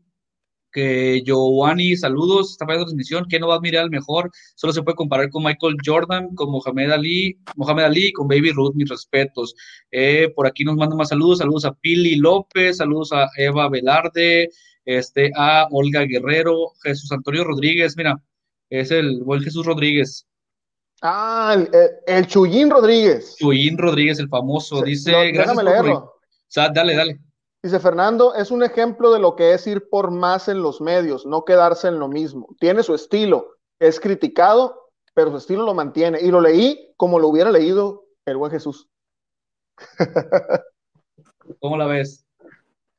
que 0.72 1.22
Giovanni, 1.24 1.96
saludos, 1.96 2.52
está 2.52 2.64
la 2.64 2.78
transmisión, 2.78 3.26
¿qué 3.28 3.38
no 3.38 3.48
va 3.48 3.54
a 3.54 3.56
admirar 3.58 3.84
al 3.84 3.90
mejor? 3.90 4.30
Solo 4.56 4.72
se 4.72 4.82
puede 4.82 4.96
comparar 4.96 5.30
con 5.30 5.44
Michael 5.44 5.76
Jordan, 5.84 6.34
con 6.34 6.50
Mohamed 6.50 6.90
Ali, 6.90 7.38
Mohamed 7.56 7.84
Ali 7.84 8.06
y 8.06 8.12
con 8.12 8.26
Baby 8.26 8.52
Ruth, 8.52 8.74
mis 8.74 8.88
respetos. 8.88 9.54
Eh, 9.90 10.32
por 10.34 10.46
aquí 10.46 10.64
nos 10.64 10.76
mandan 10.76 10.96
más 10.96 11.10
saludos, 11.10 11.38
saludos 11.38 11.66
a 11.66 11.74
Pili 11.74 12.16
López, 12.16 12.78
saludos 12.78 13.12
a 13.12 13.28
Eva 13.36 13.68
Velarde, 13.68 14.48
este, 14.84 15.30
a 15.36 15.68
Olga 15.70 16.04
Guerrero, 16.04 16.72
Jesús 16.82 17.12
Antonio 17.12 17.44
Rodríguez, 17.44 17.94
mira, 17.96 18.20
es 18.70 18.90
el 18.90 19.22
buen 19.22 19.42
Jesús 19.42 19.66
Rodríguez. 19.66 20.26
Ah, 21.02 21.56
el, 21.56 21.68
el, 22.06 22.26
Chuyín 22.26 22.70
Rodríguez. 22.70 23.36
Chuyín 23.38 23.76
Rodríguez, 23.76 24.18
el 24.20 24.28
famoso, 24.28 24.82
dice, 24.82 25.32
gracias 25.32 25.62
leerlo. 25.62 26.11
Dale, 26.54 26.94
dale. 26.94 27.18
Dice 27.62 27.78
Fernando, 27.78 28.34
es 28.34 28.50
un 28.50 28.64
ejemplo 28.64 29.12
de 29.12 29.20
lo 29.20 29.36
que 29.36 29.54
es 29.54 29.66
ir 29.68 29.88
por 29.88 30.10
más 30.10 30.48
en 30.48 30.62
los 30.62 30.80
medios, 30.80 31.24
no 31.24 31.44
quedarse 31.44 31.86
en 31.86 32.00
lo 32.00 32.08
mismo. 32.08 32.48
Tiene 32.58 32.82
su 32.82 32.94
estilo, 32.94 33.56
es 33.78 34.00
criticado, 34.00 34.90
pero 35.14 35.30
su 35.30 35.36
estilo 35.36 35.62
lo 35.62 35.72
mantiene. 35.72 36.20
Y 36.20 36.30
lo 36.30 36.40
leí 36.40 36.92
como 36.96 37.20
lo 37.20 37.28
hubiera 37.28 37.52
leído 37.52 38.04
el 38.26 38.36
buen 38.36 38.50
Jesús. 38.50 38.88
¿Cómo 41.60 41.76
la 41.76 41.86
ves? 41.86 42.26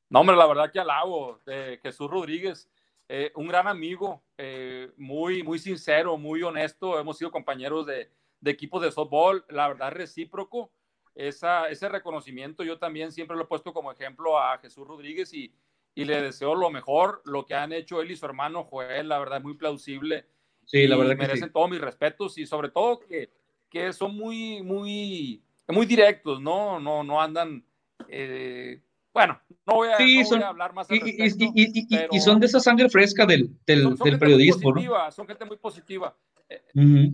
No, 0.09 0.21
hombre, 0.21 0.37
la 0.37 0.47
verdad 0.47 0.71
que 0.71 0.79
alabo 0.79 1.41
de 1.45 1.79
Jesús 1.81 2.09
Rodríguez, 2.09 2.69
eh, 3.09 3.31
un 3.35 3.47
gran 3.47 3.67
amigo, 3.67 4.23
eh, 4.37 4.91
muy, 4.95 5.43
muy 5.43 5.59
sincero, 5.59 6.17
muy 6.17 6.41
honesto. 6.41 6.99
Hemos 6.99 7.17
sido 7.17 7.31
compañeros 7.31 7.85
de, 7.85 8.09
de 8.39 8.51
equipos 8.51 8.81
de 8.81 8.91
softball, 8.91 9.43
la 9.49 9.67
verdad 9.67 9.91
recíproco. 9.91 10.71
Esa, 11.15 11.67
ese 11.67 11.89
reconocimiento 11.89 12.63
yo 12.63 12.79
también 12.79 13.11
siempre 13.11 13.37
lo 13.37 13.43
he 13.43 13.47
puesto 13.47 13.73
como 13.73 13.91
ejemplo 13.91 14.39
a 14.39 14.57
Jesús 14.57 14.87
Rodríguez 14.87 15.33
y, 15.33 15.53
y 15.93 16.05
le 16.05 16.21
deseo 16.21 16.55
lo 16.55 16.69
mejor. 16.69 17.21
Lo 17.25 17.45
que 17.45 17.53
han 17.53 17.73
hecho 17.73 18.01
él 18.01 18.11
y 18.11 18.15
su 18.15 18.25
hermano 18.25 18.63
Joel, 18.63 19.09
la 19.09 19.19
verdad, 19.19 19.41
muy 19.41 19.55
plausible. 19.55 20.25
Sí, 20.65 20.87
la 20.87 20.95
verdad 20.95 21.11
que 21.11 21.27
merecen 21.27 21.51
todos 21.51 21.69
mis 21.69 21.81
respetos 21.81 22.37
y 22.37 22.45
sobre 22.45 22.69
todo 22.69 22.99
que, 22.99 23.29
que 23.69 23.91
son 23.93 24.15
muy, 24.15 24.61
muy, 24.61 25.43
muy 25.67 25.85
directos, 25.85 26.41
¿no? 26.41 26.79
No, 26.79 27.03
no 27.03 27.21
andan 27.21 27.65
eh, 28.07 28.81
bueno, 29.13 29.39
no 29.67 29.75
voy 29.75 29.89
a, 29.89 30.47
hablar 30.47 30.73
más. 30.73 30.87
y, 30.89 32.19
son 32.19 32.39
de 32.39 32.47
esa 32.47 32.59
sangre 32.59 32.89
fresca 32.89 33.25
del, 33.25 33.51
del, 33.65 33.95
periodismo, 34.17 34.73
¿no? 34.73 35.11
Son 35.11 35.27
gente 35.27 35.45
muy 35.45 35.57
positiva. 35.57 36.17
Eh, 36.49 37.11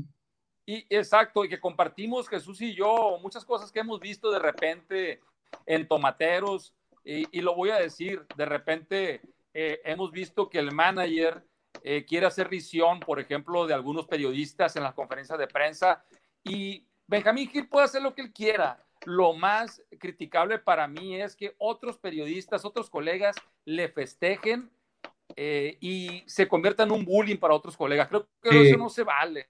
y 0.69 0.85
exacto, 0.87 1.43
y 1.43 1.49
que 1.49 1.59
compartimos 1.59 2.29
Jesús 2.29 2.61
y 2.61 2.75
yo 2.75 3.17
muchas 3.23 3.43
cosas 3.43 3.71
que 3.71 3.79
hemos 3.79 3.99
visto 3.99 4.29
de 4.29 4.37
repente 4.37 5.19
en 5.65 5.87
tomateros, 5.87 6.75
y, 7.03 7.41
lo 7.41 7.55
voy 7.55 7.71
a 7.71 7.77
decir, 7.77 8.23
de 8.35 8.45
repente 8.45 9.21
eh, 9.51 9.81
hemos 9.83 10.11
visto 10.11 10.47
que 10.47 10.59
el 10.59 10.71
manager 10.71 11.43
eh, 11.81 12.05
quiere 12.05 12.27
hacer 12.27 12.49
visión, 12.49 12.99
por 12.99 13.19
ejemplo, 13.19 13.65
de 13.65 13.73
algunos 13.73 14.05
periodistas 14.05 14.75
en 14.75 14.83
las 14.83 14.93
conferencias 14.93 15.39
de 15.39 15.47
prensa, 15.47 16.03
y 16.43 16.85
Benjamín 17.07 17.49
Gil 17.49 17.67
puede 17.67 17.85
hacer 17.85 18.03
lo 18.03 18.13
que 18.13 18.21
él 18.21 18.31
quiera 18.31 18.85
lo 19.05 19.33
más 19.33 19.81
criticable 19.97 20.59
para 20.59 20.87
mí 20.87 21.19
es 21.19 21.35
que 21.35 21.55
otros 21.57 21.97
periodistas, 21.97 22.65
otros 22.65 22.89
colegas 22.89 23.35
le 23.65 23.87
festejen 23.87 24.69
eh, 25.35 25.77
y 25.79 26.23
se 26.27 26.47
conviertan 26.47 26.89
en 26.89 26.95
un 26.95 27.05
bullying 27.05 27.37
para 27.37 27.53
otros 27.53 27.77
colegas. 27.77 28.07
Creo 28.07 28.27
que 28.43 28.69
eso 28.69 28.77
no 28.77 28.89
se 28.89 29.03
vale. 29.03 29.47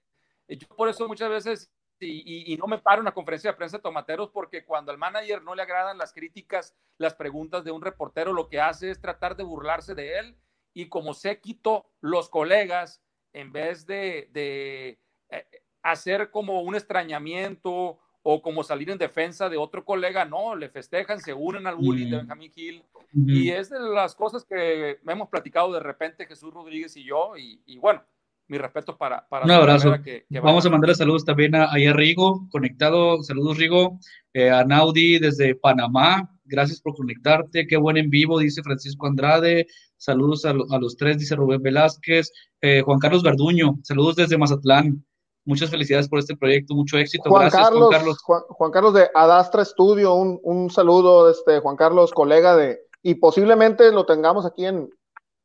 Yo 0.56 0.68
por 0.68 0.88
eso 0.88 1.06
muchas 1.06 1.30
veces, 1.30 1.70
y, 2.00 2.56
no 2.56 2.66
me 2.66 2.78
paro 2.78 3.00
en 3.00 3.06
la 3.06 3.14
conferencia 3.14 3.50
de 3.50 3.56
prensa 3.56 3.76
de 3.76 3.82
tomateros, 3.82 4.30
porque 4.30 4.64
cuando 4.64 4.90
al 4.92 4.98
manager 4.98 5.42
no 5.42 5.54
le 5.54 5.62
agradan 5.62 5.98
las 5.98 6.12
críticas, 6.12 6.74
las 6.98 7.14
preguntas 7.14 7.64
de 7.64 7.70
un 7.70 7.82
reportero, 7.82 8.32
lo 8.32 8.48
que 8.48 8.60
hace 8.60 8.90
es 8.90 9.00
tratar 9.00 9.36
de 9.36 9.44
burlarse 9.44 9.94
de 9.94 10.18
él 10.18 10.36
y 10.72 10.88
como 10.88 11.14
se 11.14 11.40
quitó 11.40 11.86
los 12.00 12.28
colegas, 12.28 13.02
en 13.32 13.52
vez 13.52 13.86
de, 13.86 14.28
de 14.32 14.98
eh, 15.30 15.46
hacer 15.82 16.30
como 16.30 16.62
un 16.62 16.74
extrañamiento 16.74 17.98
o 18.22 18.42
como 18.42 18.62
salir 18.62 18.90
en 18.90 18.98
defensa 18.98 19.48
de 19.48 19.56
otro 19.56 19.84
colega, 19.84 20.24
no, 20.24 20.54
le 20.54 20.68
festejan, 20.68 21.20
se 21.20 21.32
unen 21.32 21.66
al 21.66 21.76
bullying 21.76 22.10
de 22.10 22.16
Benjamín 22.18 22.52
Gil. 22.52 22.84
Y 23.12 23.50
es 23.50 23.70
de 23.70 23.80
las 23.80 24.14
cosas 24.14 24.44
que 24.44 25.00
hemos 25.06 25.28
platicado 25.28 25.72
de 25.72 25.80
repente 25.80 26.26
Jesús 26.26 26.52
Rodríguez 26.52 26.96
y 26.96 27.04
yo, 27.04 27.32
y, 27.36 27.78
bueno, 27.78 28.04
mi 28.50 28.58
respeto 28.58 28.98
para... 28.98 29.26
para 29.28 29.44
Un 29.44 29.50
abrazo. 29.52 29.94
Vamos 30.42 30.66
a 30.66 30.70
mandarle 30.70 30.94
saludos 30.94 31.24
también 31.24 31.54
a, 31.54 31.66
a 31.66 31.92
Rigo, 31.92 32.48
conectado, 32.50 33.22
saludos 33.22 33.58
Rigo, 33.58 33.98
eh, 34.34 34.50
a 34.50 34.64
Naudi 34.64 35.18
desde 35.18 35.54
Panamá, 35.54 36.28
gracias 36.44 36.80
por 36.80 36.94
conectarte, 36.96 37.66
qué 37.66 37.76
buen 37.76 37.96
en 37.96 38.10
vivo, 38.10 38.38
dice 38.38 38.62
Francisco 38.62 39.06
Andrade, 39.06 39.66
saludos 39.96 40.44
a, 40.44 40.52
los 40.52 40.96
tres, 40.96 41.18
dice 41.18 41.36
Rubén 41.36 41.62
Velázquez, 41.62 42.32
eh, 42.60 42.82
Juan 42.82 42.98
Carlos 42.98 43.22
Verduño, 43.22 43.78
saludos 43.84 44.16
desde 44.16 44.36
Mazatlán, 44.36 45.04
Muchas 45.46 45.70
felicidades 45.70 46.06
por 46.06 46.18
este 46.18 46.36
proyecto, 46.36 46.74
mucho 46.74 46.98
éxito. 46.98 47.30
Juan 47.30 47.44
Gracias, 47.44 47.62
Carlos, 47.62 47.88
Juan 47.88 47.98
Carlos. 47.98 48.18
Juan, 48.50 48.70
Carlos 48.70 48.94
de 48.94 49.10
Adastra 49.14 49.64
Studio, 49.64 50.12
un, 50.14 50.38
un 50.42 50.68
saludo, 50.68 51.30
este, 51.30 51.60
Juan 51.60 51.76
Carlos, 51.76 52.12
colega 52.12 52.54
de, 52.54 52.78
y 53.02 53.14
posiblemente 53.14 53.90
lo 53.90 54.04
tengamos 54.04 54.44
aquí 54.44 54.66
en, 54.66 54.90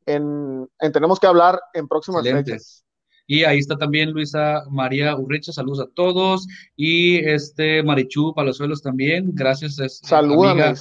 en, 0.06 0.68
Tenemos 0.92 1.18
que 1.18 1.26
hablar 1.26 1.60
en 1.72 1.88
próximas 1.88 2.22
fechas. 2.22 2.85
Y 3.26 3.44
ahí 3.44 3.58
está 3.58 3.76
también 3.76 4.12
Luisa 4.12 4.62
María 4.70 5.16
Urricha, 5.16 5.52
saludos 5.52 5.80
a 5.80 5.94
todos. 5.94 6.46
Y 6.76 7.16
este 7.18 7.82
Marichu 7.82 8.32
Palazuelos 8.34 8.82
también, 8.82 9.30
gracias. 9.34 9.76
Salúdame. 10.02 10.74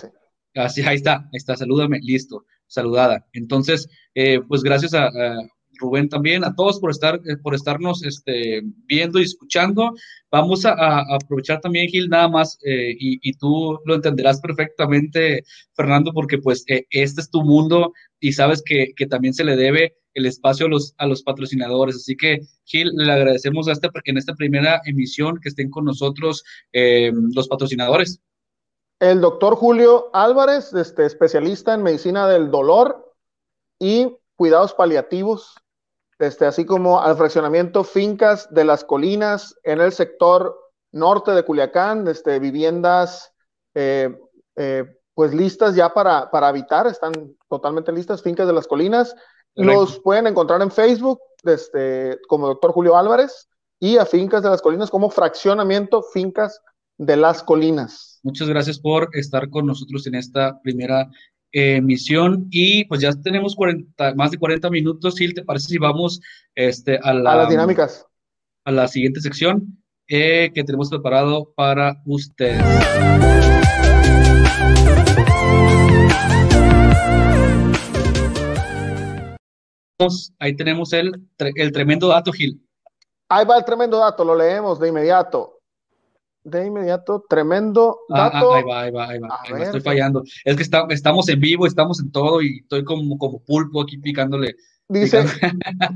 Así, 0.56 0.82
ahí 0.84 0.96
está, 0.96 1.18
ahí 1.34 1.38
está, 1.38 1.58
salúdame, 1.58 2.00
listo, 2.02 2.46
saludada. 2.68 3.26
Entonces, 3.34 3.89
eh, 4.14 4.39
pues 4.48 4.64
gracias 4.64 4.93
a, 4.93 5.10
Rubén 5.80 6.09
también, 6.09 6.43
a 6.43 6.55
todos 6.55 6.80
por 6.80 6.91
estar, 6.91 7.15
eh, 7.26 7.38
por 7.38 7.55
estarnos 7.55 8.03
este, 8.03 8.61
viendo 8.86 9.19
y 9.19 9.23
escuchando. 9.23 9.93
Vamos 10.32 10.65
a, 10.65 11.01
aprovechar 11.13 11.61
también, 11.61 11.88
Gil, 11.88 12.09
nada 12.09 12.28
más, 12.28 12.57
eh, 12.63 12.95
y, 12.99 13.34
tú 13.38 13.80
lo 13.86 13.95
entenderás 13.95 14.41
perfectamente, 14.41 15.43
Fernando, 15.73 16.11
porque 16.13 16.38
pues 16.38 16.63
este 16.67 17.21
es 17.21 17.30
tu 17.30 17.43
mundo 17.43 17.93
y 18.19 18.34
sabes 18.34 18.61
que, 18.65 18.93
también 19.09 19.34
se 19.34 19.43
le 19.43 19.55
debe 19.55 19.95
el 20.13 20.26
espacio 20.26 20.65
a 20.65 20.69
los, 20.69 20.93
a 20.97 21.05
los 21.07 21.23
patrocinadores. 21.23 21.95
Así 21.95 22.15
que, 22.17 22.39
Gil, 22.65 22.91
le 22.95 23.11
agradecemos 23.11 23.67
a 23.67 23.71
este, 23.71 23.89
en 24.05 24.17
esta 24.17 24.34
primera 24.36 24.82
emisión 24.86 25.39
que 25.41 25.49
estén 25.49 25.69
con 25.69 25.86
nosotros 25.86 26.43
los 26.73 27.47
patrocinadores. 27.47 28.21
El 28.99 29.19
doctor 29.19 29.55
Julio 29.55 30.09
Álvarez, 30.13 30.73
este, 30.73 31.05
especialista 31.05 31.73
en 31.73 31.84
medicina 31.84 32.30
del 32.30 32.49
dolor 32.49 33.13
y 33.78 34.07
cuidados 34.36 34.73
paliativos, 34.73 35.55
este, 36.20 36.45
así 36.45 36.66
como 36.66 37.01
al 37.01 37.18
fraccionamiento 37.18 37.84
Fincas 37.84 38.47
de 38.53 38.63
las 38.63 38.84
Colinas 38.84 39.55
en 39.63 39.82
el 39.82 39.91
sector 39.91 40.57
norte 40.91 41.32
de 41.32 41.43
Culiacán, 41.43 42.07
este, 42.07 42.39
viviendas 42.39 43.34
eh, 43.74 44.18
eh, 44.55 44.86
pues 45.13 45.34
listas 45.34 45.76
ya 45.76 45.93
para, 45.93 46.30
para 46.32 46.47
habitar, 46.47 46.88
están 46.88 47.13
totalmente 47.49 47.91
listas, 47.91 48.22
Fincas 48.22 48.47
de 48.47 48.53
las 48.53 48.68
Colinas. 48.68 49.16
Los 49.55 49.99
pueden 50.01 50.28
encontrar 50.28 50.61
en 50.61 50.70
Facebook 50.70 51.20
este, 51.43 52.20
como 52.28 52.47
doctor 52.47 52.72
Julio 52.74 52.97
Álvarez 52.97 53.47
y 53.80 53.97
a 53.97 54.05
Fincas 54.05 54.43
de 54.43 54.49
las 54.49 54.61
Colinas 54.61 54.89
como 54.89 55.09
fraccionamiento 55.09 56.03
Fincas 56.03 56.61
de 56.97 57.16
las 57.16 57.41
Colinas. 57.41 58.20
Muchas 58.24 58.49
gracias 58.49 58.80
por 58.80 59.09
estar 59.13 59.49
con 59.49 59.66
nosotros 59.66 60.05
en 60.07 60.16
esta 60.16 60.59
primera 60.61 61.09
emisión 61.56 62.47
y 62.51 62.84
pues 62.86 62.99
ya 62.99 63.14
tenemos 63.14 63.56
40, 63.56 64.14
más 64.16 64.32
de 64.32 64.38
40 64.38 64.70
minutos. 64.70 65.16
Sil, 65.16 65.34
¿te 65.34 65.43
parece 65.43 65.70
si 65.70 65.78
vamos 65.78 66.20
este, 66.53 66.99
a, 67.01 67.14
las 67.14 67.47
dinámicas? 67.47 68.06
A 68.66 68.72
la 68.72 68.89
siguiente 68.89 69.22
sección 69.22 69.82
eh, 70.10 70.51
que 70.53 70.64
tenemos 70.66 70.89
preparado 70.89 71.53
para 71.56 72.01
ustedes. 72.06 72.62
Ahí 80.39 80.56
tenemos 80.58 80.91
el, 80.91 81.14
el 81.38 81.72
tremendo 81.72 82.10
dato, 82.10 82.34
Gil. 82.34 82.62
Ahí 83.30 83.45
va 83.45 83.58
el 83.58 83.64
tremendo 83.64 83.97
dato, 83.97 84.26
lo 84.26 84.36
leemos 84.36 84.78
de 84.78 84.89
inmediato 84.89 85.55
de 86.46 86.68
inmediato, 86.68 87.26
tremendo 87.28 88.02
ah, 88.12 88.28
ah, 88.28 88.30
dato. 88.34 88.54
ahí 88.54 88.64
va, 88.64 88.82
ahí 88.82 88.91
va, 88.91 89.08
ahí 89.10 89.20
va, 89.20 89.64
estoy 89.64 89.82
fallando. 89.82 90.24
Es 90.46 90.56
que 90.56 90.64
estamos 90.93 91.28
en 91.28 91.39
vivo, 91.39 91.66
estamos 91.66 92.00
en 92.00 92.12
todo 92.12 92.41
y 92.41 92.60
estoy 92.60 92.84
como, 92.86 93.18
como 93.18 93.39
pulpo 93.39 93.82
aquí 93.82 93.98
picándole. 93.98 94.56
Dice, 94.88 95.26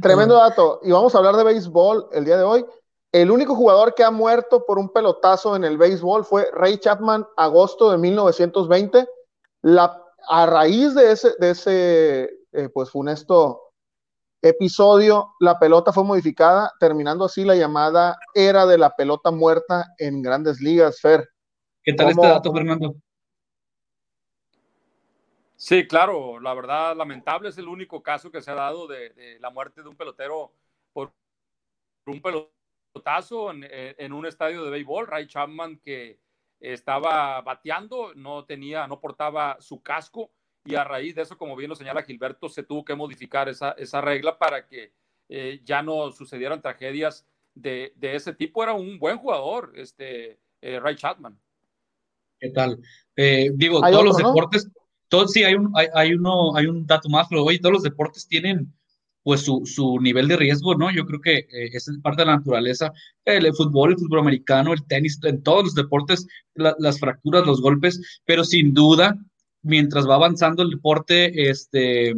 tremendo 0.02 0.34
dato, 0.36 0.80
y 0.84 0.92
vamos 0.92 1.14
a 1.14 1.20
hablar 1.20 1.36
de 1.36 1.44
béisbol 1.44 2.08
el 2.12 2.26
día 2.26 2.38
de 2.38 2.44
hoy. 2.44 2.66
El 3.12 3.30
único 3.30 3.56
jugador 3.56 3.94
que 3.94 4.04
ha 4.04 4.12
muerto 4.12 4.66
por 4.66 4.80
un 4.80 4.90
pelotazo 4.90 5.56
en 5.56 5.64
el 5.64 5.78
béisbol 5.78 6.26
fue 6.26 6.50
Ray 6.52 6.78
Chapman, 6.80 7.26
agosto 7.38 7.92
de 7.92 8.00
1920. 8.00 9.08
La, 9.62 10.02
a 10.28 10.46
raíz 10.48 10.96
de 10.96 11.12
ese, 11.12 11.30
de 11.40 11.52
ese 11.52 12.30
eh, 12.54 12.70
pues 12.74 12.90
funesto 12.90 13.69
episodio, 14.42 15.36
la 15.40 15.60
pelota 15.60 15.92
fue 15.92 16.04
modificada, 16.04 16.74
terminando 16.80 17.26
así 17.26 17.44
la 17.44 17.56
llamada 17.56 18.18
era 18.34 18.66
de 18.66 18.78
la 18.78 18.96
pelota 18.96 19.32
muerta 19.32 19.94
en 19.98 20.22
grandes 20.22 20.62
ligas, 20.62 21.02
Fer. 21.02 21.30
¿Qué 21.84 21.94
tal 21.94 22.10
este 22.10 22.28
dato, 22.28 22.54
Fernando? 22.54 22.96
Sí, 25.56 25.88
claro, 25.88 26.40
la 26.40 26.54
verdad, 26.54 26.96
lamentable, 26.96 27.50
es 27.50 27.58
el 27.58 27.68
único 27.68 28.02
caso 28.02 28.32
que 28.32 28.42
se 28.42 28.52
ha 28.52 28.56
dado 28.56 28.88
de, 28.88 29.38
la 29.42 29.50
muerte 29.50 29.84
de 29.84 29.90
un 29.90 29.98
pelotero 29.98 30.54
por 30.94 31.12
un 32.06 32.22
pelotazo 32.22 33.52
en, 33.52 33.68
en, 33.70 34.14
un 34.14 34.26
estadio 34.26 34.64
de 34.64 34.72
béisbol. 34.72 35.08
Ray 35.08 35.28
Chapman, 35.28 35.80
que 35.80 36.18
estaba 36.62 37.42
bateando, 37.42 38.14
no 38.16 38.46
tenía, 38.46 38.88
no 38.88 39.02
portaba 39.02 39.58
su 39.60 39.82
casco 39.82 40.32
y 40.70 40.76
a 40.76 40.84
raíz 40.84 41.16
de 41.16 41.24
eso, 41.24 41.38
como 41.38 41.56
bien 41.56 41.70
lo 41.70 41.76
señala 41.76 42.04
Gilberto, 42.04 42.48
se 42.48 42.64
tuvo 42.64 42.86
que 42.86 42.96
modificar 42.96 43.50
esa, 43.50 43.72
esa 43.72 44.02
regla 44.02 44.38
para 44.38 44.68
que 44.68 44.94
eh, 45.28 45.62
ya 45.66 45.82
no 45.82 46.12
sucedieran 46.12 46.62
tragedias 46.62 47.26
de, 47.56 47.94
de, 47.96 48.16
ese 48.16 48.34
tipo. 48.34 48.62
Era 48.62 48.74
un 48.74 49.00
buen 49.00 49.18
jugador, 49.18 49.74
este 49.76 50.38
eh, 50.62 50.80
Ray 50.80 50.96
Chapman. 50.96 51.38
¿Qué 52.40 52.50
tal? 52.50 52.80
Eh, 53.16 53.50
digo, 53.56 53.82
todos 53.82 54.06
los 54.06 54.18
deportes, 54.18 54.70
todos, 55.08 55.32
sí, 55.32 55.44
hay 55.44 55.56
un, 55.56 55.72
hay, 55.76 55.88
hay, 55.94 56.14
uno, 56.14 56.56
hay 56.56 56.68
un 56.68 56.86
dato 56.86 57.10
más, 57.10 57.28
pero 57.28 57.44
hoy 57.44 57.60
todos 57.60 57.74
los 57.74 57.84
deportes 57.84 58.28
tienen 58.28 58.72
pues 59.24 59.42
su, 59.42 59.64
su, 59.66 60.00
nivel 60.00 60.28
de 60.28 60.38
riesgo, 60.38 60.76
¿no? 60.76 60.92
Yo 60.92 61.06
creo 61.06 61.20
que 61.20 61.46
esa 61.50 61.92
es 61.92 61.98
parte 62.02 62.22
de 62.22 62.28
la 62.28 62.38
naturaleza. 62.38 62.92
El, 63.26 63.54
fútbol, 63.54 63.92
el 63.92 63.98
fútbol 63.98 64.20
americano, 64.20 64.72
el 64.72 64.86
tenis, 64.88 65.20
en 65.24 65.44
todos 65.44 65.66
los 65.66 65.76
deportes, 65.76 66.26
las 66.56 67.00
fracturas, 67.00 67.46
los 67.46 67.62
golpes, 67.62 68.22
pero 68.26 68.44
sin 68.44 68.74
duda 68.74 69.20
mientras 69.62 70.08
va 70.08 70.16
avanzando 70.16 70.64
el 70.64 70.70
deporte, 70.70 71.50
este, 71.50 72.14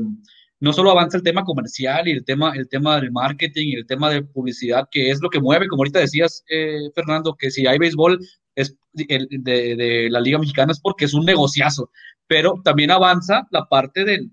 no 0.62 0.74
solo 0.74 0.92
avanza 0.92 1.18
el 1.18 1.24
tema 1.24 1.44
comercial 1.44 2.08
y 2.08 2.12
el 2.12 2.24
tema, 2.24 2.54
el 2.56 2.70
tema 2.70 3.00
del 3.02 3.12
marketing 3.12 3.68
y 3.70 3.76
el 3.76 3.88
tema 3.88 4.10
de 4.12 4.22
publicidad, 4.22 4.88
que 4.92 5.10
es 5.10 5.20
lo 5.22 5.30
que 5.30 5.42
mueve, 5.42 5.68
como 5.68 5.82
ahorita 5.82 6.00
decías, 6.00 6.44
eh, 6.50 6.89
Fernando, 6.94 7.36
que 7.36 7.50
si 7.50 7.66
hay 7.66 7.80
béisbol 7.80 8.20
es 8.56 8.76
de, 8.94 10.08
la 10.12 10.20
Liga 10.20 10.38
Mexicana 10.38 10.72
es 10.72 10.80
porque 10.80 11.06
es 11.06 11.14
un 11.14 11.26
negociazo, 11.26 11.89
pero 12.28 12.62
también 12.64 12.92
avanza 12.92 13.48
la 13.50 13.68
parte 13.68 14.06
de, 14.06 14.30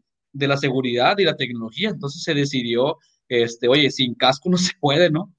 la 0.46 0.56
seguridad 0.58 1.16
y 1.18 1.24
la 1.24 1.36
tecnología, 1.36 1.88
entonces 1.88 2.22
se 2.22 2.34
decidió, 2.34 2.98
este, 3.28 3.66
oye, 3.68 3.90
sin 3.90 4.14
casco 4.14 4.50
no 4.50 4.58
se 4.58 4.72
puede, 4.78 5.10
¿no? 5.10 5.34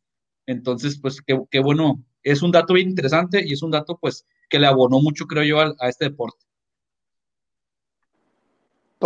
Entonces, 0.47 0.99
pues 0.99 1.21
qué, 1.21 1.39
qué 1.51 1.59
bueno, 1.59 2.03
es 2.23 2.41
un 2.41 2.51
dato 2.51 2.73
bien 2.73 2.89
interesante 2.89 3.43
y 3.45 3.53
es 3.53 3.61
un 3.61 3.71
dato, 3.71 3.97
pues, 4.01 4.25
que 4.49 4.59
le 4.59 4.65
abonó 4.65 4.99
mucho, 4.99 5.25
creo 5.27 5.43
yo, 5.43 5.59
a 5.59 5.89
este 5.89 6.05
deporte. 6.05 6.48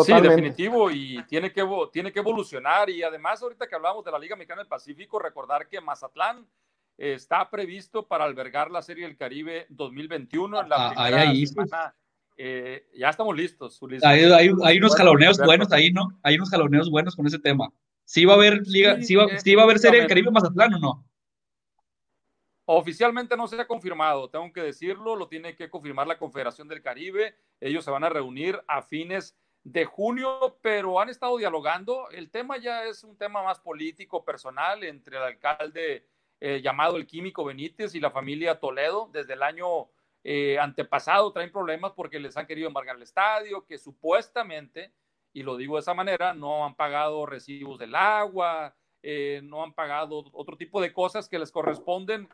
Sí, 0.01 0.13
definitivo, 0.21 0.89
y 0.89 1.23
tiene 1.27 1.51
que, 1.51 1.63
tiene 1.91 2.11
que 2.11 2.19
evolucionar. 2.19 2.89
Y 2.89 3.03
además, 3.03 3.43
ahorita 3.43 3.67
que 3.67 3.75
hablamos 3.75 4.03
de 4.03 4.11
la 4.11 4.17
Liga 4.17 4.35
Mexicana 4.35 4.61
del 4.61 4.67
Pacífico, 4.67 5.19
recordar 5.19 5.67
que 5.67 5.79
Mazatlán 5.81 6.47
está 6.97 7.49
previsto 7.49 8.07
para 8.07 8.23
albergar 8.23 8.71
la 8.71 8.81
Serie 8.81 9.05
del 9.05 9.17
Caribe 9.17 9.67
2021 9.69 10.61
en 10.61 10.69
la 10.69 10.75
ah, 10.75 10.93
primera 10.93 11.21
ahí, 11.21 11.45
semana. 11.45 11.95
Eh, 12.35 12.87
ya 12.95 13.09
estamos 13.09 13.35
listos. 13.35 13.79
Hay, 14.03 14.23
hay, 14.23 14.77
unos 14.77 14.95
jaloneos 14.95 15.37
buenos 15.37 15.71
ahí, 15.71 15.91
¿no? 15.91 16.17
Hay 16.23 16.35
unos 16.35 16.49
jaloneos 16.49 16.89
buenos 16.89 17.15
con 17.15 17.27
ese 17.27 17.37
tema. 17.37 17.71
¿Sí 18.05 18.25
va 18.25 18.33
a 18.33 18.35
haber 18.37 18.65
Liga, 18.67 19.01
sí, 19.01 19.15
va, 19.15 19.27
sí 19.39 19.53
va 19.53 19.61
a 19.61 19.65
haber 19.65 19.77
Serie 19.77 19.99
del 19.99 20.09
Caribe 20.09 20.31
Mazatlán 20.31 20.73
o 20.73 20.79
no? 20.79 21.05
Oficialmente 22.65 23.37
no 23.37 23.47
se 23.47 23.59
ha 23.59 23.67
confirmado, 23.67 24.29
tengo 24.29 24.51
que 24.53 24.61
decirlo, 24.61 25.17
lo 25.17 25.27
tiene 25.27 25.53
que 25.55 25.69
confirmar 25.69 26.07
la 26.07 26.17
Confederación 26.17 26.67
del 26.67 26.81
Caribe. 26.81 27.35
Ellos 27.59 27.83
se 27.83 27.91
van 27.91 28.05
a 28.05 28.09
reunir 28.09 28.59
a 28.67 28.81
fines 28.81 29.37
de 29.63 29.85
junio, 29.85 30.57
pero 30.61 30.99
han 30.99 31.09
estado 31.09 31.37
dialogando. 31.37 32.09
El 32.09 32.29
tema 32.29 32.57
ya 32.57 32.85
es 32.85 33.03
un 33.03 33.17
tema 33.17 33.43
más 33.43 33.59
político, 33.59 34.23
personal, 34.23 34.83
entre 34.83 35.17
el 35.17 35.23
alcalde 35.23 36.05
eh, 36.39 36.61
llamado 36.61 36.97
el 36.97 37.07
Químico 37.07 37.45
Benítez 37.45 37.95
y 37.95 37.99
la 37.99 38.11
familia 38.11 38.59
Toledo. 38.59 39.09
Desde 39.13 39.33
el 39.33 39.43
año 39.43 39.89
eh, 40.23 40.59
antepasado 40.59 41.31
traen 41.31 41.51
problemas 41.51 41.93
porque 41.93 42.19
les 42.19 42.35
han 42.35 42.47
querido 42.47 42.67
embargar 42.67 42.97
el 42.97 43.03
estadio, 43.03 43.65
que 43.65 43.77
supuestamente, 43.77 44.91
y 45.31 45.43
lo 45.43 45.55
digo 45.55 45.75
de 45.75 45.81
esa 45.81 45.93
manera, 45.93 46.33
no 46.33 46.65
han 46.65 46.75
pagado 46.75 47.25
recibos 47.25 47.79
del 47.79 47.95
agua, 47.95 48.75
eh, 49.01 49.41
no 49.43 49.63
han 49.63 49.73
pagado 49.73 50.25
otro 50.33 50.57
tipo 50.57 50.81
de 50.81 50.93
cosas 50.93 51.29
que 51.29 51.39
les 51.39 51.51
corresponden 51.51 52.29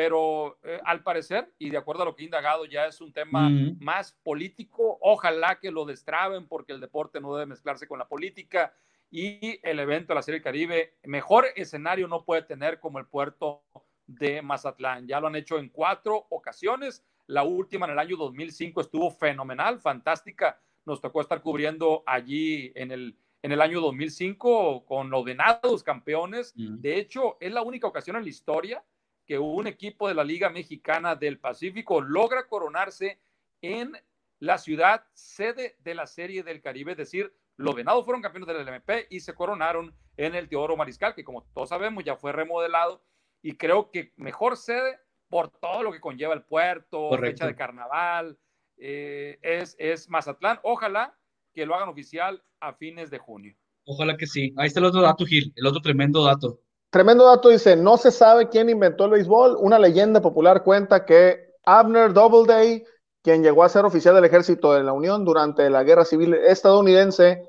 pero 0.00 0.58
eh, 0.62 0.80
al 0.86 1.02
parecer, 1.02 1.52
y 1.58 1.68
de 1.68 1.76
acuerdo 1.76 2.00
a 2.00 2.04
lo 2.06 2.16
que 2.16 2.22
he 2.22 2.24
indagado, 2.24 2.64
ya 2.64 2.86
es 2.86 3.02
un 3.02 3.12
tema 3.12 3.50
más 3.80 4.12
político. 4.22 4.96
Ojalá 5.02 5.58
que 5.60 5.70
lo 5.70 5.84
destraben 5.84 6.48
porque 6.48 6.72
el 6.72 6.80
deporte 6.80 7.20
no 7.20 7.34
debe 7.34 7.44
mezclarse 7.44 7.86
con 7.86 7.98
la 7.98 8.08
política 8.08 8.72
y 9.10 9.60
el 9.62 9.78
evento 9.78 10.08
de 10.08 10.14
la 10.14 10.22
Serie 10.22 10.40
Caribe, 10.40 10.94
mejor 11.04 11.48
escenario 11.54 12.08
no 12.08 12.24
puede 12.24 12.40
tener 12.40 12.80
como 12.80 12.98
el 12.98 13.08
puerto 13.08 13.62
de 14.06 14.40
Mazatlán. 14.40 15.06
Ya 15.06 15.20
lo 15.20 15.26
han 15.26 15.36
hecho 15.36 15.58
en 15.58 15.68
cuatro 15.68 16.28
ocasiones. 16.30 17.04
La 17.26 17.42
última 17.42 17.84
en 17.84 17.92
el 17.92 17.98
año 17.98 18.16
2005 18.16 18.80
estuvo 18.80 19.10
fenomenal, 19.10 19.80
fantástica. 19.80 20.58
Nos 20.86 21.02
tocó 21.02 21.20
estar 21.20 21.42
cubriendo 21.42 22.04
allí 22.06 22.72
en 22.74 22.90
el, 22.90 23.18
en 23.42 23.52
el 23.52 23.60
año 23.60 23.82
2005 23.82 24.86
con 24.86 25.10
los 25.10 25.26
venados 25.26 25.82
campeones. 25.82 26.54
De 26.56 26.96
hecho, 26.96 27.36
es 27.38 27.52
la 27.52 27.60
única 27.60 27.86
ocasión 27.86 28.16
en 28.16 28.22
la 28.22 28.30
historia 28.30 28.82
que 29.30 29.38
un 29.38 29.68
equipo 29.68 30.08
de 30.08 30.14
la 30.14 30.24
Liga 30.24 30.50
Mexicana 30.50 31.14
del 31.14 31.38
Pacífico 31.38 32.00
logra 32.00 32.48
coronarse 32.48 33.20
en 33.62 33.92
la 34.40 34.58
ciudad 34.58 35.04
sede 35.12 35.76
de 35.84 35.94
la 35.94 36.08
Serie 36.08 36.42
del 36.42 36.60
Caribe, 36.60 36.90
es 36.90 36.98
decir, 36.98 37.32
los 37.56 37.76
Venados 37.76 38.04
fueron 38.04 38.22
campeones 38.22 38.48
del 38.48 38.66
LMP 38.66 39.06
y 39.08 39.20
se 39.20 39.32
coronaron 39.32 39.94
en 40.16 40.34
el 40.34 40.48
Teodoro 40.48 40.76
Mariscal, 40.76 41.14
que 41.14 41.22
como 41.22 41.44
todos 41.54 41.68
sabemos 41.68 42.02
ya 42.02 42.16
fue 42.16 42.32
remodelado 42.32 43.04
y 43.40 43.52
creo 43.52 43.92
que 43.92 44.12
mejor 44.16 44.56
sede 44.56 44.98
por 45.28 45.48
todo 45.48 45.84
lo 45.84 45.92
que 45.92 46.00
conlleva 46.00 46.34
el 46.34 46.42
puerto, 46.42 47.16
fecha 47.16 47.46
de 47.46 47.54
carnaval, 47.54 48.36
eh, 48.78 49.38
es, 49.42 49.76
es 49.78 50.08
Mazatlán. 50.08 50.58
Ojalá 50.64 51.16
que 51.54 51.66
lo 51.66 51.76
hagan 51.76 51.88
oficial 51.88 52.42
a 52.58 52.72
fines 52.72 53.10
de 53.10 53.18
junio. 53.18 53.54
Ojalá 53.84 54.16
que 54.16 54.26
sí. 54.26 54.52
Ahí 54.56 54.66
está 54.66 54.80
el 54.80 54.86
otro 54.86 55.02
dato, 55.02 55.24
Gil, 55.24 55.52
el 55.54 55.66
otro 55.68 55.80
tremendo 55.80 56.24
dato. 56.24 56.60
Tremendo 56.90 57.24
dato 57.24 57.48
dice, 57.48 57.76
no 57.76 57.96
se 57.96 58.10
sabe 58.10 58.48
quién 58.48 58.68
inventó 58.68 59.04
el 59.04 59.12
béisbol. 59.12 59.56
Una 59.60 59.78
leyenda 59.78 60.20
popular 60.20 60.64
cuenta 60.64 61.04
que 61.04 61.54
Abner 61.64 62.12
Doubleday, 62.12 62.84
quien 63.22 63.44
llegó 63.44 63.62
a 63.62 63.68
ser 63.68 63.84
oficial 63.84 64.16
del 64.16 64.24
ejército 64.24 64.72
de 64.72 64.82
la 64.82 64.92
Unión 64.92 65.24
durante 65.24 65.70
la 65.70 65.84
Guerra 65.84 66.04
Civil 66.04 66.34
estadounidense, 66.34 67.48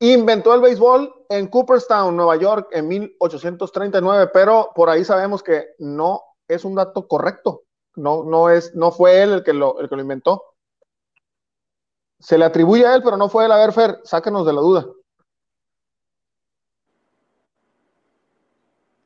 inventó 0.00 0.52
el 0.52 0.60
béisbol 0.60 1.14
en 1.28 1.46
Cooperstown, 1.46 2.16
Nueva 2.16 2.34
York, 2.36 2.68
en 2.72 2.88
1839, 2.88 4.30
pero 4.34 4.70
por 4.74 4.90
ahí 4.90 5.04
sabemos 5.04 5.44
que 5.44 5.74
no 5.78 6.20
es 6.48 6.64
un 6.64 6.74
dato 6.74 7.06
correcto. 7.06 7.62
No, 7.94 8.24
no, 8.24 8.50
es, 8.50 8.74
no 8.74 8.90
fue 8.90 9.22
él 9.22 9.32
el 9.32 9.44
que, 9.44 9.52
lo, 9.52 9.78
el 9.78 9.88
que 9.88 9.94
lo 9.94 10.02
inventó. 10.02 10.42
Se 12.18 12.36
le 12.36 12.46
atribuye 12.46 12.84
a 12.84 12.96
él, 12.96 13.02
pero 13.04 13.16
no 13.16 13.28
fue 13.28 13.44
él. 13.44 13.52
A 13.52 13.58
ver, 13.58 13.72
Fer, 13.72 14.00
sáquenos 14.02 14.44
de 14.44 14.52
la 14.52 14.60
duda. 14.60 14.86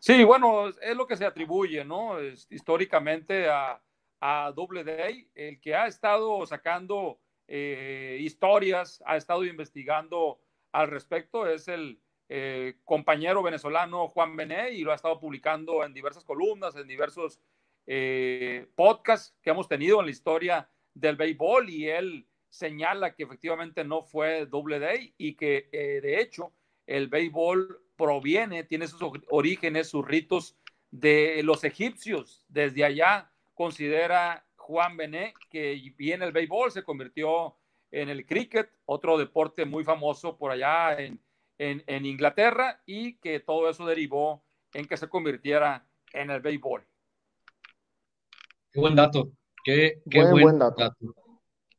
Sí, 0.06 0.22
bueno, 0.22 0.68
es 0.68 0.96
lo 0.96 1.04
que 1.08 1.16
se 1.16 1.24
atribuye, 1.24 1.84
¿no? 1.84 2.22
históricamente 2.22 3.48
a, 3.48 3.82
a 4.20 4.52
Double 4.54 4.84
Day, 4.84 5.28
el 5.34 5.60
que 5.60 5.74
ha 5.74 5.88
estado 5.88 6.46
sacando 6.46 7.18
eh, 7.48 8.16
historias, 8.20 9.02
ha 9.04 9.16
estado 9.16 9.44
investigando 9.44 10.38
al 10.70 10.86
respecto, 10.92 11.48
es 11.48 11.66
el 11.66 12.00
eh, 12.28 12.76
compañero 12.84 13.42
venezolano 13.42 14.06
Juan 14.06 14.36
Bené 14.36 14.70
y 14.74 14.84
lo 14.84 14.92
ha 14.92 14.94
estado 14.94 15.18
publicando 15.18 15.82
en 15.82 15.92
diversas 15.92 16.24
columnas, 16.24 16.76
en 16.76 16.86
diversos 16.86 17.40
eh, 17.88 18.68
podcasts 18.76 19.36
que 19.42 19.50
hemos 19.50 19.66
tenido 19.66 19.98
en 19.98 20.06
la 20.06 20.12
historia 20.12 20.70
del 20.94 21.16
béisbol 21.16 21.68
y 21.68 21.88
él 21.88 22.28
señala 22.48 23.16
que 23.16 23.24
efectivamente 23.24 23.82
no 23.82 24.02
fue 24.02 24.46
Double 24.46 24.78
Day 24.78 25.14
y 25.18 25.34
que 25.34 25.68
de 25.72 26.20
hecho 26.20 26.52
el 26.86 27.08
béisbol 27.08 27.85
proviene, 27.96 28.64
tiene 28.64 28.88
sus 28.88 29.00
orígenes, 29.30 29.88
sus 29.88 30.06
ritos 30.06 30.56
de 30.90 31.42
los 31.42 31.64
egipcios. 31.64 32.42
Desde 32.48 32.84
allá 32.84 33.30
considera 33.54 34.44
Juan 34.56 34.96
Bené 34.96 35.34
que 35.50 35.94
viene 35.96 36.24
el 36.24 36.32
béisbol, 36.32 36.70
se 36.70 36.82
convirtió 36.82 37.56
en 37.90 38.08
el 38.08 38.26
cricket, 38.26 38.70
otro 38.84 39.16
deporte 39.16 39.64
muy 39.64 39.84
famoso 39.84 40.36
por 40.36 40.50
allá 40.50 40.96
en, 40.98 41.20
Inglaterra, 42.06 42.82
y 42.84 43.14
que 43.14 43.40
todo 43.40 43.70
eso 43.70 43.86
derivó 43.86 44.42
en 44.74 44.86
que 44.86 44.96
se 44.96 45.08
convirtiera 45.08 45.86
en 46.12 46.30
el 46.30 46.40
béisbol. 46.40 46.84
Qué 48.72 48.80
buen 48.80 48.94
dato, 48.94 49.30
qué, 49.64 50.02
buen, 50.04 50.58
dato. 50.58 50.94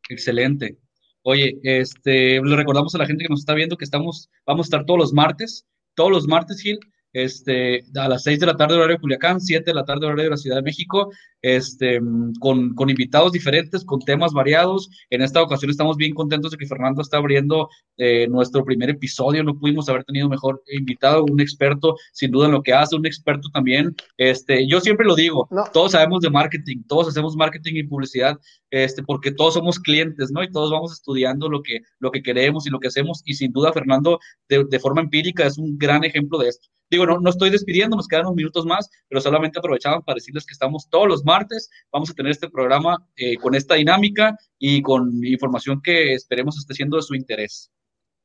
Excelente. 0.10 0.78
Oye, 1.22 1.60
este, 1.62 2.42
le 2.42 2.56
recordamos 2.56 2.96
a 2.96 2.98
la 2.98 3.06
gente 3.06 3.24
que 3.24 3.30
nos 3.30 3.42
está 3.42 3.54
viendo 3.54 3.78
que 3.78 3.86
estamos, 3.86 4.32
vamos 4.46 4.66
a 4.66 4.68
estar 4.68 4.86
todos 4.86 5.00
los 5.00 5.14
martes 5.14 5.68
todos 5.98 6.12
los 6.12 6.28
martes, 6.28 6.62
Gil, 6.62 6.80
este, 7.12 7.84
a 7.96 8.08
las 8.08 8.24
6 8.24 8.40
de 8.40 8.46
la 8.46 8.56
tarde 8.56 8.76
horario 8.76 8.96
de 8.96 9.02
Culiacán, 9.02 9.42
7 9.42 9.64
de 9.66 9.74
la 9.74 9.84
tarde 9.84 10.06
horario 10.06 10.26
de 10.26 10.30
la 10.30 10.38
Ciudad 10.38 10.58
de 10.58 10.62
México, 10.62 11.12
este, 11.42 12.00
con, 12.40 12.76
con, 12.76 12.90
invitados 12.92 13.32
diferentes, 13.32 13.84
con 13.84 14.00
temas 14.02 14.34
variados. 14.34 14.90
En 15.10 15.24
esta 15.24 15.42
ocasión 15.42 15.72
estamos 15.72 15.98
bien 15.98 16.14
contentos 16.14 16.52
de 16.52 16.58
que 16.58 16.68
Fernando 16.68 17.02
está 17.02 17.18
abriendo 17.18 17.70
eh, 17.98 18.28
nuestro 18.28 18.64
primer 18.64 18.92
episodio. 18.92 19.44
No 19.44 19.58
pudimos 19.58 19.90
haber 19.90 20.04
tenido 20.04 20.30
mejor 20.30 20.62
invitado, 20.72 21.24
un 21.24 21.42
experto 21.42 21.96
sin 22.12 22.30
duda 22.30 22.46
en 22.46 22.52
lo 22.52 22.62
que 22.62 22.74
hace, 22.74 22.96
un 22.96 23.08
experto 23.08 23.50
también. 23.52 23.96
Este, 24.18 24.68
yo 24.68 24.80
siempre 24.80 25.08
lo 25.08 25.16
digo, 25.16 25.50
todos 25.74 25.94
sabemos 25.94 26.22
de 26.22 26.30
marketing, 26.30 26.84
todos 26.88 27.08
hacemos 27.08 27.36
marketing 27.36 27.78
y 27.78 27.84
publicidad, 27.84 28.38
este, 28.72 29.04
porque 29.04 29.32
todos 29.32 29.56
somos 29.56 29.80
clientes, 29.80 30.32
¿no? 30.32 30.44
Y 30.44 30.52
todos 30.52 30.72
vamos 30.72 30.94
estudiando 30.94 31.50
lo 31.50 31.62
que, 31.62 31.82
lo 32.00 32.12
que 32.12 32.22
queremos 32.22 32.68
y 32.68 32.70
lo 32.70 32.80
que 32.80 32.88
hacemos. 32.88 33.22
Y 33.26 33.34
sin 33.34 33.52
duda, 33.52 33.74
Fernando, 33.74 34.20
de, 34.50 34.66
de 34.66 34.80
forma 34.80 35.02
empírica, 35.02 35.46
es 35.46 35.58
un 35.58 35.78
gran 35.78 36.04
ejemplo 36.04 36.38
de 36.38 36.50
esto. 36.50 36.68
Digo, 36.90 37.06
no, 37.06 37.20
no 37.20 37.30
estoy 37.30 37.50
despidiendo, 37.50 37.98
nos 37.98 38.08
quedan 38.08 38.26
unos 38.26 38.36
minutos 38.36 38.66
más, 38.66 38.90
pero 39.10 39.20
solamente 39.20 39.60
aprovechaba 39.60 40.02
para 40.02 40.16
decirles 40.16 40.46
que 40.46 40.54
estamos 40.54 40.88
todos 40.90 41.08
los 41.08 41.26
martes, 41.26 41.70
vamos 41.92 42.10
a 42.10 42.14
tener 42.14 42.32
este 42.32 42.50
programa 42.50 42.98
eh, 43.18 43.36
con 43.38 43.56
esta 43.56 43.76
dinámica 43.76 44.38
y 44.58 44.82
con 44.82 45.24
información 45.26 45.82
que 45.82 46.14
esperemos 46.14 46.58
esté 46.58 46.74
siendo 46.74 46.96
de 46.96 47.04
su 47.04 47.16
interés. 47.16 47.72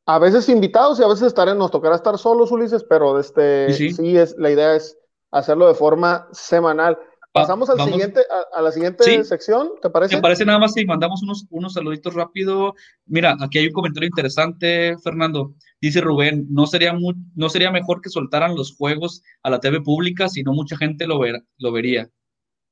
A 0.07 0.18
veces 0.18 0.49
invitados 0.49 0.99
y 0.99 1.03
a 1.03 1.09
veces 1.09 1.28
estaré, 1.28 1.55
nos 1.55 1.70
tocará 1.70 1.97
estar 1.97 2.18
solos, 2.18 2.51
Ulises, 2.51 2.84
pero 2.84 3.18
este, 3.18 3.72
sí, 3.72 4.16
es, 4.16 4.36
la 4.36 4.51
idea 4.51 4.74
es 4.74 4.97
hacerlo 5.30 5.68
de 5.68 5.74
forma 5.74 6.28
semanal. 6.32 6.99
Pasamos 7.32 7.70
al 7.70 7.80
siguiente, 7.80 8.20
a, 8.52 8.60
la 8.60 8.70
siguiente 8.70 9.24
sección, 9.24 9.70
¿te 9.80 9.88
parece? 9.88 10.16
¿Te 10.16 10.20
parece 10.20 10.44
nada 10.44 10.58
más 10.58 10.74
si 10.74 10.84
mandamos 10.84 11.22
unos, 11.22 11.46
unos 11.48 11.72
saluditos 11.72 12.12
rápido? 12.12 12.74
Mira, 13.06 13.38
aquí 13.40 13.58
hay 13.58 13.68
un 13.68 13.72
comentario 13.72 14.06
interesante, 14.06 14.98
Fernando. 15.02 15.54
Dice 15.80 16.02
Rubén, 16.02 16.46
no 16.50 16.66
sería, 16.66 16.92
no 16.92 17.48
sería 17.48 17.70
mejor 17.70 18.02
que 18.02 18.10
soltaran 18.10 18.54
los 18.54 18.76
juegos 18.76 19.22
a 19.42 19.48
la 19.48 19.60
TV 19.60 19.80
pública, 19.80 20.28
si 20.28 20.42
no 20.42 20.52
mucha 20.52 20.76
gente 20.76 21.06
lo, 21.06 21.18
ver, 21.18 21.42
lo 21.56 21.72
vería. 21.72 22.10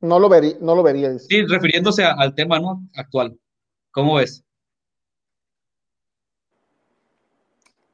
No 0.02 0.18
lo, 0.18 0.28
vería, 0.28 0.56
no 0.60 0.74
lo 0.74 0.82
vería. 0.82 1.18
Sí, 1.18 1.42
refiriéndose 1.46 2.04
al 2.04 2.34
tema 2.34 2.60
¿no? 2.60 2.86
actual. 2.94 3.38
¿Cómo 3.92 4.16
ves? 4.16 4.44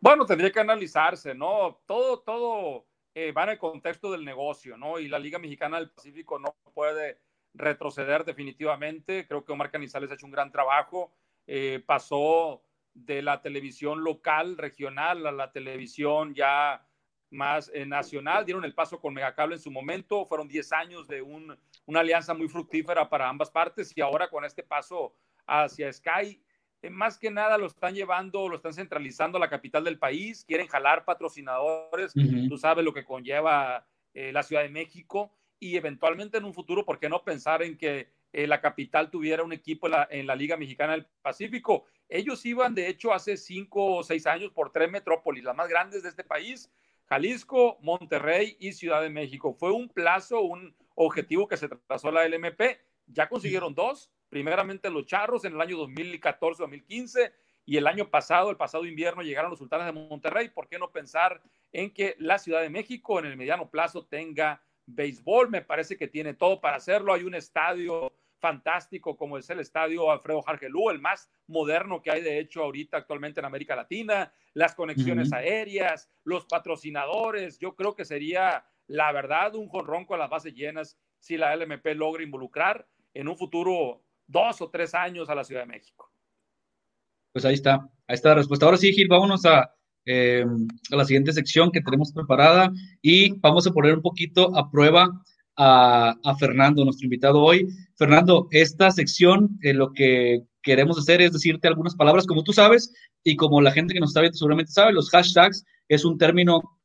Bueno, 0.00 0.26
tendría 0.26 0.50
que 0.50 0.60
analizarse, 0.60 1.32
¿no? 1.32 1.80
Todo, 1.86 2.20
todo 2.20 2.86
eh, 3.18 3.32
va 3.32 3.44
el 3.44 3.56
contexto 3.56 4.12
del 4.12 4.26
negocio, 4.26 4.76
¿no? 4.76 4.98
Y 4.98 5.08
la 5.08 5.18
Liga 5.18 5.38
Mexicana 5.38 5.78
del 5.78 5.88
Pacífico 5.88 6.38
no 6.38 6.54
puede 6.74 7.18
retroceder 7.54 8.26
definitivamente. 8.26 9.26
Creo 9.26 9.42
que 9.42 9.52
Omar 9.52 9.70
Canizales 9.70 10.10
ha 10.10 10.14
hecho 10.14 10.26
un 10.26 10.32
gran 10.32 10.52
trabajo. 10.52 11.14
Eh, 11.46 11.82
pasó 11.86 12.62
de 12.92 13.22
la 13.22 13.40
televisión 13.40 14.04
local, 14.04 14.58
regional, 14.58 15.26
a 15.26 15.32
la 15.32 15.50
televisión 15.50 16.34
ya 16.34 16.86
más 17.30 17.70
eh, 17.72 17.86
nacional. 17.86 18.44
Dieron 18.44 18.66
el 18.66 18.74
paso 18.74 19.00
con 19.00 19.14
Megacable 19.14 19.54
en 19.54 19.62
su 19.62 19.70
momento. 19.70 20.26
Fueron 20.26 20.46
10 20.46 20.72
años 20.72 21.08
de 21.08 21.22
una 21.22 22.00
alianza 22.00 22.34
muy 22.34 22.48
fructífera 22.48 23.08
para 23.08 23.30
ambas 23.30 23.50
partes 23.50 23.96
y 23.96 24.02
ahora 24.02 24.28
con 24.28 24.44
este 24.44 24.62
paso 24.62 25.14
hacia 25.46 25.90
Sky 25.90 26.38
más 26.90 27.18
que 27.18 27.30
nada 27.30 27.58
lo 27.58 27.66
están 27.66 27.94
llevando, 27.94 28.48
lo 28.48 28.56
están 28.56 28.74
centralizando 28.74 29.38
a 29.38 29.40
la 29.40 29.50
capital 29.50 29.84
del 29.84 29.98
país, 29.98 30.44
quieren 30.44 30.68
jalar 30.68 31.04
patrocinadores, 31.04 32.12
tú 32.48 32.58
sabes 32.58 32.84
lo 32.84 32.92
que 32.92 33.04
conlleva 33.04 33.86
eh, 34.14 34.32
la 34.32 34.42
Ciudad 34.42 34.62
de 34.62 34.68
México 34.68 35.32
y 35.58 35.76
eventualmente 35.76 36.38
en 36.38 36.44
un 36.44 36.54
futuro, 36.54 36.84
¿por 36.84 36.98
qué 36.98 37.08
no 37.08 37.24
pensar 37.24 37.62
en 37.62 37.76
que 37.76 38.08
eh, 38.32 38.46
la 38.46 38.60
capital 38.60 39.10
tuviera 39.10 39.42
un 39.42 39.52
equipo 39.52 39.88
en 40.10 40.26
la, 40.26 40.36
Liga 40.36 40.56
Mexicana 40.56 40.92
del 40.92 41.06
Pacífico? 41.22 41.84
Ellos 42.08 42.44
iban, 42.44 42.74
de 42.74 42.88
hecho, 42.88 43.12
hace 43.12 43.36
cinco 43.36 43.96
o 43.96 44.02
seis 44.02 44.26
años 44.26 44.52
por 44.52 44.70
tres 44.70 44.90
metrópolis, 44.90 45.44
las 45.44 45.56
más 45.56 45.68
grandes 45.68 46.02
de 46.02 46.10
este 46.10 46.24
país, 46.24 46.70
Jalisco, 47.06 47.78
Monterrey 47.80 48.56
y 48.60 48.72
Ciudad 48.72 49.00
de 49.00 49.10
México. 49.10 49.54
Fue 49.54 49.72
un 49.72 49.88
plazo, 49.88 50.40
un 50.42 50.74
objetivo 50.94 51.48
que 51.48 51.56
se 51.56 51.68
trazó 51.68 52.10
la 52.10 52.28
LMP, 52.28 52.78
ya 53.06 53.28
consiguieron 53.28 53.74
dos, 53.74 54.10
primeramente 54.28 54.90
los 54.90 55.06
Charros 55.06 55.44
en 55.44 55.54
el 55.54 55.60
año 55.60 55.76
2014-2015 55.86 57.32
y 57.64 57.76
el 57.76 57.86
año 57.86 58.08
pasado, 58.08 58.50
el 58.50 58.56
pasado 58.56 58.86
invierno, 58.86 59.22
llegaron 59.22 59.50
los 59.50 59.58
Sultanes 59.58 59.86
de 59.86 59.92
Monterrey. 59.92 60.48
¿Por 60.48 60.68
qué 60.68 60.78
no 60.78 60.92
pensar 60.92 61.42
en 61.72 61.92
que 61.92 62.14
la 62.18 62.38
Ciudad 62.38 62.62
de 62.62 62.70
México 62.70 63.18
en 63.18 63.26
el 63.26 63.36
mediano 63.36 63.70
plazo 63.70 64.06
tenga 64.06 64.62
béisbol? 64.86 65.50
Me 65.50 65.62
parece 65.62 65.96
que 65.96 66.06
tiene 66.06 66.34
todo 66.34 66.60
para 66.60 66.76
hacerlo. 66.76 67.12
Hay 67.12 67.24
un 67.24 67.34
estadio 67.34 68.12
fantástico 68.38 69.16
como 69.16 69.38
es 69.38 69.50
el 69.50 69.60
estadio 69.60 70.10
Alfredo 70.10 70.42
Jargelú, 70.42 70.90
el 70.90 71.00
más 71.00 71.28
moderno 71.46 72.02
que 72.02 72.10
hay 72.10 72.22
de 72.22 72.38
hecho 72.38 72.62
ahorita 72.62 72.98
actualmente 72.98 73.40
en 73.40 73.46
América 73.46 73.74
Latina, 73.74 74.32
las 74.52 74.74
conexiones 74.74 75.32
aéreas, 75.32 76.08
los 76.22 76.46
patrocinadores, 76.46 77.58
yo 77.58 77.74
creo 77.74 77.96
que 77.96 78.04
sería 78.04 78.64
la 78.86 79.10
verdad 79.10 79.54
un 79.54 79.68
jonrón 79.68 80.04
con 80.04 80.18
las 80.18 80.30
bases 80.30 80.54
llenas 80.54 80.98
si 81.18 81.36
la 81.36 81.56
LMP 81.56 81.86
logra 81.94 82.22
involucrar 82.22 82.86
en 83.14 83.28
un 83.28 83.36
futuro 83.36 84.04
dos 84.26 84.60
o 84.60 84.70
tres 84.70 84.94
años 84.94 85.28
a 85.28 85.34
la 85.34 85.44
Ciudad 85.44 85.62
de 85.62 85.68
México. 85.68 86.10
Pues 87.32 87.44
ahí 87.44 87.54
está, 87.54 87.74
ahí 88.06 88.14
está 88.14 88.30
la 88.30 88.36
respuesta. 88.36 88.66
Ahora 88.66 88.78
sí, 88.78 88.92
Gil, 88.92 89.08
vámonos 89.08 89.44
a, 89.44 89.70
em, 90.04 90.66
a 90.90 90.96
la 90.96 91.04
siguiente 91.04 91.32
sección 91.32 91.70
que 91.70 91.82
tenemos 91.82 92.12
preparada 92.12 92.72
y 93.02 93.38
vamos 93.40 93.66
a 93.66 93.72
poner 93.72 93.94
un 93.94 94.02
poquito 94.02 94.56
a 94.56 94.70
prueba 94.70 95.10
a, 95.56 96.14
a 96.24 96.36
Fernando, 96.36 96.84
nuestro 96.84 97.06
invitado 97.06 97.42
hoy. 97.42 97.68
Fernando, 97.96 98.48
esta 98.50 98.90
sección 98.90 99.58
eh, 99.62 99.74
lo 99.74 99.92
que 99.92 100.42
queremos 100.62 100.98
hacer 100.98 101.22
es 101.22 101.32
decirte 101.32 101.68
algunas 101.68 101.94
palabras 101.94 102.26
como 102.26 102.42
tú 102.42 102.52
sabes 102.52 102.92
y 103.22 103.36
como 103.36 103.60
la 103.60 103.72
gente 103.72 103.94
que 103.94 104.00
nos 104.00 104.10
está 104.10 104.20
viendo 104.20 104.36
seguramente 104.36 104.72
sabe, 104.72 104.92
los 104.92 105.10
hashtags 105.10 105.64
es 105.88 106.04
un 106.04 106.18
término 106.18 106.75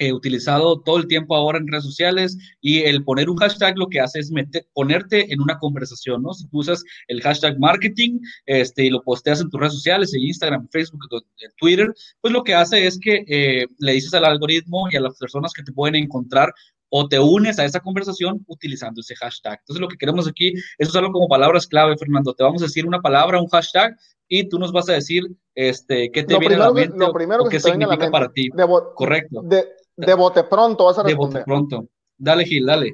eh, 0.00 0.14
utilizado 0.14 0.80
todo 0.80 0.96
el 0.96 1.06
tiempo 1.06 1.36
ahora 1.36 1.58
en 1.58 1.68
redes 1.68 1.84
sociales 1.84 2.38
y 2.62 2.78
el 2.78 3.04
poner 3.04 3.28
un 3.28 3.36
hashtag 3.36 3.76
lo 3.76 3.86
que 3.88 4.00
hace 4.00 4.20
es 4.20 4.32
ponerte 4.72 5.30
en 5.30 5.42
una 5.42 5.58
conversación, 5.58 6.22
¿no? 6.22 6.32
Si 6.32 6.48
tú 6.48 6.60
usas 6.60 6.82
el 7.08 7.20
hashtag 7.20 7.58
marketing 7.58 8.18
este, 8.46 8.86
y 8.86 8.90
lo 8.90 9.02
posteas 9.02 9.42
en 9.42 9.50
tus 9.50 9.60
redes 9.60 9.74
sociales, 9.74 10.14
en 10.14 10.22
Instagram, 10.22 10.68
Facebook, 10.70 11.02
en 11.12 11.50
Twitter, 11.58 11.92
pues 12.22 12.32
lo 12.32 12.42
que 12.42 12.54
hace 12.54 12.86
es 12.86 12.98
que 12.98 13.24
eh, 13.28 13.66
le 13.78 13.92
dices 13.92 14.14
al 14.14 14.24
algoritmo 14.24 14.88
y 14.90 14.96
a 14.96 15.00
las 15.00 15.18
personas 15.18 15.52
que 15.52 15.62
te 15.62 15.72
pueden 15.72 15.96
encontrar 15.96 16.50
o 16.88 17.06
te 17.06 17.18
unes 17.18 17.58
a 17.58 17.66
esa 17.66 17.80
conversación 17.80 18.42
utilizando 18.48 19.02
ese 19.02 19.14
hashtag. 19.16 19.58
Entonces, 19.60 19.82
lo 19.82 19.88
que 19.88 19.98
queremos 19.98 20.26
aquí 20.26 20.54
es 20.78 20.88
usarlo 20.88 21.12
como 21.12 21.28
palabras 21.28 21.66
clave, 21.66 21.96
Fernando. 21.98 22.32
Te 22.32 22.42
vamos 22.42 22.62
a 22.62 22.64
decir 22.64 22.86
una 22.86 23.00
palabra, 23.00 23.40
un 23.40 23.48
hashtag, 23.48 23.96
y 24.30 24.48
tú 24.48 24.58
nos 24.58 24.72
vas 24.72 24.88
a 24.88 24.94
decir 24.94 25.24
este, 25.54 26.10
qué 26.12 26.22
te 26.22 26.38
viene 26.38 26.54
a 26.54 26.58
la 26.58 26.72
mente 26.72 26.96
lo 26.96 27.12
primero 27.12 27.42
o, 27.42 27.48
qué 27.48 27.58
significa 27.58 28.10
para 28.10 28.32
ti. 28.32 28.48
Correcto. 28.94 29.42
De, 29.42 29.64
de, 30.06 30.14
bote 30.14 30.44
pronto 30.44 30.86
vas 30.86 30.98
a 30.98 31.02
responder. 31.02 31.44
De 31.44 31.52
bote 31.52 31.68
pronto. 31.68 31.88
Dale, 32.16 32.44
Gil, 32.44 32.66
dale. 32.66 32.92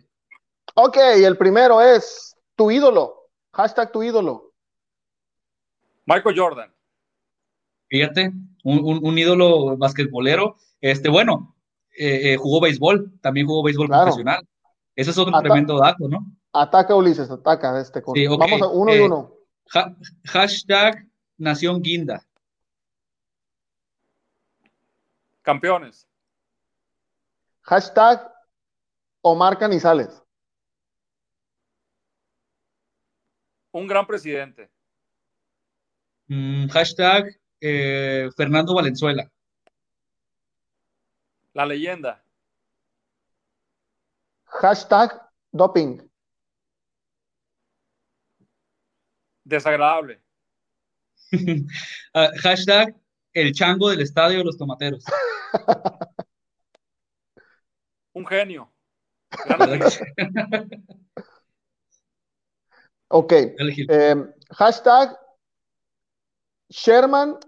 Ok, 0.74 0.96
el 0.96 1.36
primero 1.36 1.80
es 1.80 2.36
tu 2.54 2.70
ídolo. 2.70 3.28
Hashtag 3.52 3.90
tu 3.90 4.02
ídolo. 4.02 4.52
Michael 6.04 6.38
Jordan. 6.38 6.72
Fíjate, 7.88 8.32
un, 8.64 9.00
un, 9.02 9.18
ídolo 9.18 9.76
basquetbolero. 9.76 10.56
Este, 10.80 11.08
bueno, 11.08 11.56
eh, 11.96 12.32
eh, 12.32 12.36
jugó 12.36 12.60
béisbol, 12.60 13.18
también 13.20 13.46
jugó 13.46 13.62
béisbol 13.62 13.88
profesional. 13.88 14.46
Ese 14.94 15.10
es 15.10 15.18
otro 15.18 15.38
tremendo 15.40 15.78
dato, 15.78 16.08
¿no? 16.08 16.26
Ataca 16.52 16.94
Ulises, 16.94 17.30
ataca 17.30 17.80
este. 17.80 18.02
Vamos 18.38 18.62
a 18.62 18.68
uno 18.68 18.94
y 18.94 18.96
eh, 18.96 19.02
uno. 19.02 19.32
hashtag 20.24 21.06
Nación 21.38 21.82
Guinda. 21.82 22.22
Campeones. 25.42 26.06
Hashtag 27.66 28.20
Omar 29.22 29.58
Canizales. 29.58 30.22
Un 33.72 33.88
gran 33.88 34.06
presidente. 34.06 34.70
Mm, 36.28 36.68
hashtag 36.68 37.36
Fernando 38.36 38.74
Valenzuela. 38.74 39.28
La 41.54 41.66
leyenda. 41.66 42.22
Hashtag 44.44 45.20
doping. 45.50 46.00
Desagradable. 49.44 50.22
Ah, 52.14 52.30
hashtag 52.42 52.94
el 53.32 53.52
chango 53.52 53.90
del 53.90 54.00
estadio 54.00 54.38
de 54.38 54.44
los 54.44 54.56
tomateros. 54.56 55.04
Un 58.16 58.26
genio. 58.26 58.72
ok. 63.08 63.32
Eh, 63.32 64.16
hashtag 64.52 65.14
Sherman 66.70 67.38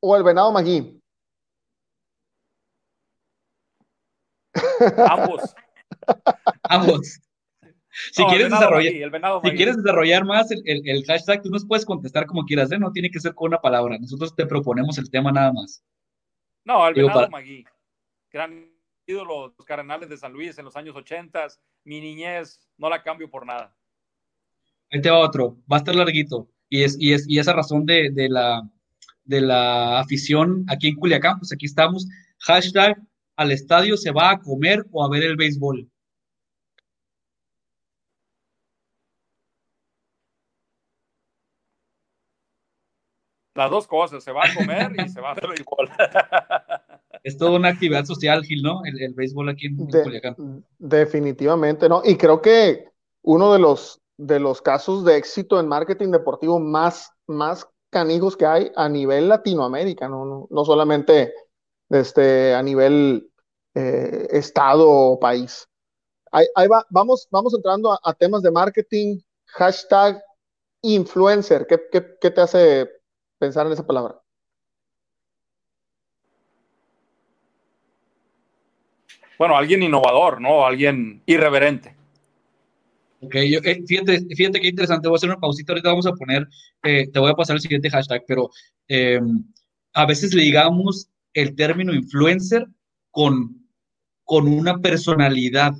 o 0.00 0.16
el 0.16 0.22
venado 0.22 0.52
Magui. 0.52 1.02
Ambos. 5.10 5.56
Ambos. 6.62 7.20
Si, 8.12 8.24
quieres, 8.26 8.50
desarrollar, 8.50 8.92
si 9.42 9.50
quieres 9.56 9.76
desarrollar 9.76 10.24
más 10.24 10.52
el, 10.52 10.62
el, 10.64 11.04
hashtag, 11.04 11.42
tú 11.42 11.50
nos 11.50 11.66
puedes 11.66 11.84
contestar 11.84 12.26
como 12.26 12.44
quieras, 12.44 12.70
¿eh? 12.70 12.78
no 12.78 12.92
tiene 12.92 13.10
que 13.10 13.18
ser 13.18 13.34
con 13.34 13.48
una 13.48 13.60
palabra. 13.60 13.98
Nosotros 13.98 14.36
te 14.36 14.46
proponemos 14.46 14.98
el 14.98 15.10
tema 15.10 15.32
nada 15.32 15.52
más. 15.52 15.82
No, 16.64 16.86
el 16.86 16.94
venado 16.94 17.28
Magui. 17.28 17.64
Gran 18.30 18.75
los 19.06 19.52
Cardenales 19.64 20.08
de 20.08 20.16
San 20.16 20.32
Luis 20.32 20.58
en 20.58 20.64
los 20.64 20.76
años 20.76 20.96
80. 20.96 21.46
Mi 21.84 22.00
niñez 22.00 22.60
no 22.76 22.88
la 22.88 23.02
cambio 23.02 23.30
por 23.30 23.46
nada. 23.46 23.74
Ahí 24.90 25.00
te 25.00 25.10
va 25.10 25.18
otro. 25.18 25.56
Va 25.70 25.76
a 25.76 25.78
estar 25.78 25.94
larguito. 25.94 26.48
Y, 26.68 26.82
es, 26.82 26.96
y, 26.98 27.12
es, 27.12 27.28
y 27.28 27.38
esa 27.38 27.52
razón 27.52 27.86
de, 27.86 28.10
de, 28.10 28.28
la, 28.28 28.68
de 29.24 29.40
la 29.40 30.00
afición 30.00 30.64
aquí 30.68 30.88
en 30.88 30.96
Culiacán, 30.96 31.38
pues 31.38 31.52
aquí 31.52 31.66
estamos. 31.66 32.06
Hashtag 32.40 33.00
al 33.36 33.52
estadio 33.52 33.96
se 33.96 34.10
va 34.10 34.30
a 34.30 34.40
comer 34.40 34.84
o 34.90 35.04
a 35.04 35.08
ver 35.08 35.22
el 35.22 35.36
béisbol? 35.36 35.88
Las 43.54 43.70
dos 43.70 43.86
cosas, 43.86 44.22
se 44.22 44.32
va 44.32 44.44
a 44.44 44.54
comer 44.54 44.92
y 45.02 45.08
se 45.08 45.20
va 45.20 45.30
a 45.30 45.34
ver 45.34 45.44
el 45.44 45.50
béisbol. 45.50 45.90
Es 47.26 47.36
toda 47.36 47.56
una 47.56 47.70
actividad 47.70 48.04
social, 48.04 48.44
Gil, 48.44 48.62
¿no? 48.62 48.82
El, 48.84 49.12
béisbol 49.12 49.48
aquí 49.48 49.66
en, 49.66 49.76
Culiacán. 49.76 50.64
Definitivamente, 50.78 51.88
¿no? 51.88 52.00
Y 52.04 52.16
creo 52.16 52.40
que 52.40 52.84
uno 53.22 53.52
de 53.52 53.58
los, 53.58 54.00
de 54.16 54.38
los 54.38 54.62
casos 54.62 55.04
de 55.04 55.16
éxito 55.16 55.58
en 55.58 55.66
marketing 55.66 56.12
deportivo 56.12 56.60
más, 56.60 57.10
más 57.26 57.66
canijos 57.90 58.36
que 58.36 58.46
hay 58.46 58.70
a 58.76 58.88
nivel 58.88 59.28
Latinoamérica, 59.28 60.08
no, 60.08 60.24
no, 60.24 60.46
no 60.48 60.64
solamente 60.64 61.34
este, 61.90 62.54
a 62.54 62.62
nivel 62.62 63.28
eh, 63.74 64.28
estado 64.30 64.88
o 64.88 65.18
país. 65.18 65.68
Ahí, 66.30 66.68
va, 66.68 66.86
vamos, 66.90 67.26
vamos 67.32 67.52
entrando 67.54 67.98
a, 68.04 68.14
temas 68.14 68.42
de 68.42 68.52
marketing, 68.52 69.18
hashtag 69.46 70.22
influencer. 70.80 71.66
¿Qué, 71.66 71.80
qué, 71.90 72.30
te 72.30 72.40
hace 72.40 72.88
pensar 73.40 73.66
en 73.66 73.72
esa 73.72 73.84
palabra? 73.84 74.22
Bueno, 79.38 79.56
alguien 79.56 79.82
innovador, 79.82 80.40
¿no? 80.40 80.66
Alguien 80.66 81.22
irreverente. 81.26 81.94
Ok, 83.20 83.34
yo, 83.48 83.60
eh, 83.64 83.82
fíjate, 83.86 84.20
fíjate 84.34 84.60
qué 84.60 84.68
interesante. 84.68 85.08
Voy 85.08 85.16
a 85.16 85.18
hacer 85.18 85.30
una 85.30 85.40
pausita. 85.40 85.72
Ahorita 85.72 85.88
vamos 85.88 86.06
a 86.06 86.12
poner, 86.12 86.46
eh, 86.82 87.08
te 87.10 87.18
voy 87.18 87.30
a 87.30 87.34
pasar 87.34 87.56
el 87.56 87.62
siguiente 87.62 87.90
hashtag, 87.90 88.22
pero 88.26 88.50
a 89.94 90.06
veces 90.06 90.34
ligamos 90.34 91.08
el 91.32 91.54
término 91.54 91.92
influencer 91.94 92.66
con, 93.10 93.66
con 94.24 94.48
una 94.48 94.78
personalidad 94.78 95.72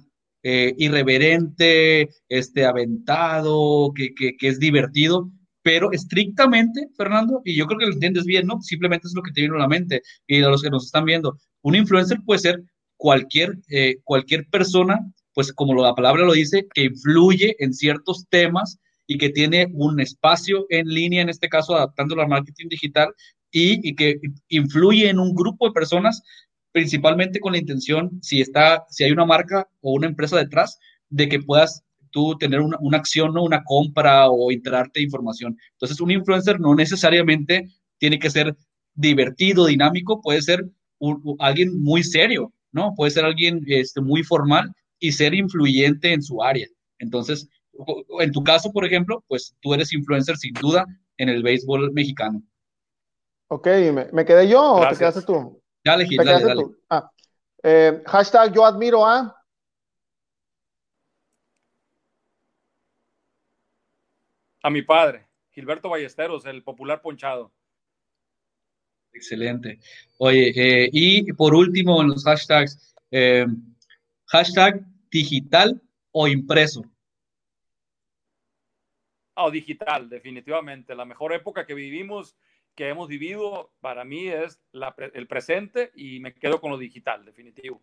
eh, 0.48 0.74
irreverente, 0.78 2.08
este, 2.28 2.64
aventado, 2.64 3.92
que, 3.92 4.14
que, 4.14 4.48
es 4.48 4.60
divertido, 4.60 5.28
pero 5.60 5.90
estrictamente, 5.90 6.88
Fernando, 6.96 7.42
y 7.44 7.56
yo 7.56 7.66
creo 7.66 7.80
que 7.80 7.86
lo 7.86 7.94
entiendes 7.94 8.24
bien, 8.26 8.46
¿no? 8.46 8.60
Simplemente 8.62 9.08
es 9.08 9.14
lo 9.16 9.22
que 9.22 9.32
te 9.32 9.40
viene 9.40 9.56
a 9.56 9.58
la 9.58 9.66
mente 9.66 10.02
y 10.26 10.40
a 10.42 10.48
los 10.48 10.62
que 10.62 10.70
nos 10.70 10.84
están 10.84 11.04
viendo. 11.04 11.36
Un 11.62 11.74
influencer 11.74 12.18
puede 12.24 12.38
ser 12.38 12.62
cualquier, 12.96 13.58
eh, 13.68 13.96
cualquier 14.04 14.46
persona, 14.48 14.98
pues 15.34 15.52
como 15.52 15.74
la 15.74 15.94
palabra 15.94 16.24
lo 16.24 16.32
dice, 16.32 16.66
que 16.72 16.84
influye 16.84 17.56
en 17.58 17.72
ciertos 17.74 18.26
temas 18.28 18.78
y 19.06 19.18
que 19.18 19.30
tiene 19.30 19.68
un 19.72 20.00
espacio 20.00 20.66
en 20.70 20.88
línea, 20.88 21.22
en 21.22 21.28
este 21.28 21.48
caso 21.48 21.76
adaptándolo 21.76 22.22
al 22.22 22.28
marketing 22.28 22.68
digital, 22.68 23.14
y, 23.52 23.94
que 23.94 24.20
influye 24.48 25.08
en 25.08 25.18
un 25.18 25.34
grupo 25.34 25.66
de 25.66 25.72
personas, 25.72 26.22
principalmente 26.72 27.40
con 27.40 27.52
la 27.52 27.58
intención, 27.58 28.18
si, 28.20 28.40
está, 28.40 28.84
si 28.90 29.04
hay 29.04 29.12
una 29.12 29.24
marca 29.24 29.68
o 29.80 29.92
una 29.92 30.08
empresa 30.08 30.36
detrás, 30.36 30.78
de 31.08 31.28
que 31.28 31.40
puedas 31.40 31.82
tú 32.10 32.36
tener 32.38 32.60
una, 32.60 32.76
una 32.80 32.98
acción, 32.98 33.32
¿no? 33.32 33.44
una 33.44 33.62
compra 33.64 34.28
o 34.28 34.50
enterarte 34.50 35.00
de 35.00 35.04
información. 35.04 35.56
Entonces, 35.72 36.00
un 36.00 36.10
influencer 36.10 36.60
no 36.60 36.74
necesariamente 36.74 37.68
tiene 37.98 38.18
que 38.18 38.30
ser 38.30 38.56
divertido, 38.94 39.66
dinámico, 39.66 40.20
puede 40.20 40.42
ser 40.42 40.66
alguien 41.38 41.80
muy 41.82 42.02
serio, 42.02 42.52
¿no? 42.76 42.94
Puede 42.94 43.10
ser 43.10 43.24
alguien 43.24 43.64
este, 43.66 44.02
muy 44.02 44.22
formal 44.22 44.70
y 45.00 45.12
ser 45.12 45.34
influyente 45.34 46.12
en 46.12 46.22
su 46.22 46.42
área. 46.42 46.68
Entonces, 46.98 47.48
en 48.20 48.32
tu 48.32 48.44
caso, 48.44 48.70
por 48.70 48.84
ejemplo, 48.84 49.24
pues 49.26 49.56
tú 49.60 49.72
eres 49.72 49.92
influencer 49.94 50.36
sin 50.36 50.52
duda 50.52 50.84
en 51.16 51.30
el 51.30 51.42
béisbol 51.42 51.92
mexicano. 51.92 52.42
Ok, 53.48 53.66
¿me, 54.12 54.24
quedé 54.26 54.48
yo 54.48 54.74
o 54.74 54.88
te 54.88 54.96
quedaste 54.96 55.22
tú? 55.22 55.62
Dale, 55.82 56.04
Gil, 56.06 56.18
dale, 56.18 56.44
dale. 56.44 56.64
Ah, 56.90 57.10
eh, 57.62 58.02
hashtag 58.04 58.52
yo 58.52 58.64
admiro 58.64 59.06
a. 59.06 59.34
A 64.62 64.70
mi 64.70 64.82
padre, 64.82 65.28
Gilberto 65.52 65.88
Ballesteros, 65.88 66.44
el 66.44 66.62
popular 66.62 67.00
ponchado. 67.00 67.52
Excelente. 69.16 69.78
Oye, 70.18 70.52
eh, 70.54 70.90
y 70.92 71.32
por 71.32 71.54
último 71.54 72.02
en 72.02 72.08
los 72.08 72.24
hashtags, 72.24 72.94
eh, 73.10 73.46
hashtag 74.26 74.84
digital 75.10 75.80
o 76.12 76.28
impreso. 76.28 76.84
Oh, 79.34 79.50
digital, 79.50 80.08
definitivamente. 80.08 80.94
La 80.94 81.04
mejor 81.04 81.32
época 81.32 81.66
que 81.66 81.74
vivimos 81.74 82.36
que 82.74 82.88
hemos 82.90 83.08
vivido 83.08 83.72
para 83.80 84.04
mí 84.04 84.28
es 84.28 84.60
el 85.14 85.26
presente 85.26 85.92
y 85.94 86.20
me 86.20 86.34
quedo 86.34 86.60
con 86.60 86.70
lo 86.70 86.76
digital, 86.76 87.24
definitivo. 87.24 87.80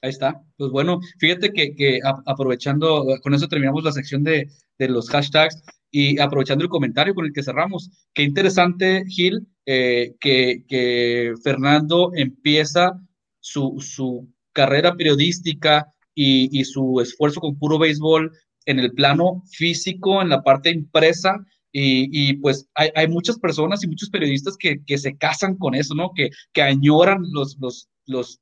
Ahí 0.00 0.10
está. 0.10 0.40
Pues 0.56 0.70
bueno, 0.70 1.00
fíjate 1.18 1.52
que, 1.52 2.00
aprovechando, 2.26 3.04
con 3.22 3.34
eso 3.34 3.48
terminamos 3.48 3.82
la 3.82 3.92
sección 3.92 4.22
de, 4.22 4.48
los 4.78 5.10
hashtags 5.10 5.62
y 5.92 6.18
aprovechando 6.18 6.64
el 6.64 6.70
comentario 6.70 7.14
con 7.14 7.26
el 7.26 7.32
que 7.32 7.44
cerramos. 7.44 7.90
Qué 8.14 8.24
interesante, 8.24 9.04
Gil, 9.06 9.46
eh, 9.66 10.14
que, 10.18 11.34
Fernando 11.44 12.10
empieza 12.16 13.00
su, 13.38 14.28
carrera 14.52 14.96
periodística 14.96 15.86
y, 16.14 16.48
y, 16.58 16.64
su 16.64 17.00
esfuerzo 17.00 17.40
con 17.40 17.58
puro 17.58 17.78
béisbol 17.78 18.32
en 18.66 18.78
el 18.80 18.92
plano 18.92 19.42
físico, 19.50 20.20
en 20.20 20.28
la 20.28 20.42
parte 20.42 20.70
impresa, 20.70 21.38
y, 21.72 22.34
pues 22.34 22.68
hay, 22.74 23.08
muchas 23.08 23.38
personas 23.38 23.82
y 23.82 23.88
muchos 23.88 24.10
periodistas 24.10 24.56
que, 24.58 24.98
se 24.98 25.16
casan 25.16 25.56
con 25.56 25.74
eso, 25.74 25.94
¿no? 25.94 26.12
Que, 26.14 26.30
que 26.52 26.62
añoran 26.62 27.22
los, 27.32 27.56
los, 27.60 27.88
los 28.06 28.40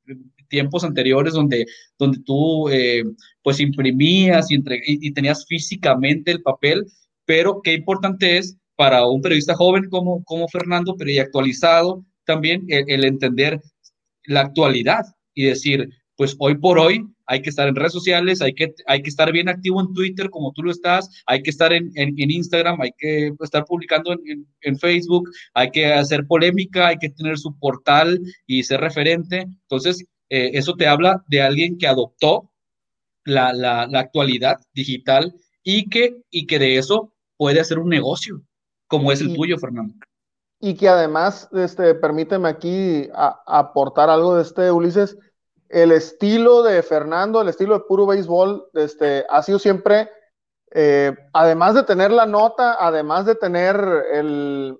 tiempos 0.48 0.82
anteriores 0.82 1.34
donde, 1.34 1.66
donde 1.98 2.18
tú 2.24 2.68
eh, 2.70 3.04
pues 3.42 3.60
imprimías 3.60 4.50
y, 4.50 4.60
y, 4.84 5.12
tenías 5.12 5.46
físicamente 5.46 6.32
el 6.32 6.42
papel, 6.42 6.86
pero 7.30 7.60
qué 7.62 7.74
importante 7.74 8.38
es 8.38 8.56
para 8.74 9.06
un 9.06 9.22
periodista 9.22 9.54
joven 9.54 9.88
como, 9.88 10.24
como 10.24 10.48
Fernando, 10.48 10.96
pero 10.98 11.12
y 11.12 11.20
actualizado 11.20 12.04
también 12.24 12.64
el 12.66 13.04
entender 13.04 13.60
la 14.24 14.40
actualidad 14.40 15.04
y 15.32 15.44
decir, 15.44 15.88
pues 16.16 16.34
hoy 16.40 16.58
por 16.58 16.80
hoy 16.80 17.06
hay 17.26 17.40
que 17.40 17.50
estar 17.50 17.68
en 17.68 17.76
redes 17.76 17.92
sociales, 17.92 18.42
hay 18.42 18.52
que, 18.52 18.74
hay 18.88 19.00
que 19.00 19.10
estar 19.10 19.30
bien 19.30 19.48
activo 19.48 19.80
en 19.80 19.94
Twitter 19.94 20.28
como 20.28 20.50
tú 20.50 20.64
lo 20.64 20.72
estás, 20.72 21.08
hay 21.24 21.40
que 21.40 21.50
estar 21.50 21.72
en, 21.72 21.92
en, 21.94 22.32
Instagram, 22.32 22.80
hay 22.80 22.90
que 22.98 23.32
estar 23.38 23.64
publicando 23.64 24.12
en, 24.12 24.44
en, 24.62 24.76
Facebook, 24.76 25.30
hay 25.54 25.70
que 25.70 25.86
hacer 25.86 26.26
polémica, 26.26 26.88
hay 26.88 26.96
que 26.96 27.10
tener 27.10 27.38
su 27.38 27.56
portal 27.60 28.18
y 28.48 28.64
ser 28.64 28.80
referente. 28.80 29.42
Entonces, 29.42 30.04
eh, 30.30 30.50
eso 30.54 30.74
te 30.74 30.88
habla 30.88 31.22
de 31.28 31.42
alguien 31.42 31.78
que 31.78 31.86
adoptó 31.86 32.50
la, 33.24 33.52
la, 33.52 33.86
la, 33.86 34.00
actualidad 34.00 34.56
digital 34.74 35.32
y 35.62 35.88
que, 35.88 36.16
y 36.28 36.48
que 36.48 36.58
de 36.58 36.76
eso 36.76 37.12
puede 37.40 37.58
hacer 37.58 37.78
un 37.78 37.88
negocio, 37.88 38.42
como 38.86 39.10
es 39.10 39.22
el 39.22 39.34
tuyo, 39.34 39.56
Fernando. 39.56 39.94
Y 40.60 40.74
que 40.74 40.90
además, 40.90 41.48
este, 41.54 41.94
permíteme 41.94 42.50
aquí 42.50 43.08
aportar 43.46 44.10
algo 44.10 44.36
de 44.36 44.42
este, 44.42 44.70
Ulises, 44.70 45.16
el 45.70 45.90
estilo 45.90 46.62
de 46.62 46.82
Fernando, 46.82 47.40
el 47.40 47.48
estilo 47.48 47.78
de 47.78 47.84
puro 47.88 48.04
béisbol, 48.04 48.68
este, 48.74 49.24
ha 49.30 49.42
sido 49.42 49.58
siempre, 49.58 50.10
eh, 50.72 51.16
además 51.32 51.74
de 51.74 51.84
tener 51.84 52.10
la 52.10 52.26
nota, 52.26 52.76
además 52.78 53.24
de 53.24 53.36
tener 53.36 53.80
el, 54.12 54.78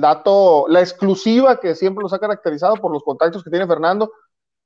dato, 0.00 0.68
la 0.68 0.80
exclusiva 0.80 1.60
que 1.60 1.74
siempre 1.74 2.02
los 2.02 2.14
ha 2.14 2.18
caracterizado 2.18 2.76
por 2.76 2.92
los 2.92 3.02
contactos 3.02 3.44
que 3.44 3.50
tiene 3.50 3.66
Fernando, 3.66 4.10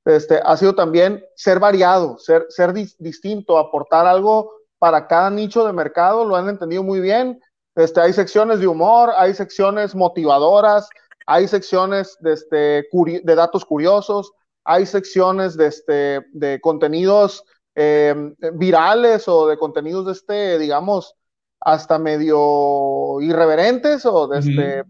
este, 0.05 0.41
ha 0.41 0.57
sido 0.57 0.77
también 0.77 1.25
ser 1.35 1.59
variado, 1.59 2.17
ser, 2.17 2.47
ser 2.49 2.73
distinto, 2.73 3.59
aportar 3.59 4.07
algo 4.07 4.53
para 4.85 5.07
cada 5.07 5.31
nicho 5.31 5.67
de 5.67 5.73
mercado, 5.73 6.27
lo 6.27 6.37
han 6.37 6.47
entendido 6.47 6.83
muy 6.83 7.01
bien. 7.01 7.41
Este, 7.75 8.03
hay 8.03 8.13
secciones 8.13 8.61
de 8.61 8.67
humor, 8.67 9.13
hay 9.17 9.33
secciones 9.33 9.95
motivadoras, 9.95 10.91
hay 11.25 11.49
secciones 11.49 12.19
de, 12.21 12.35
este, 12.35 12.87
de 12.93 13.35
datos 13.35 13.65
curiosos, 13.65 14.33
hay 14.63 14.85
secciones 14.85 15.57
de, 15.57 15.69
este, 15.69 16.27
de 16.35 16.61
contenidos 16.61 17.45
em, 17.75 18.37
virales 18.53 19.27
o 19.27 19.47
de 19.47 19.57
contenidos 19.57 20.05
de 20.05 20.13
este, 20.13 20.59
digamos, 20.59 21.15
hasta 21.61 21.99
medio 21.99 23.23
irreverentes 23.23 24.05
o 24.05 24.29
de 24.29 24.39
este, 24.41 24.85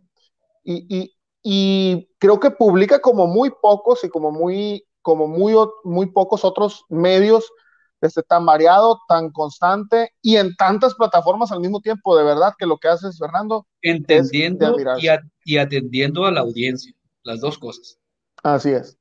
y, 0.64 1.14
y, 1.40 2.10
creo 2.18 2.40
que 2.40 2.50
publica 2.50 2.98
como 2.98 3.28
muy 3.28 3.52
pocos 3.62 4.02
y 4.02 4.08
como 4.08 4.32
muy, 4.32 4.84
como 5.02 5.28
muy, 5.28 5.54
muy 5.84 6.06
pocos 6.06 6.44
otros 6.44 6.84
medios 6.88 7.48
este, 8.04 8.22
tan 8.22 8.44
variado, 8.46 9.00
tan 9.08 9.30
constante 9.30 10.10
y 10.22 10.36
en 10.36 10.54
tantas 10.56 10.94
plataformas 10.94 11.52
al 11.52 11.60
mismo 11.60 11.80
tiempo, 11.80 12.16
de 12.16 12.24
verdad 12.24 12.54
que 12.58 12.66
lo 12.66 12.78
que 12.78 12.88
haces, 12.88 13.18
Fernando. 13.18 13.66
Entendiendo 13.82 14.76
y, 14.98 15.08
y 15.44 15.56
atendiendo 15.58 16.24
a 16.24 16.30
la 16.30 16.40
audiencia, 16.40 16.92
las 17.22 17.40
dos 17.40 17.58
cosas. 17.58 17.98
Así 18.42 18.70
es. 18.70 18.98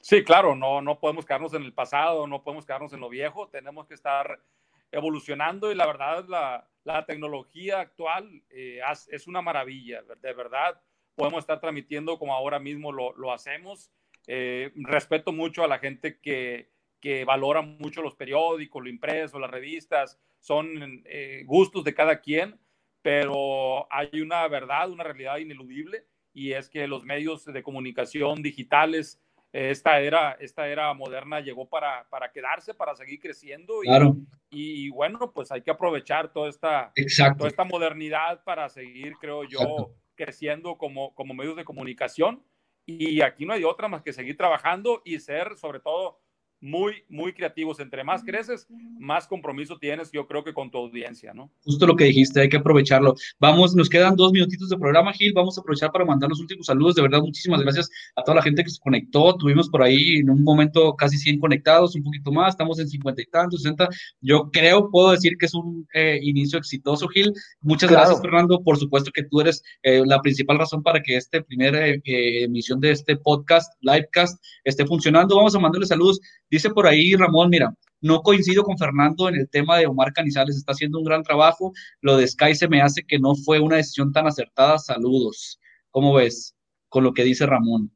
Sí, 0.00 0.22
claro, 0.22 0.54
no, 0.54 0.80
no 0.80 1.00
podemos 1.00 1.26
quedarnos 1.26 1.52
en 1.54 1.64
el 1.64 1.72
pasado, 1.72 2.28
no 2.28 2.44
podemos 2.44 2.64
quedarnos 2.64 2.92
en 2.92 3.00
lo 3.00 3.08
viejo, 3.08 3.48
tenemos 3.48 3.88
que 3.88 3.94
estar 3.94 4.40
evolucionando 4.92 5.72
y 5.72 5.74
la 5.74 5.84
verdad 5.84 6.24
la, 6.28 6.68
la 6.84 7.04
tecnología 7.04 7.80
actual 7.80 8.42
eh, 8.50 8.78
es 9.08 9.26
una 9.26 9.42
maravilla, 9.42 10.02
de 10.02 10.32
verdad. 10.32 10.80
Podemos 11.16 11.40
estar 11.40 11.58
transmitiendo 11.60 12.18
como 12.18 12.34
ahora 12.34 12.60
mismo 12.60 12.92
lo, 12.92 13.16
lo 13.16 13.32
hacemos. 13.32 13.90
Eh, 14.26 14.72
respeto 14.76 15.32
mucho 15.32 15.62
a 15.62 15.68
la 15.68 15.78
gente 15.78 16.18
que, 16.20 16.70
que, 17.00 17.24
valora 17.24 17.62
mucho 17.62 18.02
los 18.02 18.14
periódicos, 18.14 18.82
lo 18.82 18.88
impreso, 18.88 19.38
las 19.38 19.50
revistas, 19.50 20.18
son 20.40 21.02
eh, 21.04 21.42
gustos 21.46 21.84
de 21.84 21.94
cada 21.94 22.20
quien, 22.20 22.58
pero 23.02 23.86
hay 23.92 24.20
una 24.20 24.46
verdad, 24.48 24.90
una 24.90 25.04
realidad 25.04 25.38
ineludible 25.38 26.06
y 26.32 26.52
es 26.52 26.68
que 26.68 26.86
los 26.86 27.04
medios 27.04 27.44
de 27.44 27.62
comunicación 27.62 28.42
digitales 28.42 29.20
esta 29.52 30.00
era, 30.00 30.32
esta 30.32 30.68
era 30.68 30.92
moderna 30.92 31.40
llegó 31.40 31.66
para, 31.66 32.06
para 32.10 32.30
quedarse, 32.30 32.74
para 32.74 32.94
seguir 32.94 33.20
creciendo. 33.20 33.82
Y, 33.82 33.86
claro. 33.86 34.16
y, 34.50 34.90
bueno, 34.90 35.32
pues 35.32 35.50
hay 35.50 35.62
que 35.62 35.70
aprovechar 35.70 36.30
toda 36.30 36.50
esta, 36.50 36.92
toda 37.38 37.48
esta 37.48 37.64
modernidad 37.64 38.44
para 38.44 38.68
seguir, 38.68 39.14
creo 39.18 39.44
yo, 39.44 39.94
creciendo 40.14 40.76
como, 40.76 41.14
como 41.14 41.32
medios 41.32 41.56
de 41.56 41.64
comunicación. 41.64 42.42
Y 42.86 43.20
aquí 43.20 43.44
no 43.44 43.52
hay 43.52 43.64
otra 43.64 43.88
más 43.88 44.02
que 44.02 44.12
seguir 44.12 44.36
trabajando 44.36 45.02
y 45.04 45.18
ser, 45.18 45.56
sobre 45.58 45.80
todo, 45.80 46.20
muy, 46.60 47.04
muy 47.08 47.32
creativos. 47.32 47.80
Entre 47.80 48.04
más 48.04 48.22
creces, 48.24 48.66
más 48.98 49.26
compromiso 49.26 49.78
tienes, 49.78 50.10
yo 50.12 50.26
creo 50.26 50.44
que 50.44 50.54
con 50.54 50.70
tu 50.70 50.78
audiencia, 50.78 51.32
¿no? 51.34 51.50
Justo 51.64 51.86
lo 51.86 51.96
que 51.96 52.04
dijiste, 52.04 52.40
hay 52.40 52.48
que 52.48 52.56
aprovecharlo. 52.56 53.14
Vamos, 53.38 53.74
nos 53.74 53.88
quedan 53.88 54.16
dos 54.16 54.32
minutitos 54.32 54.68
de 54.68 54.76
programa, 54.76 55.12
Gil. 55.12 55.32
Vamos 55.34 55.56
a 55.56 55.60
aprovechar 55.60 55.92
para 55.92 56.04
mandar 56.04 56.30
los 56.30 56.40
últimos 56.40 56.66
saludos. 56.66 56.94
De 56.94 57.02
verdad, 57.02 57.20
muchísimas 57.20 57.62
gracias 57.62 57.90
a 58.14 58.22
toda 58.22 58.36
la 58.36 58.42
gente 58.42 58.64
que 58.64 58.70
se 58.70 58.80
conectó. 58.80 59.36
Tuvimos 59.36 59.68
por 59.68 59.82
ahí 59.82 60.18
en 60.18 60.30
un 60.30 60.42
momento 60.42 60.94
casi 60.96 61.18
100 61.18 61.40
conectados, 61.40 61.94
un 61.94 62.02
poquito 62.02 62.32
más. 62.32 62.54
Estamos 62.54 62.78
en 62.78 62.88
50 62.88 63.22
y 63.22 63.26
tantos, 63.26 63.62
60. 63.62 63.88
Yo 64.20 64.50
creo, 64.50 64.90
puedo 64.90 65.12
decir 65.12 65.36
que 65.38 65.46
es 65.46 65.54
un 65.54 65.86
eh, 65.94 66.18
inicio 66.22 66.58
exitoso, 66.58 67.08
Gil. 67.08 67.32
Muchas 67.60 67.90
gracias, 67.90 68.20
Fernando. 68.20 68.62
Por 68.62 68.78
supuesto 68.78 69.10
que 69.12 69.24
tú 69.24 69.40
eres 69.40 69.62
eh, 69.82 70.02
la 70.04 70.20
principal 70.20 70.58
razón 70.58 70.82
para 70.82 71.02
que 71.02 71.16
esta 71.16 71.42
primera 71.42 71.86
eh, 71.88 72.02
emisión 72.04 72.80
de 72.80 72.90
este 72.90 73.16
podcast, 73.16 73.72
livecast, 73.80 74.42
esté 74.64 74.86
funcionando. 74.86 75.36
Vamos 75.36 75.54
a 75.54 75.58
mandarle 75.58 75.86
saludos 75.86 76.20
Dice 76.50 76.70
por 76.70 76.86
ahí 76.86 77.14
Ramón, 77.14 77.50
mira, 77.50 77.72
no 78.00 78.22
coincido 78.22 78.62
con 78.62 78.78
Fernando 78.78 79.28
en 79.28 79.36
el 79.36 79.48
tema 79.48 79.78
de 79.78 79.86
Omar 79.86 80.12
Canizales, 80.12 80.56
está 80.56 80.72
haciendo 80.72 80.98
un 80.98 81.04
gran 81.04 81.22
trabajo. 81.22 81.72
Lo 82.00 82.16
de 82.16 82.28
Sky 82.28 82.54
se 82.54 82.68
me 82.68 82.82
hace 82.82 83.04
que 83.04 83.18
no 83.18 83.34
fue 83.34 83.58
una 83.58 83.76
decisión 83.76 84.12
tan 84.12 84.26
acertada. 84.26 84.78
Saludos. 84.78 85.58
¿Cómo 85.90 86.14
ves 86.14 86.54
con 86.88 87.04
lo 87.04 87.12
que 87.12 87.24
dice 87.24 87.46
Ramón? 87.46 87.90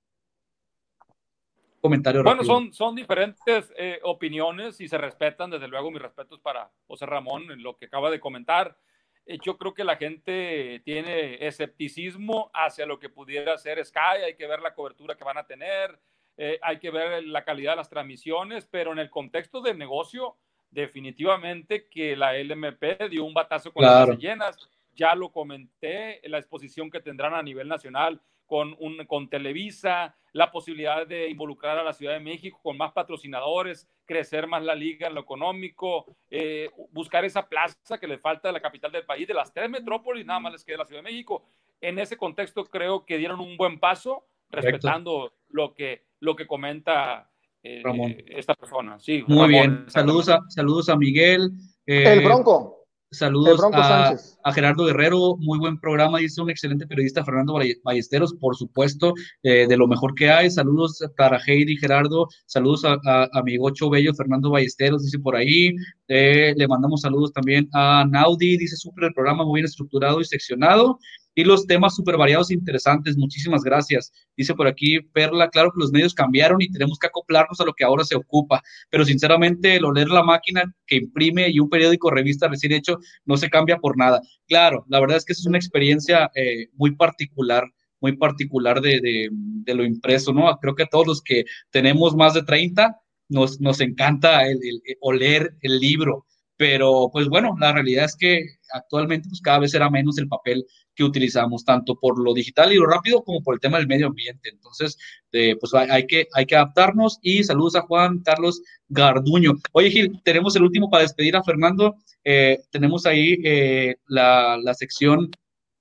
Comentario 1.80 2.22
bueno, 2.22 2.44
son, 2.44 2.74
son 2.74 2.94
diferentes 2.94 3.72
eh, 3.76 4.00
opiniones 4.02 4.80
y 4.82 4.88
se 4.88 4.98
respetan, 4.98 5.50
desde 5.50 5.66
luego 5.66 5.90
mis 5.90 6.02
respetos 6.02 6.38
para 6.40 6.70
José 6.86 7.06
Ramón 7.06 7.50
en 7.50 7.62
lo 7.62 7.76
que 7.78 7.86
acaba 7.86 8.10
de 8.10 8.20
comentar. 8.20 8.76
Eh, 9.24 9.38
yo 9.42 9.56
creo 9.56 9.72
que 9.72 9.84
la 9.84 9.96
gente 9.96 10.82
tiene 10.84 11.46
escepticismo 11.46 12.50
hacia 12.52 12.84
lo 12.84 12.98
que 12.98 13.08
pudiera 13.08 13.56
ser 13.56 13.82
Sky, 13.82 14.24
hay 14.26 14.36
que 14.36 14.46
ver 14.46 14.60
la 14.60 14.74
cobertura 14.74 15.14
que 15.14 15.24
van 15.24 15.38
a 15.38 15.46
tener, 15.46 15.98
eh, 16.42 16.58
hay 16.62 16.78
que 16.78 16.90
ver 16.90 17.22
la 17.24 17.44
calidad 17.44 17.72
de 17.72 17.76
las 17.76 17.90
transmisiones, 17.90 18.64
pero 18.64 18.92
en 18.92 18.98
el 18.98 19.10
contexto 19.10 19.60
del 19.60 19.76
negocio, 19.76 20.36
definitivamente 20.70 21.86
que 21.86 22.16
la 22.16 22.32
LMP 22.32 23.10
dio 23.10 23.26
un 23.26 23.34
batazo 23.34 23.70
con 23.70 23.84
las 23.84 24.16
llenas. 24.16 24.56
Ya 24.94 25.14
lo 25.14 25.30
comenté, 25.30 26.22
la 26.24 26.38
exposición 26.38 26.90
que 26.90 27.00
tendrán 27.00 27.34
a 27.34 27.42
nivel 27.42 27.68
nacional 27.68 28.22
con, 28.46 28.74
un, 28.78 29.04
con 29.04 29.28
Televisa, 29.28 30.16
la 30.32 30.50
posibilidad 30.50 31.06
de 31.06 31.28
involucrar 31.28 31.76
a 31.76 31.84
la 31.84 31.92
Ciudad 31.92 32.14
de 32.14 32.20
México 32.20 32.58
con 32.62 32.78
más 32.78 32.92
patrocinadores, 32.92 33.86
crecer 34.06 34.46
más 34.46 34.62
la 34.62 34.74
liga 34.74 35.08
en 35.08 35.16
lo 35.16 35.20
económico, 35.20 36.06
eh, 36.30 36.70
buscar 36.90 37.22
esa 37.26 37.50
plaza 37.50 37.98
que 38.00 38.08
le 38.08 38.16
falta 38.16 38.48
a 38.48 38.52
la 38.52 38.60
capital 38.60 38.90
del 38.90 39.04
país, 39.04 39.28
de 39.28 39.34
las 39.34 39.52
tres 39.52 39.68
metrópolis, 39.68 40.24
nada 40.24 40.40
más 40.40 40.52
les 40.52 40.64
queda 40.64 40.78
la 40.78 40.86
Ciudad 40.86 41.02
de 41.02 41.10
México. 41.10 41.44
En 41.82 41.98
ese 41.98 42.16
contexto 42.16 42.64
creo 42.64 43.04
que 43.04 43.18
dieron 43.18 43.40
un 43.40 43.58
buen 43.58 43.78
paso, 43.78 44.24
respetando 44.50 45.34
lo 45.50 45.74
que 45.74 46.08
lo 46.20 46.36
que 46.36 46.46
comenta 46.46 47.30
eh, 47.62 47.82
esta 48.28 48.54
persona. 48.54 48.98
Sí, 48.98 49.22
Muy 49.26 49.48
bien. 49.48 49.84
Saludos 49.88 50.28
a, 50.28 50.40
saludos 50.48 50.88
a 50.88 50.96
Miguel. 50.96 51.50
Eh, 51.86 52.04
el 52.12 52.24
Bronco. 52.24 52.76
Saludos 53.12 53.60
a, 53.72 54.52
Gerardo 54.52 54.84
Guerrero, 54.84 55.36
muy 55.36 55.58
buen 55.58 55.80
programa, 55.80 56.18
dice 56.18 56.40
un 56.40 56.48
excelente 56.48 56.86
periodista, 56.86 57.24
Fernando 57.24 57.58
Ballesteros, 57.82 58.34
por 58.34 58.54
supuesto, 58.54 59.14
eh, 59.42 59.66
de 59.66 59.76
lo 59.76 59.88
mejor 59.88 60.14
que 60.14 60.30
hay. 60.30 60.48
Saludos 60.48 61.04
para 61.16 61.40
Heidi 61.44 61.76
Gerardo, 61.76 62.28
saludos 62.46 62.84
a, 62.84 63.00
a, 63.04 63.42
mi 63.42 63.56
gocho 63.56 63.90
bello, 63.90 64.14
Fernando 64.14 64.50
Ballesteros, 64.50 65.02
dice 65.02 65.18
por 65.18 65.34
ahí. 65.34 65.74
le 66.06 66.68
mandamos 66.68 67.00
saludos 67.00 67.32
también 67.32 67.68
a 67.72 68.04
Naudi, 68.08 68.56
dice 68.56 68.76
súper 68.76 69.06
el 69.06 69.12
programa, 69.12 69.44
muy 69.44 69.58
bien 69.58 69.66
estructurado 69.66 70.20
y 70.20 70.24
seccionado 70.24 71.00
y 71.34 71.44
los 71.44 71.66
temas 71.66 71.94
súper 71.94 72.16
variados 72.16 72.50
e 72.50 72.54
interesantes. 72.54 73.16
Muchísimas 73.16 73.62
gracias. 73.62 74.12
Dice 74.36 74.54
por 74.54 74.66
aquí 74.66 75.00
Perla, 75.12 75.48
claro 75.48 75.72
que 75.72 75.80
los 75.80 75.92
medios 75.92 76.14
cambiaron 76.14 76.60
y 76.60 76.70
tenemos 76.70 76.98
que 76.98 77.06
acoplarnos 77.06 77.60
a 77.60 77.64
lo 77.64 77.72
que 77.72 77.84
ahora 77.84 78.04
se 78.04 78.16
ocupa, 78.16 78.62
pero 78.90 79.04
sinceramente 79.04 79.76
el 79.76 79.84
oler 79.84 80.08
la 80.08 80.22
máquina 80.22 80.62
que 80.86 80.96
imprime 80.96 81.48
y 81.50 81.60
un 81.60 81.68
periódico 81.68 82.10
revista 82.10 82.48
recién 82.48 82.72
hecho 82.72 82.98
no 83.24 83.36
se 83.36 83.50
cambia 83.50 83.78
por 83.78 83.96
nada. 83.96 84.20
Claro, 84.48 84.84
la 84.88 85.00
verdad 85.00 85.16
es 85.18 85.24
que 85.24 85.32
es 85.32 85.46
una 85.46 85.58
experiencia 85.58 86.30
eh, 86.34 86.68
muy 86.74 86.94
particular 86.96 87.64
muy 88.02 88.16
particular 88.16 88.80
de, 88.80 88.98
de, 89.02 89.74
lo 89.74 89.84
impreso, 89.84 90.32
¿no? 90.32 90.56
Creo 90.58 90.74
que 90.74 90.86
todos 90.86 91.06
los 91.06 91.22
que 91.22 91.44
tenemos 91.70 92.16
más 92.16 92.32
de 92.32 92.42
30 92.42 92.96
nos, 93.28 93.60
nos 93.60 93.80
encanta 93.80 94.46
el, 94.46 94.58
oler 95.00 95.54
el 95.60 95.78
libro, 95.78 96.26
pero 96.60 97.08
pues 97.10 97.26
bueno, 97.28 97.56
la 97.58 97.72
realidad 97.72 98.04
es 98.04 98.14
que 98.14 98.44
actualmente 98.74 99.30
pues 99.30 99.40
cada 99.40 99.60
vez 99.60 99.70
será 99.70 99.88
menos 99.88 100.18
el 100.18 100.28
papel 100.28 100.66
que 100.94 101.04
utilizamos, 101.04 101.64
tanto 101.64 101.98
por 101.98 102.22
lo 102.22 102.34
digital 102.34 102.70
y 102.70 102.76
lo 102.76 102.84
rápido 102.84 103.24
como 103.24 103.42
por 103.42 103.54
el 103.54 103.60
tema 103.60 103.78
del 103.78 103.86
medio 103.86 104.08
ambiente. 104.08 104.50
Entonces, 104.50 104.98
eh, 105.32 105.56
pues 105.58 105.72
hay, 105.72 106.06
que, 106.06 106.28
hay 106.34 106.44
que 106.44 106.56
adaptarnos 106.56 107.18
y 107.22 107.44
saludos 107.44 107.76
a 107.76 107.80
Juan 107.80 108.18
Carlos 108.18 108.60
Garduño. 108.90 109.54
Oye 109.72 109.90
Gil, 109.90 110.20
tenemos 110.22 110.54
el 110.54 110.64
último 110.64 110.90
para 110.90 111.04
despedir 111.04 111.34
a 111.34 111.42
Fernando. 111.42 111.96
Eh, 112.24 112.58
tenemos 112.70 113.06
ahí 113.06 113.38
eh, 113.42 113.96
la, 114.06 114.58
la, 114.62 114.74
sección 114.74 115.30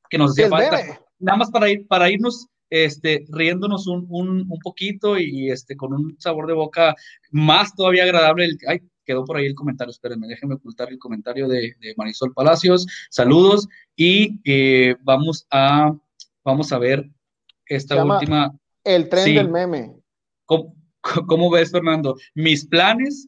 que 0.10 0.18
nos 0.18 0.32
hacía 0.32 0.48
falta. 0.48 1.02
Nada 1.20 1.40
más 1.40 1.52
para, 1.52 1.70
ir, 1.70 1.88
para 1.88 2.10
irnos 2.10 2.48
este, 2.70 3.26
riéndonos 3.28 3.86
un, 3.86 4.06
un, 4.08 4.30
un, 4.50 4.60
poquito 4.64 5.18
y 5.18 5.52
este, 5.52 5.76
con 5.76 5.92
un 5.92 6.16
sabor 6.20 6.48
de 6.48 6.54
boca 6.54 6.96
más 7.32 7.76
todavía 7.76 8.04
agradable. 8.04 8.46
El, 8.46 8.58
ay, 8.66 8.80
quedó 9.10 9.26
por 9.26 9.38
ahí 9.38 9.48
el 9.48 9.56
comentario, 9.56 9.90
espérenme, 9.90 10.28
déjenme 10.28 10.54
ocultar 10.54 10.90
el 10.90 11.00
comentario 11.00 11.48
de, 11.48 11.76
de 11.80 11.96
Marisol 11.98 12.32
Palacios. 12.32 12.86
Saludos 13.10 13.68
y 13.96 14.40
eh, 14.44 14.96
vamos, 15.02 15.48
a, 15.50 15.98
vamos 16.44 16.72
a 16.72 16.78
ver 16.78 17.10
esta 17.66 18.06
última. 18.06 18.56
El 18.84 19.10
tren 19.10 19.34
del 19.34 19.50
meme. 19.50 19.96
¿Cómo, 20.46 20.76
¿Cómo, 21.02 21.50
ves, 21.50 21.72
Fernando? 21.72 22.18
Mis 22.36 22.68
planes 22.68 23.28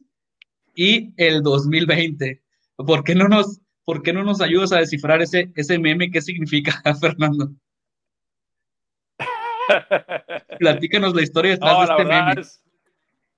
y 0.76 1.12
el 1.16 1.42
2020. 1.42 2.40
¿Por 2.76 3.02
qué 3.02 3.16
no 3.16 3.26
nos, 3.26 3.60
por 3.84 4.04
qué 4.04 4.12
no 4.12 4.22
nos 4.22 4.40
ayudas 4.40 4.70
a 4.70 4.78
descifrar 4.78 5.20
ese, 5.20 5.50
ese 5.56 5.80
meme? 5.80 6.12
¿Qué 6.12 6.22
significa, 6.22 6.80
Fernando? 7.00 7.50
Platícanos 10.60 11.12
la 11.12 11.22
historia 11.22 11.50
detrás 11.50 11.76
de 11.76 11.84
este 11.92 12.04
meme. 12.04 12.34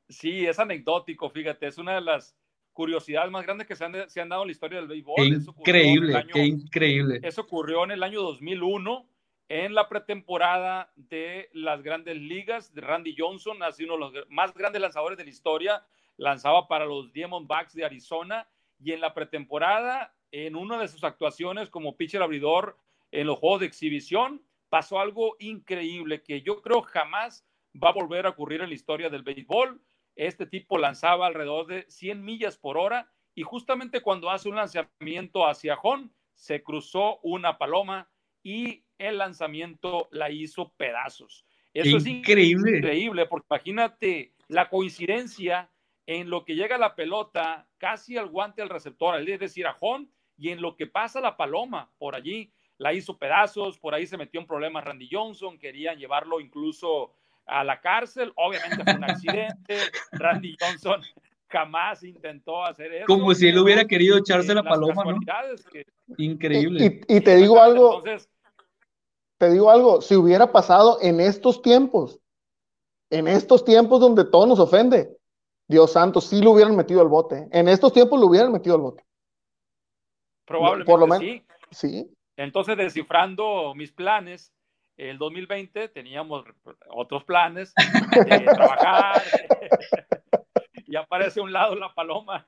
Sí, 0.09 0.47
es 0.47 0.59
anecdótico, 0.59 1.31
fíjate, 1.31 1.67
es 1.67 1.79
una 1.79 1.95
de 1.95 2.01
las 2.01 2.37
curiosidades 2.73 3.31
más 3.31 3.47
grandes 3.47 3.67
que 3.67 3.77
se 3.77 3.85
han, 3.85 4.11
se 4.11 4.21
han 4.21 4.29
dado 4.29 4.43
en 4.43 4.49
la 4.49 4.53
historia 4.53 4.79
del 4.79 4.89
béisbol. 4.89 5.17
Qué 5.17 5.83
increíble, 5.83 6.27
qué 6.33 6.45
increíble. 6.45 7.21
Eso 7.23 7.43
ocurrió 7.43 7.85
en 7.85 7.93
el 7.93 8.03
año 8.03 8.21
2001, 8.21 9.09
en 9.49 9.75
la 9.75 9.89
pretemporada 9.89 10.93
de 10.97 11.49
las 11.53 11.83
grandes 11.83 12.17
ligas. 12.17 12.73
Randy 12.75 13.15
Johnson, 13.17 13.63
así 13.63 13.85
uno 13.85 13.95
de 13.95 14.01
los 14.01 14.31
más 14.31 14.53
grandes 14.53 14.83
lanzadores 14.83 15.17
de 15.17 15.25
la 15.25 15.31
historia, 15.31 15.87
lanzaba 16.17 16.69
para 16.69 16.85
los 16.85 17.13
Diamondbacks 17.13 17.75
de 17.75 17.85
Arizona. 17.85 18.49
Y 18.81 18.93
en 18.93 19.01
la 19.01 19.15
pretemporada, 19.15 20.15
en 20.33 20.57
una 20.57 20.79
de 20.79 20.89
sus 20.89 21.05
actuaciones 21.05 21.71
como 21.71 21.97
pitcher 21.97 22.23
abridor 22.23 22.77
en 23.13 23.29
los 23.29 23.39
juegos 23.39 23.61
de 23.61 23.67
exhibición, 23.67 24.43
pasó 24.69 24.99
algo 24.99 25.37
increíble 25.39 26.23
que 26.23 26.43
yo 26.43 26.61
creo 26.61 26.83
jamás 26.83 27.47
va 27.83 27.91
a 27.91 27.93
volver 27.93 28.27
a 28.27 28.31
ocurrir 28.31 28.61
en 28.61 28.69
la 28.69 28.75
historia 28.75 29.09
del 29.09 29.23
béisbol 29.23 29.81
este 30.17 30.47
tipo 30.47 30.79
lanzaba 30.79 31.27
alrededor 31.27 31.67
de 31.67 31.85
100 31.89 32.25
millas 32.25 32.57
por 32.57 32.79
hora 32.79 33.11
y 33.35 33.43
justamente 33.43 34.01
cuando 34.01 34.31
hace 34.31 34.49
un 34.49 34.57
lanzamiento 34.57 35.47
hacia 35.47 35.77
Jon, 35.77 36.13
se 36.35 36.63
cruzó 36.63 37.19
una 37.23 37.59
paloma 37.59 38.11
y 38.43 38.85
el 38.99 39.19
lanzamiento 39.19 40.09
la 40.13 40.31
hizo 40.31 40.73
pedazos. 40.77 41.45
Eso 41.73 41.97
es 41.97 42.07
increíble. 42.07 43.27
Porque 43.27 43.47
imagínate 43.49 44.35
la 44.49 44.69
coincidencia 44.69 45.71
en 46.07 46.31
lo 46.31 46.45
que 46.45 46.55
llega 46.55 46.79
la 46.79 46.95
pelota 46.95 47.67
casi 47.79 48.17
al 48.17 48.29
guante 48.29 48.63
del 48.63 48.69
receptor, 48.69 49.19
es 49.19 49.41
decir, 49.41 49.67
a 49.67 49.73
Jon, 49.73 50.11
y 50.37 50.51
en 50.51 50.61
lo 50.61 50.77
que 50.77 50.87
pasa 50.87 51.21
la 51.21 51.37
paloma 51.37 51.91
por 51.99 52.15
allí, 52.15 52.53
la 52.79 52.93
hizo 52.93 53.19
pedazos, 53.19 53.79
por 53.79 53.95
ahí 53.95 54.07
se 54.07 54.17
metió 54.17 54.41
un 54.41 54.47
problema 54.47 54.81
Randy 54.81 55.09
Johnson, 55.11 55.59
querían 55.59 55.99
llevarlo 55.99 56.41
incluso 56.41 57.13
a 57.47 57.65
la 57.65 57.81
cárcel. 57.81 58.33
Obviamente 58.37 58.85
fue 58.85 58.95
un 58.95 59.05
accidente. 59.05 59.79
Randy 60.13 60.57
Johnson 60.61 61.01
jamás 61.49 62.03
intentó 62.03 62.65
hacer 62.65 62.93
eso. 62.93 63.07
Como 63.07 63.33
si 63.35 63.49
él 63.49 63.59
hubiera 63.59 63.85
querido 63.85 64.19
echarse 64.19 64.55
la 64.55 64.63
paloma, 64.63 65.05
¿no? 65.05 65.19
Increíble. 66.19 67.01
Y, 67.09 67.21
te 67.21 67.37
digo 67.37 67.61
algo. 67.61 68.03
te 69.39 69.51
digo 69.51 69.71
algo, 69.71 70.01
si 70.01 70.17
hubiera 70.17 70.51
pasado 70.51 70.99
en 71.01 71.21
estos 71.21 71.63
tiempos, 71.63 72.19
en 73.11 73.29
estos 73.29 73.65
tiempos 73.65 74.01
donde 74.01 74.25
todo 74.25 74.47
nos 74.47 74.59
ofende, 74.59 75.17
Dios 75.69 75.93
santo, 75.93 76.21
sí 76.21 76.43
lo 76.43 76.51
hubieran 76.51 76.77
metido 76.77 77.01
al 77.01 77.09
bote. 77.09 77.49
En 77.53 77.69
estos 77.69 77.93
tiempos 77.93 78.19
lo 78.19 78.27
hubieran 78.27 78.53
metido 78.53 78.75
al 78.75 78.83
bote. 78.83 79.05
Probablemente 80.45 80.91
Por 80.91 81.01
lo 81.01 81.07
menos, 81.07 81.21
sí. 81.21 81.45
sí. 81.71 82.11
Entonces, 82.37 82.77
descifrando 82.77 83.75
mis 83.75 83.93
planes, 83.93 84.53
el 84.97 85.19
2020 85.19 85.89
teníamos 85.89 86.45
otros 86.89 87.25
planes 87.25 87.75
de 87.75 88.41
trabajar 88.41 89.23
y 90.87 90.97
aparece 90.97 91.41
a 91.41 91.43
un 91.43 91.53
lado 91.53 91.75
la 91.75 91.93
paloma. 91.95 92.47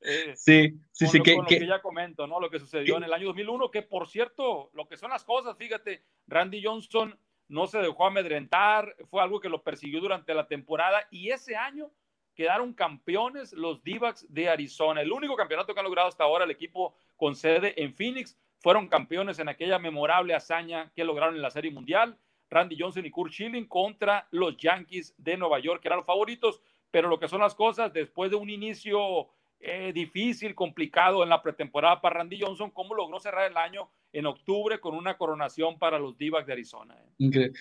Eh, 0.00 0.32
sí, 0.34 0.80
sí, 0.90 1.06
sí. 1.06 1.20
que, 1.20 1.36
que, 1.46 1.66
ya 1.66 1.80
comento, 1.80 2.26
¿no? 2.26 2.40
Lo 2.40 2.50
que 2.50 2.58
sucedió 2.58 2.96
en 2.96 3.04
el 3.04 3.12
año 3.12 3.26
2001, 3.26 3.70
que 3.70 3.82
por 3.82 4.08
cierto, 4.08 4.70
lo 4.74 4.88
que 4.88 4.96
son 4.96 5.10
las 5.10 5.24
cosas, 5.24 5.56
fíjate, 5.56 6.02
Randy 6.26 6.62
Johnson 6.62 7.16
no 7.48 7.66
se 7.66 7.78
dejó 7.78 8.06
amedrentar, 8.06 8.96
fue 9.10 9.22
algo 9.22 9.38
que 9.38 9.48
lo 9.48 9.62
persiguió 9.62 10.00
durante 10.00 10.34
la 10.34 10.48
temporada 10.48 11.06
y 11.10 11.30
ese 11.30 11.54
año 11.54 11.92
quedaron 12.34 12.72
campeones 12.72 13.52
los 13.52 13.82
d 13.84 14.00
de 14.28 14.48
Arizona, 14.48 15.02
el 15.02 15.12
único 15.12 15.36
campeonato 15.36 15.74
que 15.74 15.80
han 15.80 15.84
logrado 15.84 16.08
hasta 16.08 16.24
ahora 16.24 16.44
el 16.44 16.50
equipo 16.50 16.94
con 17.16 17.36
sede 17.36 17.80
en 17.80 17.94
Phoenix 17.94 18.38
fueron 18.62 18.88
campeones 18.88 19.38
en 19.38 19.48
aquella 19.48 19.78
memorable 19.78 20.34
hazaña 20.34 20.90
que 20.94 21.04
lograron 21.04 21.34
en 21.34 21.42
la 21.42 21.50
Serie 21.50 21.70
Mundial. 21.70 22.16
Randy 22.48 22.76
Johnson 22.78 23.04
y 23.04 23.10
Kurt 23.10 23.32
Schilling 23.32 23.66
contra 23.66 24.28
los 24.30 24.56
Yankees 24.56 25.14
de 25.16 25.36
Nueva 25.36 25.58
York, 25.58 25.80
que 25.80 25.88
eran 25.88 25.98
los 25.98 26.06
favoritos, 26.06 26.60
pero 26.90 27.08
lo 27.08 27.18
que 27.18 27.28
son 27.28 27.40
las 27.40 27.54
cosas, 27.54 27.92
después 27.92 28.30
de 28.30 28.36
un 28.36 28.50
inicio 28.50 29.28
eh, 29.58 29.92
difícil, 29.94 30.54
complicado 30.54 31.22
en 31.22 31.30
la 31.30 31.42
pretemporada 31.42 32.00
para 32.00 32.18
Randy 32.18 32.40
Johnson, 32.40 32.70
¿cómo 32.70 32.94
logró 32.94 33.18
cerrar 33.20 33.50
el 33.50 33.56
año 33.56 33.88
en 34.12 34.26
octubre 34.26 34.78
con 34.80 34.94
una 34.94 35.16
coronación 35.16 35.78
para 35.78 35.98
los 35.98 36.18
d 36.18 36.30
de 36.46 36.52
Arizona? 36.52 36.96
Eh? 37.18 37.52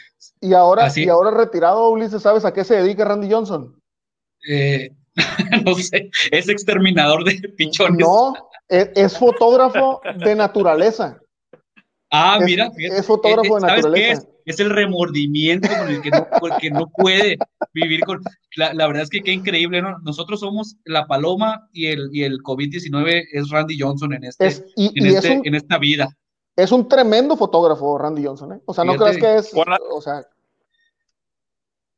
Y 0.41 0.53
ahora, 0.53 0.87
y 0.95 1.07
ahora 1.07 1.31
retirado, 1.31 1.89
Ulises, 1.89 2.21
¿sabes 2.21 2.43
a 2.43 2.53
qué 2.53 2.63
se 2.63 2.75
dedica 2.75 3.05
Randy 3.05 3.31
Johnson? 3.31 3.79
Eh, 4.49 4.91
no 5.65 5.73
sé, 5.75 6.09
es 6.31 6.49
exterminador 6.49 7.23
de 7.23 7.47
pichones. 7.49 7.99
No, 7.99 8.33
es, 8.71 9.17
fotógrafo 9.17 10.01
de 10.17 10.35
naturaleza. 10.35 11.19
Ah, 12.09 12.39
mira, 12.41 12.71
es, 12.77 13.05
fotógrafo 13.05 13.55
de 13.55 13.67
naturaleza. 13.67 14.23
Es? 14.45 14.59
el 14.59 14.69
remordimiento 14.69 15.69
con 15.69 15.89
el 15.89 16.01
que 16.01 16.09
no, 16.09 16.27
no 16.79 16.91
puede 16.95 17.37
vivir 17.73 18.01
con. 18.01 18.21
La, 18.55 18.87
verdad 18.87 19.03
es 19.03 19.09
que 19.09 19.21
qué 19.21 19.31
increíble, 19.31 19.81
¿no? 19.81 19.99
Nosotros 19.99 20.39
somos 20.39 20.77
la 20.83 21.05
paloma 21.05 21.69
y 21.71 21.87
el, 21.87 22.09
y 22.11 22.23
el 22.23 22.39
COVID-19 22.39 23.27
es 23.31 23.49
Randy 23.49 23.79
Johnson 23.79 24.13
en, 24.13 24.25
este, 24.25 24.45
en, 24.75 25.05
este, 25.05 25.41
en 25.43 25.55
esta 25.55 25.77
vida. 25.77 26.09
Es 26.55 26.71
un 26.71 26.87
tremendo 26.87 27.37
fotógrafo, 27.37 27.97
Randy 27.97 28.25
Johnson, 28.25 28.53
¿eh? 28.53 28.61
O 28.65 28.73
sea, 28.73 28.83
no 28.83 28.95
crees 28.95 29.17
que 29.17 29.35
es. 29.35 29.53
o 29.53 30.01
sea, 30.01 30.25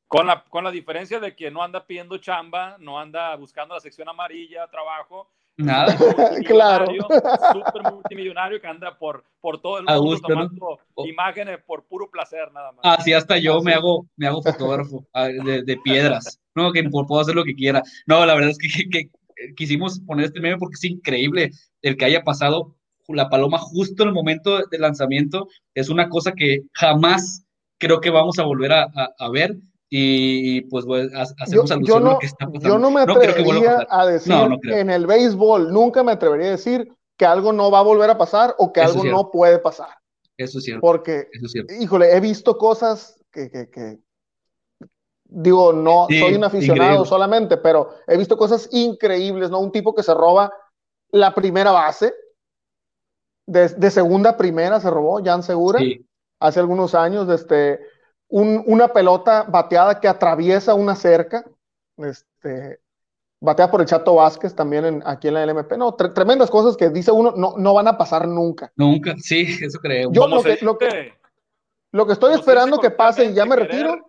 con 0.08 0.28
la, 0.28 0.44
con 0.44 0.64
la 0.64 0.70
diferencia 0.70 1.20
de 1.20 1.36
que 1.36 1.50
no 1.50 1.64
anda 1.64 1.88
pidiendo 1.88 2.20
chamba, 2.20 2.78
no 2.80 3.00
anda 3.00 3.36
buscando 3.36 3.74
la 3.74 3.82
sección 3.82 4.08
amarilla, 4.10 4.68
trabajo. 4.68 5.32
Nada. 5.58 5.96
claro. 6.48 6.88
Súper 6.88 7.92
multimillonario 7.92 8.60
que 8.60 8.68
anda 8.68 8.98
por, 8.98 9.24
por 9.40 9.62
todo 9.62 9.80
el 9.80 9.86
mundo 9.86 10.20
tomando 10.28 10.80
imágenes 11.06 11.60
por 11.66 11.86
puro 11.86 12.10
placer, 12.10 12.52
nada 12.52 12.72
más. 12.72 12.82
Así 12.84 13.14
hasta 13.14 13.38
yo 13.38 13.62
me 13.62 13.74
hago, 13.74 14.08
me 14.16 14.28
hago 14.28 14.42
fotógrafo 14.42 15.06
ah, 15.14 15.28
de, 15.28 15.64
de, 15.64 15.78
piedras. 15.78 16.40
No, 16.56 16.72
que 16.72 16.84
puedo 16.84 17.20
hacer 17.20 17.36
lo 17.36 17.44
que 17.44 17.56
quiera. 17.56 17.84
No, 18.08 18.26
la 18.26 18.34
verdad 18.34 18.52
es 18.52 18.58
que, 18.58 18.90
que, 18.90 19.10
quisimos 19.56 20.00
poner 20.02 20.26
este 20.26 20.40
meme 20.40 20.58
porque 20.58 20.76
es 20.76 20.84
increíble 20.86 21.52
el 21.82 21.98
que 21.98 22.06
haya 22.06 22.24
pasado 22.24 22.76
la 23.08 23.30
paloma 23.30 23.58
justo 23.58 24.04
en 24.04 24.10
el 24.10 24.16
momento 24.16 24.66
de 24.66 24.80
lanzamiento. 24.80 25.48
Es 25.76 25.90
una 25.90 26.10
cosa 26.10 26.32
que 26.32 26.62
jamás 26.74 27.46
creo 27.78 28.02
que 28.02 28.10
vamos 28.10 28.40
a 28.40 28.44
volver 28.44 28.72
a, 28.72 28.88
a 29.18 29.30
ver 29.30 29.56
y 29.96 30.62
pues, 30.62 30.86
hacemos 31.40 31.70
yo, 31.70 31.76
alusión 31.76 32.04
no, 32.04 32.10
a 32.10 32.14
lo 32.14 32.20
que 32.20 32.26
está 32.26 32.48
pasando. 32.48 32.68
Yo 32.68 32.80
no 32.80 32.90
me 32.90 33.02
atrevería 33.02 33.86
a, 33.88 34.08
decir 34.08 34.34
en 34.64 34.90
el 34.90 35.06
béisbol, 35.06 35.72
nunca 35.72 36.02
me 36.02 36.14
atrevería 36.14 36.48
a 36.48 36.52
decir 36.52 36.92
que 37.16 37.28
algo 37.28 37.54
no 37.54 37.70
va 37.70 37.78
a 37.78 37.84
volver 37.84 38.10
a 38.10 38.18
pasar 38.18 38.56
o 38.58 38.74
que 38.74 38.82
algo 38.82 39.04
no 39.04 39.30
puede 39.30 39.60
pasar. 39.60 39.90
Eso 40.36 40.58
es 40.58 40.64
cierto. 40.64 40.82
Porque, 40.82 41.28
híjole, 41.80 42.12
he 42.12 42.20
visto 42.20 42.58
cosas 42.58 43.22
que, 43.32 43.52
que, 43.52 43.70
que 43.70 44.00
digo, 45.26 45.72
no 45.72 46.08
soy 46.10 46.34
un 46.34 46.44
aficionado 46.44 47.06
solamente, 47.06 47.58
pero 47.58 47.92
he 48.08 48.18
visto 48.18 48.36
cosas 48.36 48.70
increíbles, 48.72 49.52
¿no? 49.52 49.60
Un 49.60 49.72
tipo 49.72 49.94
que 49.94 50.02
se 50.02 50.16
roba 50.16 50.52
la 51.12 51.36
primera 51.36 51.70
base, 51.70 52.16
de, 53.46 53.70
de 53.70 53.92
segunda 53.92 54.32
a 54.32 54.38
primera 54.38 54.80
se 54.80 54.90
robó, 54.90 55.24
Jan 55.24 55.44
Segura, 55.44 55.80
hace 56.40 56.60
algunos 56.60 56.96
años, 56.96 57.30
este 57.30 57.93
una 58.34 58.88
pelota 58.88 59.44
bateada 59.44 60.00
que 60.00 60.08
atraviesa 60.08 60.74
una 60.74 60.96
cerca, 60.96 61.46
este, 61.98 62.80
batea 63.40 63.70
por 63.70 63.82
el 63.82 63.88
Chato 63.88 64.16
Vázquez 64.16 64.56
también 64.56 65.04
aquí 65.06 65.28
en 65.28 65.36
la 65.36 65.46
LMP. 65.46 65.74
No, 65.74 65.94
tremendas 65.94 66.50
cosas 66.50 66.76
que 66.76 66.90
dice 66.90 67.12
uno 67.12 67.34
no, 67.38 67.56
no 67.58 67.74
van 67.76 67.88
a 67.88 67.98
pasar 67.98 68.28
nunca. 68.28 68.72
Nunca, 68.76 69.16
sí, 69.20 69.60
eso 69.62 69.78
creo. 69.80 70.12
Yo 70.12 70.28
lo 70.28 70.42
que, 70.42 70.58
lo 70.62 70.78
que, 70.80 71.14
lo 71.92 72.08
que, 72.08 72.14
estoy 72.14 72.34
esperando 72.34 72.80
que 72.80 72.90
pase 72.90 73.26
y 73.26 73.34
ya 73.34 73.46
me 73.46 73.56
retiro. 73.56 74.04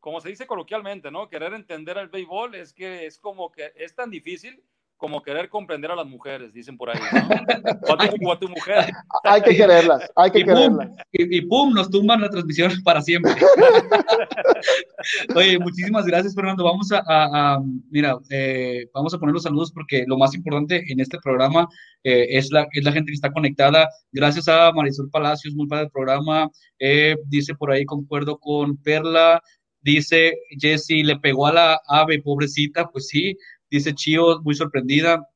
Como 0.00 0.20
se 0.20 0.30
dice 0.30 0.46
coloquialmente, 0.46 1.10
¿no? 1.12 1.28
Querer 1.28 1.52
entender 1.52 1.98
el 1.98 2.08
béisbol 2.08 2.56
es 2.56 2.72
que 2.72 3.06
es 3.06 3.18
como 3.18 3.52
que 3.52 3.72
es 3.76 3.94
tan 3.94 4.10
difícil 4.10 4.64
como 5.00 5.22
querer 5.22 5.48
comprender 5.48 5.90
a 5.90 5.96
las 5.96 6.06
mujeres, 6.06 6.52
dicen 6.52 6.76
por 6.76 6.90
ahí. 6.90 7.00
¿no? 7.12 7.20
O, 7.88 8.32
a 8.32 8.38
tu, 8.38 8.48
mujer. 8.48 8.92
Hay 9.24 9.40
que 9.40 9.56
quererlas, 9.56 10.08
hay 10.14 10.30
que 10.30 10.40
y 10.40 10.44
quererlas. 10.44 10.88
Pum, 10.88 10.96
y, 11.10 11.40
pum, 11.40 11.72
nos 11.72 11.90
tumban 11.90 12.20
la 12.20 12.28
transmisión 12.28 12.70
para 12.84 13.00
siempre. 13.00 13.32
Oye, 15.34 15.58
muchísimas 15.58 16.04
gracias, 16.04 16.34
Fernando. 16.34 16.64
Vamos 16.64 16.90
a, 16.92 17.58
mira, 17.90 18.18
eh, 18.28 18.86
vamos 18.92 19.14
a 19.14 19.18
poner 19.18 19.32
los 19.32 19.42
saludos 19.42 19.72
porque 19.72 20.04
lo 20.06 20.18
más 20.18 20.34
importante 20.34 20.84
en 20.88 21.00
este 21.00 21.18
programa 21.18 21.66
eh, 22.04 22.26
es, 22.30 22.52
la, 22.52 22.68
es 22.72 22.84
la 22.84 22.92
gente 22.92 23.10
que 23.10 23.16
está 23.16 23.32
conectada. 23.32 23.88
Gracias 24.12 24.48
a 24.48 24.70
Marisol 24.72 25.10
Palacios, 25.10 25.54
muy 25.54 25.66
padre 25.66 25.84
el 25.84 25.90
programa. 25.90 26.50
Eh, 26.78 27.16
dice 27.26 27.54
por 27.54 27.70
ahí, 27.70 27.86
concuerdo 27.86 28.38
con 28.38 28.76
Perla. 28.76 29.42
Dice 29.82 30.34
Jesse, 30.60 31.02
le 31.04 31.18
pegó 31.18 31.46
a 31.46 31.54
la 31.54 31.80
ave, 31.88 32.20
pobrecita. 32.20 32.90
Pues 32.90 33.08
sí, 33.08 33.36
dice 33.70 33.94
Chío, 33.94 34.40
muy 34.42 34.54
sorprendida. 34.54 35.26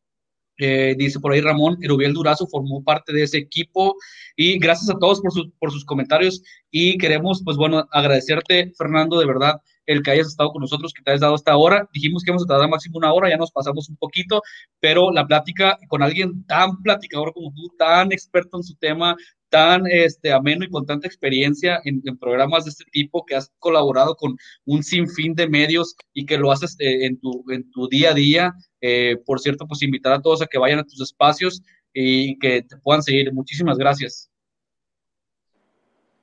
Eh, 0.56 0.94
dice 0.96 1.18
por 1.18 1.32
ahí 1.32 1.40
Ramón, 1.40 1.78
Erubiel 1.82 2.12
Durazo 2.12 2.46
formó 2.46 2.84
parte 2.84 3.12
de 3.12 3.24
ese 3.24 3.38
equipo 3.38 3.96
y 4.36 4.58
gracias 4.58 4.88
a 4.88 4.98
todos 4.98 5.20
por, 5.20 5.32
por 5.58 5.72
sus 5.72 5.84
comentarios 5.84 6.42
y 6.70 6.96
queremos, 6.96 7.42
pues 7.44 7.56
bueno, 7.56 7.88
agradecerte, 7.90 8.72
Fernando, 8.78 9.18
de 9.18 9.26
verdad, 9.26 9.60
el 9.86 10.02
que 10.02 10.10
hayas 10.12 10.28
estado 10.28 10.50
con 10.50 10.60
nosotros, 10.60 10.92
que 10.92 11.02
te 11.02 11.10
hayas 11.10 11.20
dado 11.20 11.34
esta 11.34 11.56
hora. 11.56 11.88
Dijimos 11.92 12.22
que 12.22 12.30
vamos 12.30 12.44
a 12.44 12.46
tardar 12.46 12.68
máximo 12.68 12.98
una 12.98 13.12
hora, 13.12 13.30
ya 13.30 13.36
nos 13.36 13.50
pasamos 13.50 13.88
un 13.88 13.96
poquito, 13.96 14.42
pero 14.80 15.10
la 15.10 15.26
plática 15.26 15.78
con 15.88 16.02
alguien 16.02 16.44
tan 16.46 16.82
platicador 16.82 17.32
como 17.32 17.52
tú, 17.54 17.68
tan 17.78 18.12
experto 18.12 18.56
en 18.56 18.62
su 18.62 18.74
tema, 18.76 19.16
tan 19.48 19.86
este, 19.86 20.32
ameno 20.32 20.64
y 20.64 20.68
con 20.68 20.84
tanta 20.84 21.06
experiencia 21.06 21.80
en, 21.84 22.02
programas 22.18 22.64
de 22.64 22.70
este 22.70 22.84
tipo, 22.90 23.24
que 23.24 23.36
has 23.36 23.52
colaborado 23.58 24.16
con 24.16 24.36
un 24.64 24.82
sinfín 24.82 25.34
de 25.34 25.48
medios 25.48 25.94
y 26.12 26.26
que 26.26 26.38
lo 26.38 26.50
haces 26.50 26.76
eh, 26.80 27.06
en, 27.06 27.20
tu, 27.20 27.44
en 27.50 27.70
tu 27.70 27.88
día 27.88 28.10
a 28.10 28.14
día. 28.14 28.52
Eh, 28.80 29.16
por 29.24 29.40
cierto, 29.40 29.66
pues 29.66 29.82
invitar 29.82 30.12
a 30.12 30.20
todos 30.20 30.42
a 30.42 30.46
que 30.46 30.58
vayan 30.58 30.80
a 30.80 30.84
tus 30.84 31.00
espacios 31.00 31.62
y 31.92 32.38
que 32.38 32.62
te 32.62 32.76
puedan 32.78 33.02
seguir. 33.02 33.32
Muchísimas 33.32 33.78
gracias. 33.78 34.28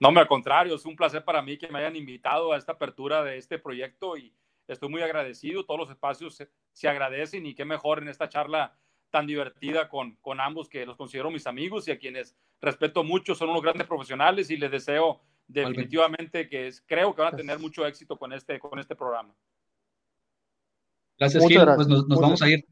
No, 0.02 0.10
al 0.10 0.28
contrario, 0.28 0.76
es 0.76 0.86
un 0.86 0.96
placer 0.96 1.24
para 1.24 1.44
mí 1.44 1.60
que 1.60 1.68
me 1.68 1.78
hayan 1.78 1.96
invitado 1.96 2.54
a 2.54 2.58
esta 2.58 2.72
apertura 2.72 3.24
de 3.24 3.38
este 3.38 3.60
proyecto 3.60 4.18
y 4.18 4.34
estoy 4.68 4.90
muy 4.90 5.04
agradecido. 5.04 5.64
Todos 5.64 5.80
los 5.80 5.90
espacios 5.92 6.34
se, 6.36 6.50
se 6.74 6.88
agradecen 6.88 7.46
y 7.46 7.54
qué 7.54 7.66
mejor 7.66 8.02
en 8.02 8.08
esta 8.08 8.28
charla 8.28 8.76
tan 9.12 9.28
divertida 9.28 9.90
con, 9.90 10.16
con 10.16 10.40
ambos 10.40 10.70
que 10.70 10.88
los 10.88 10.98
considero 10.98 11.30
mis 11.30 11.46
amigos 11.46 11.88
y 11.88 11.92
a 11.92 12.00
quienes 12.00 12.36
respeto 12.62 13.04
mucho, 13.04 13.36
son 13.36 13.50
unos 13.50 13.62
grandes 13.62 13.86
profesionales 13.86 14.50
y 14.50 14.58
les 14.58 14.72
deseo 14.72 15.22
definitivamente 15.48 16.50
que 16.50 16.68
es, 16.68 16.82
creo 16.88 17.14
que 17.14 17.22
van 17.22 17.36
a 17.36 17.38
tener 17.38 17.60
mucho 17.60 17.86
éxito 17.86 18.18
con 18.18 18.34
este, 18.34 18.58
con 18.58 18.80
este 18.80 18.96
programa. 18.96 19.36
Gracias, 21.20 21.46
Gil. 21.48 21.62
Pues 21.76 21.88
nos, 21.88 22.08
vamos 22.08 22.42
a 22.42 22.50
ir. 22.50 22.66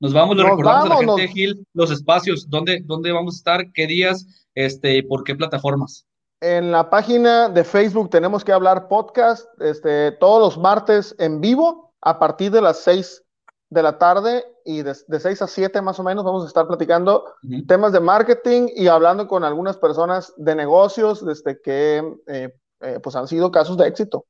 Nos 0.00 0.14
vamos, 0.14 0.34
le 0.34 0.44
recordamos 0.44 0.86
a 0.86 0.88
la 0.88 0.96
gente, 0.96 1.28
Gil, 1.28 1.66
los 1.74 1.90
espacios, 1.90 2.48
dónde, 2.48 2.80
dónde 2.82 3.12
vamos 3.12 3.34
a 3.34 3.36
estar, 3.36 3.72
qué 3.72 3.86
días, 3.86 4.48
este, 4.54 5.02
por 5.02 5.24
qué 5.24 5.34
plataformas. 5.34 6.06
En 6.40 6.70
la 6.70 6.90
página 6.90 7.48
de 7.48 7.64
Facebook 7.64 8.10
tenemos 8.10 8.44
que 8.44 8.52
hablar 8.52 8.88
podcast, 8.88 9.46
este, 9.60 10.12
todos 10.12 10.40
los 10.40 10.58
martes 10.58 11.14
en 11.18 11.40
vivo 11.40 11.94
a 12.00 12.18
partir 12.18 12.50
de 12.50 12.60
las 12.60 12.78
seis 12.78 13.24
de 13.70 13.82
la 13.82 13.98
tarde 13.98 14.44
y 14.64 14.82
de, 14.82 14.96
de 15.06 15.20
6 15.20 15.42
a 15.42 15.46
7 15.46 15.82
más 15.82 15.98
o 15.98 16.02
menos 16.02 16.24
vamos 16.24 16.44
a 16.44 16.46
estar 16.46 16.66
platicando 16.66 17.24
temas 17.66 17.92
de 17.92 18.00
marketing 18.00 18.68
y 18.74 18.86
hablando 18.88 19.28
con 19.28 19.44
algunas 19.44 19.76
personas 19.76 20.32
de 20.36 20.54
negocios 20.54 21.24
desde 21.24 21.60
que 21.60 22.02
eh, 22.26 22.54
eh, 22.80 23.00
pues 23.02 23.16
han 23.16 23.28
sido 23.28 23.50
casos 23.50 23.76
de 23.76 23.88
éxito. 23.88 24.26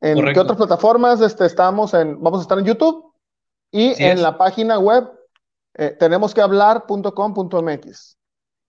¿En 0.00 0.32
qué 0.32 0.40
otras 0.40 0.58
plataformas 0.58 1.20
este, 1.20 1.46
estamos? 1.46 1.94
En, 1.94 2.22
vamos 2.22 2.40
a 2.40 2.42
estar 2.42 2.58
en 2.58 2.66
YouTube 2.66 3.12
y 3.70 4.00
en 4.02 4.20
la 4.20 4.36
página 4.36 4.78
web 4.78 5.10
eh, 5.74 5.96
tenemos 5.98 6.34
que 6.34 6.42
hablar.com.mx. 6.42 8.18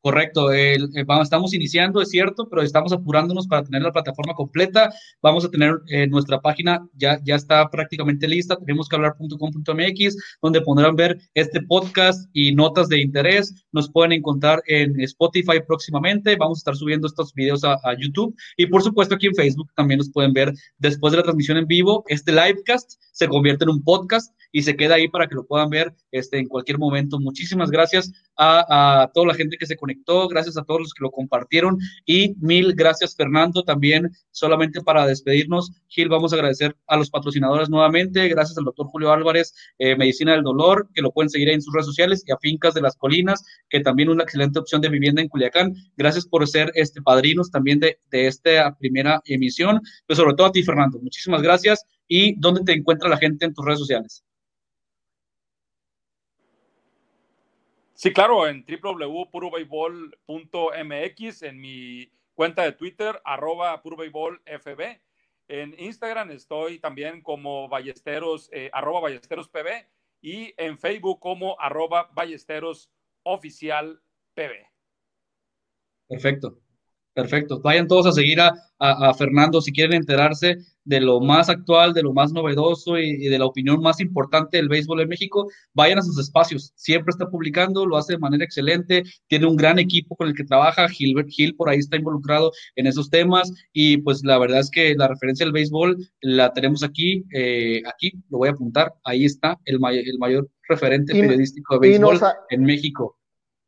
Correcto, 0.08 0.54
el, 0.54 0.86
eh, 0.96 1.06
estamos 1.22 1.54
iniciando, 1.54 2.02
es 2.02 2.08
cierto, 2.08 2.48
pero 2.48 2.62
estamos 2.62 2.94
apurándonos 2.94 3.46
para 3.46 3.66
tener 3.66 3.82
la 3.82 3.92
plataforma 3.92 4.34
completa. 4.36 4.90
Vamos 5.22 5.44
a 5.44 5.52
tener 5.52 5.82
eh, 5.90 6.08
nuestra 6.08 6.40
página, 6.40 6.88
ya, 6.94 7.20
ya 7.26 7.36
está 7.36 7.70
prácticamente 7.70 8.26
lista, 8.26 8.56
tenemos 8.56 8.88
que 8.88 8.96
hablar.com.mx, 8.96 10.38
donde 10.42 10.62
podrán 10.62 10.96
ver 10.96 11.18
este 11.34 11.62
podcast 11.62 12.30
y 12.32 12.56
notas 12.56 12.88
de 12.88 13.02
interés. 13.02 13.54
Nos 13.74 13.92
pueden 13.92 14.14
encontrar 14.14 14.64
en 14.68 14.98
Spotify 15.02 15.60
próximamente. 15.68 16.38
Vamos 16.38 16.60
a 16.60 16.62
estar 16.62 16.76
subiendo 16.78 17.08
estos 17.08 17.34
videos 17.34 17.66
a, 17.66 17.74
a 17.74 17.94
YouTube 18.00 18.34
y, 18.56 18.66
por 18.68 18.84
supuesto, 18.84 19.16
aquí 19.16 19.28
en 19.28 19.36
Facebook 19.36 19.74
también 19.76 19.98
nos 19.98 20.10
pueden 20.10 20.32
ver 20.32 20.54
después 20.78 21.12
de 21.12 21.18
la 21.18 21.24
transmisión 21.24 21.58
en 21.58 21.68
vivo. 21.68 22.06
Este 22.08 22.32
livecast 22.32 22.94
se 23.12 23.28
convierte 23.28 23.66
en 23.66 23.72
un 23.72 23.84
podcast 23.84 24.34
y 24.54 24.62
se 24.62 24.78
queda 24.78 24.96
ahí 24.96 25.10
para 25.10 25.28
que 25.28 25.36
lo 25.36 25.46
puedan 25.46 25.70
ver 25.70 25.94
este, 26.12 26.38
en 26.40 26.48
cualquier 26.48 26.78
momento. 26.78 27.20
Muchísimas 27.20 27.70
gracias 27.70 28.10
a, 28.38 29.02
a 29.02 29.12
toda 29.12 29.28
la 29.28 29.34
gente 29.34 29.58
que 29.58 29.66
se 29.66 29.76
conectó 29.76 29.97
gracias 30.30 30.58
a 30.58 30.64
todos 30.64 30.82
los 30.82 30.94
que 30.94 31.04
lo 31.04 31.12
compartieron 31.12 31.78
y 32.06 32.36
mil 32.40 32.74
gracias 32.74 33.16
Fernando 33.16 33.64
también, 33.64 34.12
solamente 34.32 34.82
para 34.82 35.06
despedirnos, 35.06 35.72
Gil, 35.88 36.10
vamos 36.10 36.32
a 36.32 36.36
agradecer 36.36 36.76
a 36.88 36.98
los 36.98 37.10
patrocinadores 37.10 37.70
nuevamente, 37.70 38.28
gracias 38.30 38.58
al 38.58 38.66
doctor 38.66 38.88
Julio 38.88 39.12
Álvarez, 39.12 39.54
eh, 39.80 39.96
Medicina 39.96 40.34
del 40.34 40.44
Dolor, 40.44 40.90
que 40.94 41.02
lo 41.02 41.12
pueden 41.12 41.30
seguir 41.30 41.50
en 41.50 41.62
sus 41.62 41.74
redes 41.74 41.86
sociales, 41.86 42.24
y 42.26 42.32
a 42.32 42.38
Fincas 42.38 42.74
de 42.74 42.82
las 42.82 42.96
Colinas, 42.96 43.44
que 43.70 43.80
también 43.82 44.10
una 44.10 44.24
excelente 44.24 44.60
opción 44.60 44.82
de 44.82 44.90
vivienda 44.90 45.22
en 45.22 45.30
Culiacán. 45.30 45.74
Gracias 45.96 46.26
por 46.26 46.48
ser 46.48 46.72
este 46.76 47.02
padrinos 47.02 47.52
también 47.52 47.80
de, 47.80 48.00
de 48.12 48.28
esta 48.28 48.76
primera 48.78 49.22
emisión, 49.26 49.82
pero 50.06 50.18
sobre 50.18 50.36
todo 50.36 50.48
a 50.48 50.52
ti, 50.52 50.64
Fernando. 50.64 51.00
Muchísimas 51.00 51.42
gracias. 51.42 51.86
¿Y 52.08 52.40
dónde 52.40 52.62
te 52.64 52.74
encuentra 52.74 53.10
la 53.10 53.18
gente 53.18 53.46
en 53.46 53.54
tus 53.54 53.66
redes 53.66 53.80
sociales? 53.80 54.24
Sí, 57.98 58.14
claro, 58.14 58.48
en 58.48 58.64
www.purobeibol.mx, 58.64 61.42
en 61.42 61.60
mi 61.60 62.12
cuenta 62.36 62.62
de 62.62 62.74
Twitter, 62.74 63.20
arroba 63.26 63.82
fb. 63.82 65.02
En 65.48 65.74
Instagram 65.80 66.30
estoy 66.30 66.78
también 66.78 67.24
como 67.24 67.68
ballesteros, 67.68 68.52
eh, 68.54 68.70
arroba 68.72 69.00
ballesteros 69.00 69.50
pb 69.50 69.88
y 70.22 70.54
en 70.58 70.78
Facebook 70.78 71.20
como 71.20 71.60
arroba 71.60 72.12
ballesteros 72.14 72.92
oficial 73.24 74.00
pb. 74.36 74.68
Perfecto. 76.08 76.60
Perfecto. 77.14 77.60
Vayan 77.62 77.88
todos 77.88 78.06
a 78.06 78.12
seguir 78.12 78.40
a, 78.40 78.54
Fernando 79.16 79.60
si 79.60 79.72
quieren 79.72 79.96
enterarse 79.96 80.60
de 80.88 81.02
lo 81.02 81.20
más 81.20 81.50
actual, 81.50 81.94
de 81.94 82.02
lo 82.02 82.14
más 82.14 82.32
novedoso 82.32 82.98
y, 82.98 83.28
de 83.28 83.38
la 83.38 83.46
opinión 83.46 83.82
más 83.82 84.00
importante 84.00 84.56
del 84.56 84.70
béisbol 84.70 85.02
en 85.02 85.10
México. 85.10 85.50
Vayan 85.74 86.00
a 86.00 86.02
sus 86.02 86.18
espacios. 86.18 86.72
Siempre 86.76 87.12
está 87.12 87.30
publicando, 87.30 87.86
lo 87.86 87.98
hace 87.98 88.14
de 88.14 88.20
manera 88.20 88.46
excelente. 88.46 89.04
Tiene 89.28 89.48
un 89.48 89.58
gran 89.58 89.80
equipo 89.80 90.16
con 90.16 90.30
el 90.30 90.34
que 90.34 90.46
trabaja. 90.46 90.88
Gilbert 90.88 91.28
Gil 91.30 91.56
por 91.56 91.70
ahí 91.70 91.80
está 91.80 91.98
involucrado 91.98 92.52
en 92.78 92.88
esos 92.88 93.10
temas. 93.10 93.52
Y 93.74 93.98
pues 93.98 94.24
la 94.24 94.38
verdad 94.38 94.60
es 94.60 94.72
que 94.72 94.96
la 94.96 95.10
referencia 95.10 95.46
del 95.46 95.52
béisbol 95.52 95.98
la 96.22 96.54
tenemos 96.54 96.84
aquí. 96.84 97.26
Eh, 97.34 97.82
aquí 97.86 98.14
lo 98.30 98.38
voy 98.38 98.48
a 98.48 98.52
apuntar. 98.52 98.94
Ahí 99.04 99.26
está 99.26 99.60
el, 99.66 99.80
el 99.92 100.18
mayor 100.20 100.50
referente 100.70 101.12
periodístico 101.12 101.78
de 101.78 101.90
béisbol 101.90 102.20
en 102.50 102.64
México. 102.64 103.18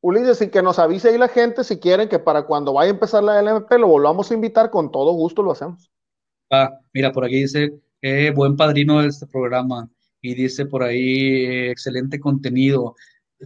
Ulises, 0.02 0.42
y 0.42 0.50
que 0.50 0.62
nos 0.62 0.80
avise 0.80 1.10
ahí 1.10 1.18
la 1.18 1.28
gente 1.28 1.66
si 1.66 1.80
quieren 1.80 2.08
que 2.08 2.20
para 2.20 2.44
cuando 2.44 2.72
vaya 2.72 2.90
a 2.90 2.94
empezar 2.94 3.22
la 3.22 3.42
LMP 3.42 3.70
lo 3.74 3.88
volvamos 3.90 4.32
a 4.32 4.34
invitar, 4.34 4.70
con 4.70 4.90
todo 4.90 5.12
gusto 5.12 5.44
lo 5.44 5.52
hacemos. 5.52 5.92
Ah, 6.50 6.80
mira, 6.94 7.12
por 7.12 7.26
aquí 7.26 7.42
dice, 7.42 7.74
eh, 8.02 8.32
buen 8.36 8.56
padrino 8.56 9.02
de 9.02 9.08
este 9.10 9.28
programa. 9.28 9.90
Y 10.22 10.34
dice 10.34 10.66
por 10.66 10.84
ahí, 10.84 11.46
eh, 11.46 11.72
excelente 11.72 12.20
contenido. 12.20 12.96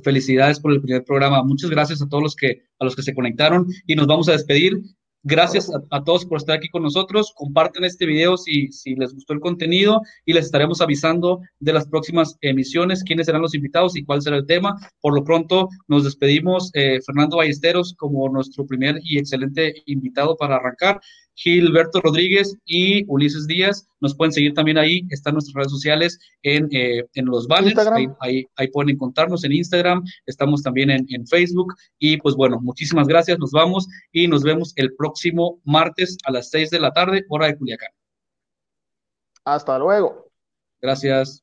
Felicidades 0.04 0.60
por 0.60 0.72
el 0.72 0.82
primer 0.82 1.04
programa. 1.04 1.44
Muchas 1.44 1.70
gracias 1.70 2.02
a 2.02 2.08
todos 2.08 2.24
los 2.24 2.36
que, 2.36 2.64
a 2.80 2.86
los 2.86 2.96
que 2.96 3.04
se 3.04 3.14
conectaron 3.14 3.68
y 3.86 3.96
nos 3.96 4.08
vamos 4.08 4.28
a 4.30 4.32
despedir. 4.34 4.82
Gracias 5.26 5.72
a, 5.90 6.04
todos 6.04 6.26
por 6.26 6.38
estar 6.38 6.58
aquí 6.58 6.68
con 6.68 6.84
nosotros. 6.84 7.32
Compartan 7.34 7.86
este 7.86 8.06
video 8.06 8.36
si, 8.36 8.70
si 8.74 8.94
les 8.96 9.14
gustó 9.14 9.32
el 9.32 9.40
contenido 9.40 10.02
y 10.26 10.34
les 10.34 10.46
estaremos 10.46 10.82
avisando 10.82 11.40
de 11.60 11.72
las 11.72 11.88
próximas 11.88 12.38
emisiones, 12.42 13.06
quiénes 13.06 13.28
serán 13.28 13.42
los 13.42 13.56
invitados 13.56 13.96
y 13.96 14.04
cuál 14.04 14.22
será 14.22 14.36
el 14.36 14.46
tema. 14.46 14.76
Por 15.00 15.16
lo 15.16 15.24
pronto, 15.24 15.70
nos 15.88 16.04
despedimos. 16.04 16.72
Eh, 16.74 17.00
Fernando 17.06 17.38
Ballesteros 17.38 17.96
como 17.98 18.28
nuestro 18.28 18.66
primer 18.66 19.00
y 19.02 19.18
excelente 19.18 19.74
invitado 19.86 20.36
para 20.36 20.58
arrancar. 20.58 21.00
Gilberto 21.36 22.02
Rodríguez 22.02 22.56
y 22.66 23.06
Ulises 23.08 23.48
Díaz. 23.48 23.88
Nos 24.00 24.16
pueden 24.16 24.32
seguir 24.32 24.54
también 24.54 24.78
ahí, 24.78 25.06
están 25.10 25.34
nuestras 25.34 25.56
redes 25.56 25.72
sociales 25.72 26.20
en, 26.44 26.68
eh, 26.72 27.06
en 27.14 27.26
los 27.26 27.48
banners, 27.48 27.78
ahí, 28.20 28.46
ahí, 28.56 28.68
pueden 28.68 28.92
encontrarnos 28.92 29.44
en 29.44 29.54
Instagram, 29.54 30.04
estamos 30.26 30.62
también 30.62 30.90
en, 30.90 31.06
en, 31.10 31.26
Facebook 31.28 31.74
y 32.00 32.18
pues 32.18 32.36
bueno, 32.36 32.60
muchísimas 32.62 33.08
gracias, 33.08 33.40
nos 33.40 33.52
vamos 33.52 33.88
y 34.12 34.28
nos 34.28 34.44
vemos 34.44 34.74
el 34.76 34.94
próximo 34.96 35.60
martes 35.64 36.18
a 36.26 36.32
las 36.32 36.50
6 36.50 36.70
de 36.70 36.80
la 36.80 36.92
tarde, 36.92 37.26
hora 37.30 37.48
de 37.48 37.58
Culiacán. 37.58 37.90
Hasta 39.46 39.78
luego. 39.78 40.30
Gracias. 40.82 41.43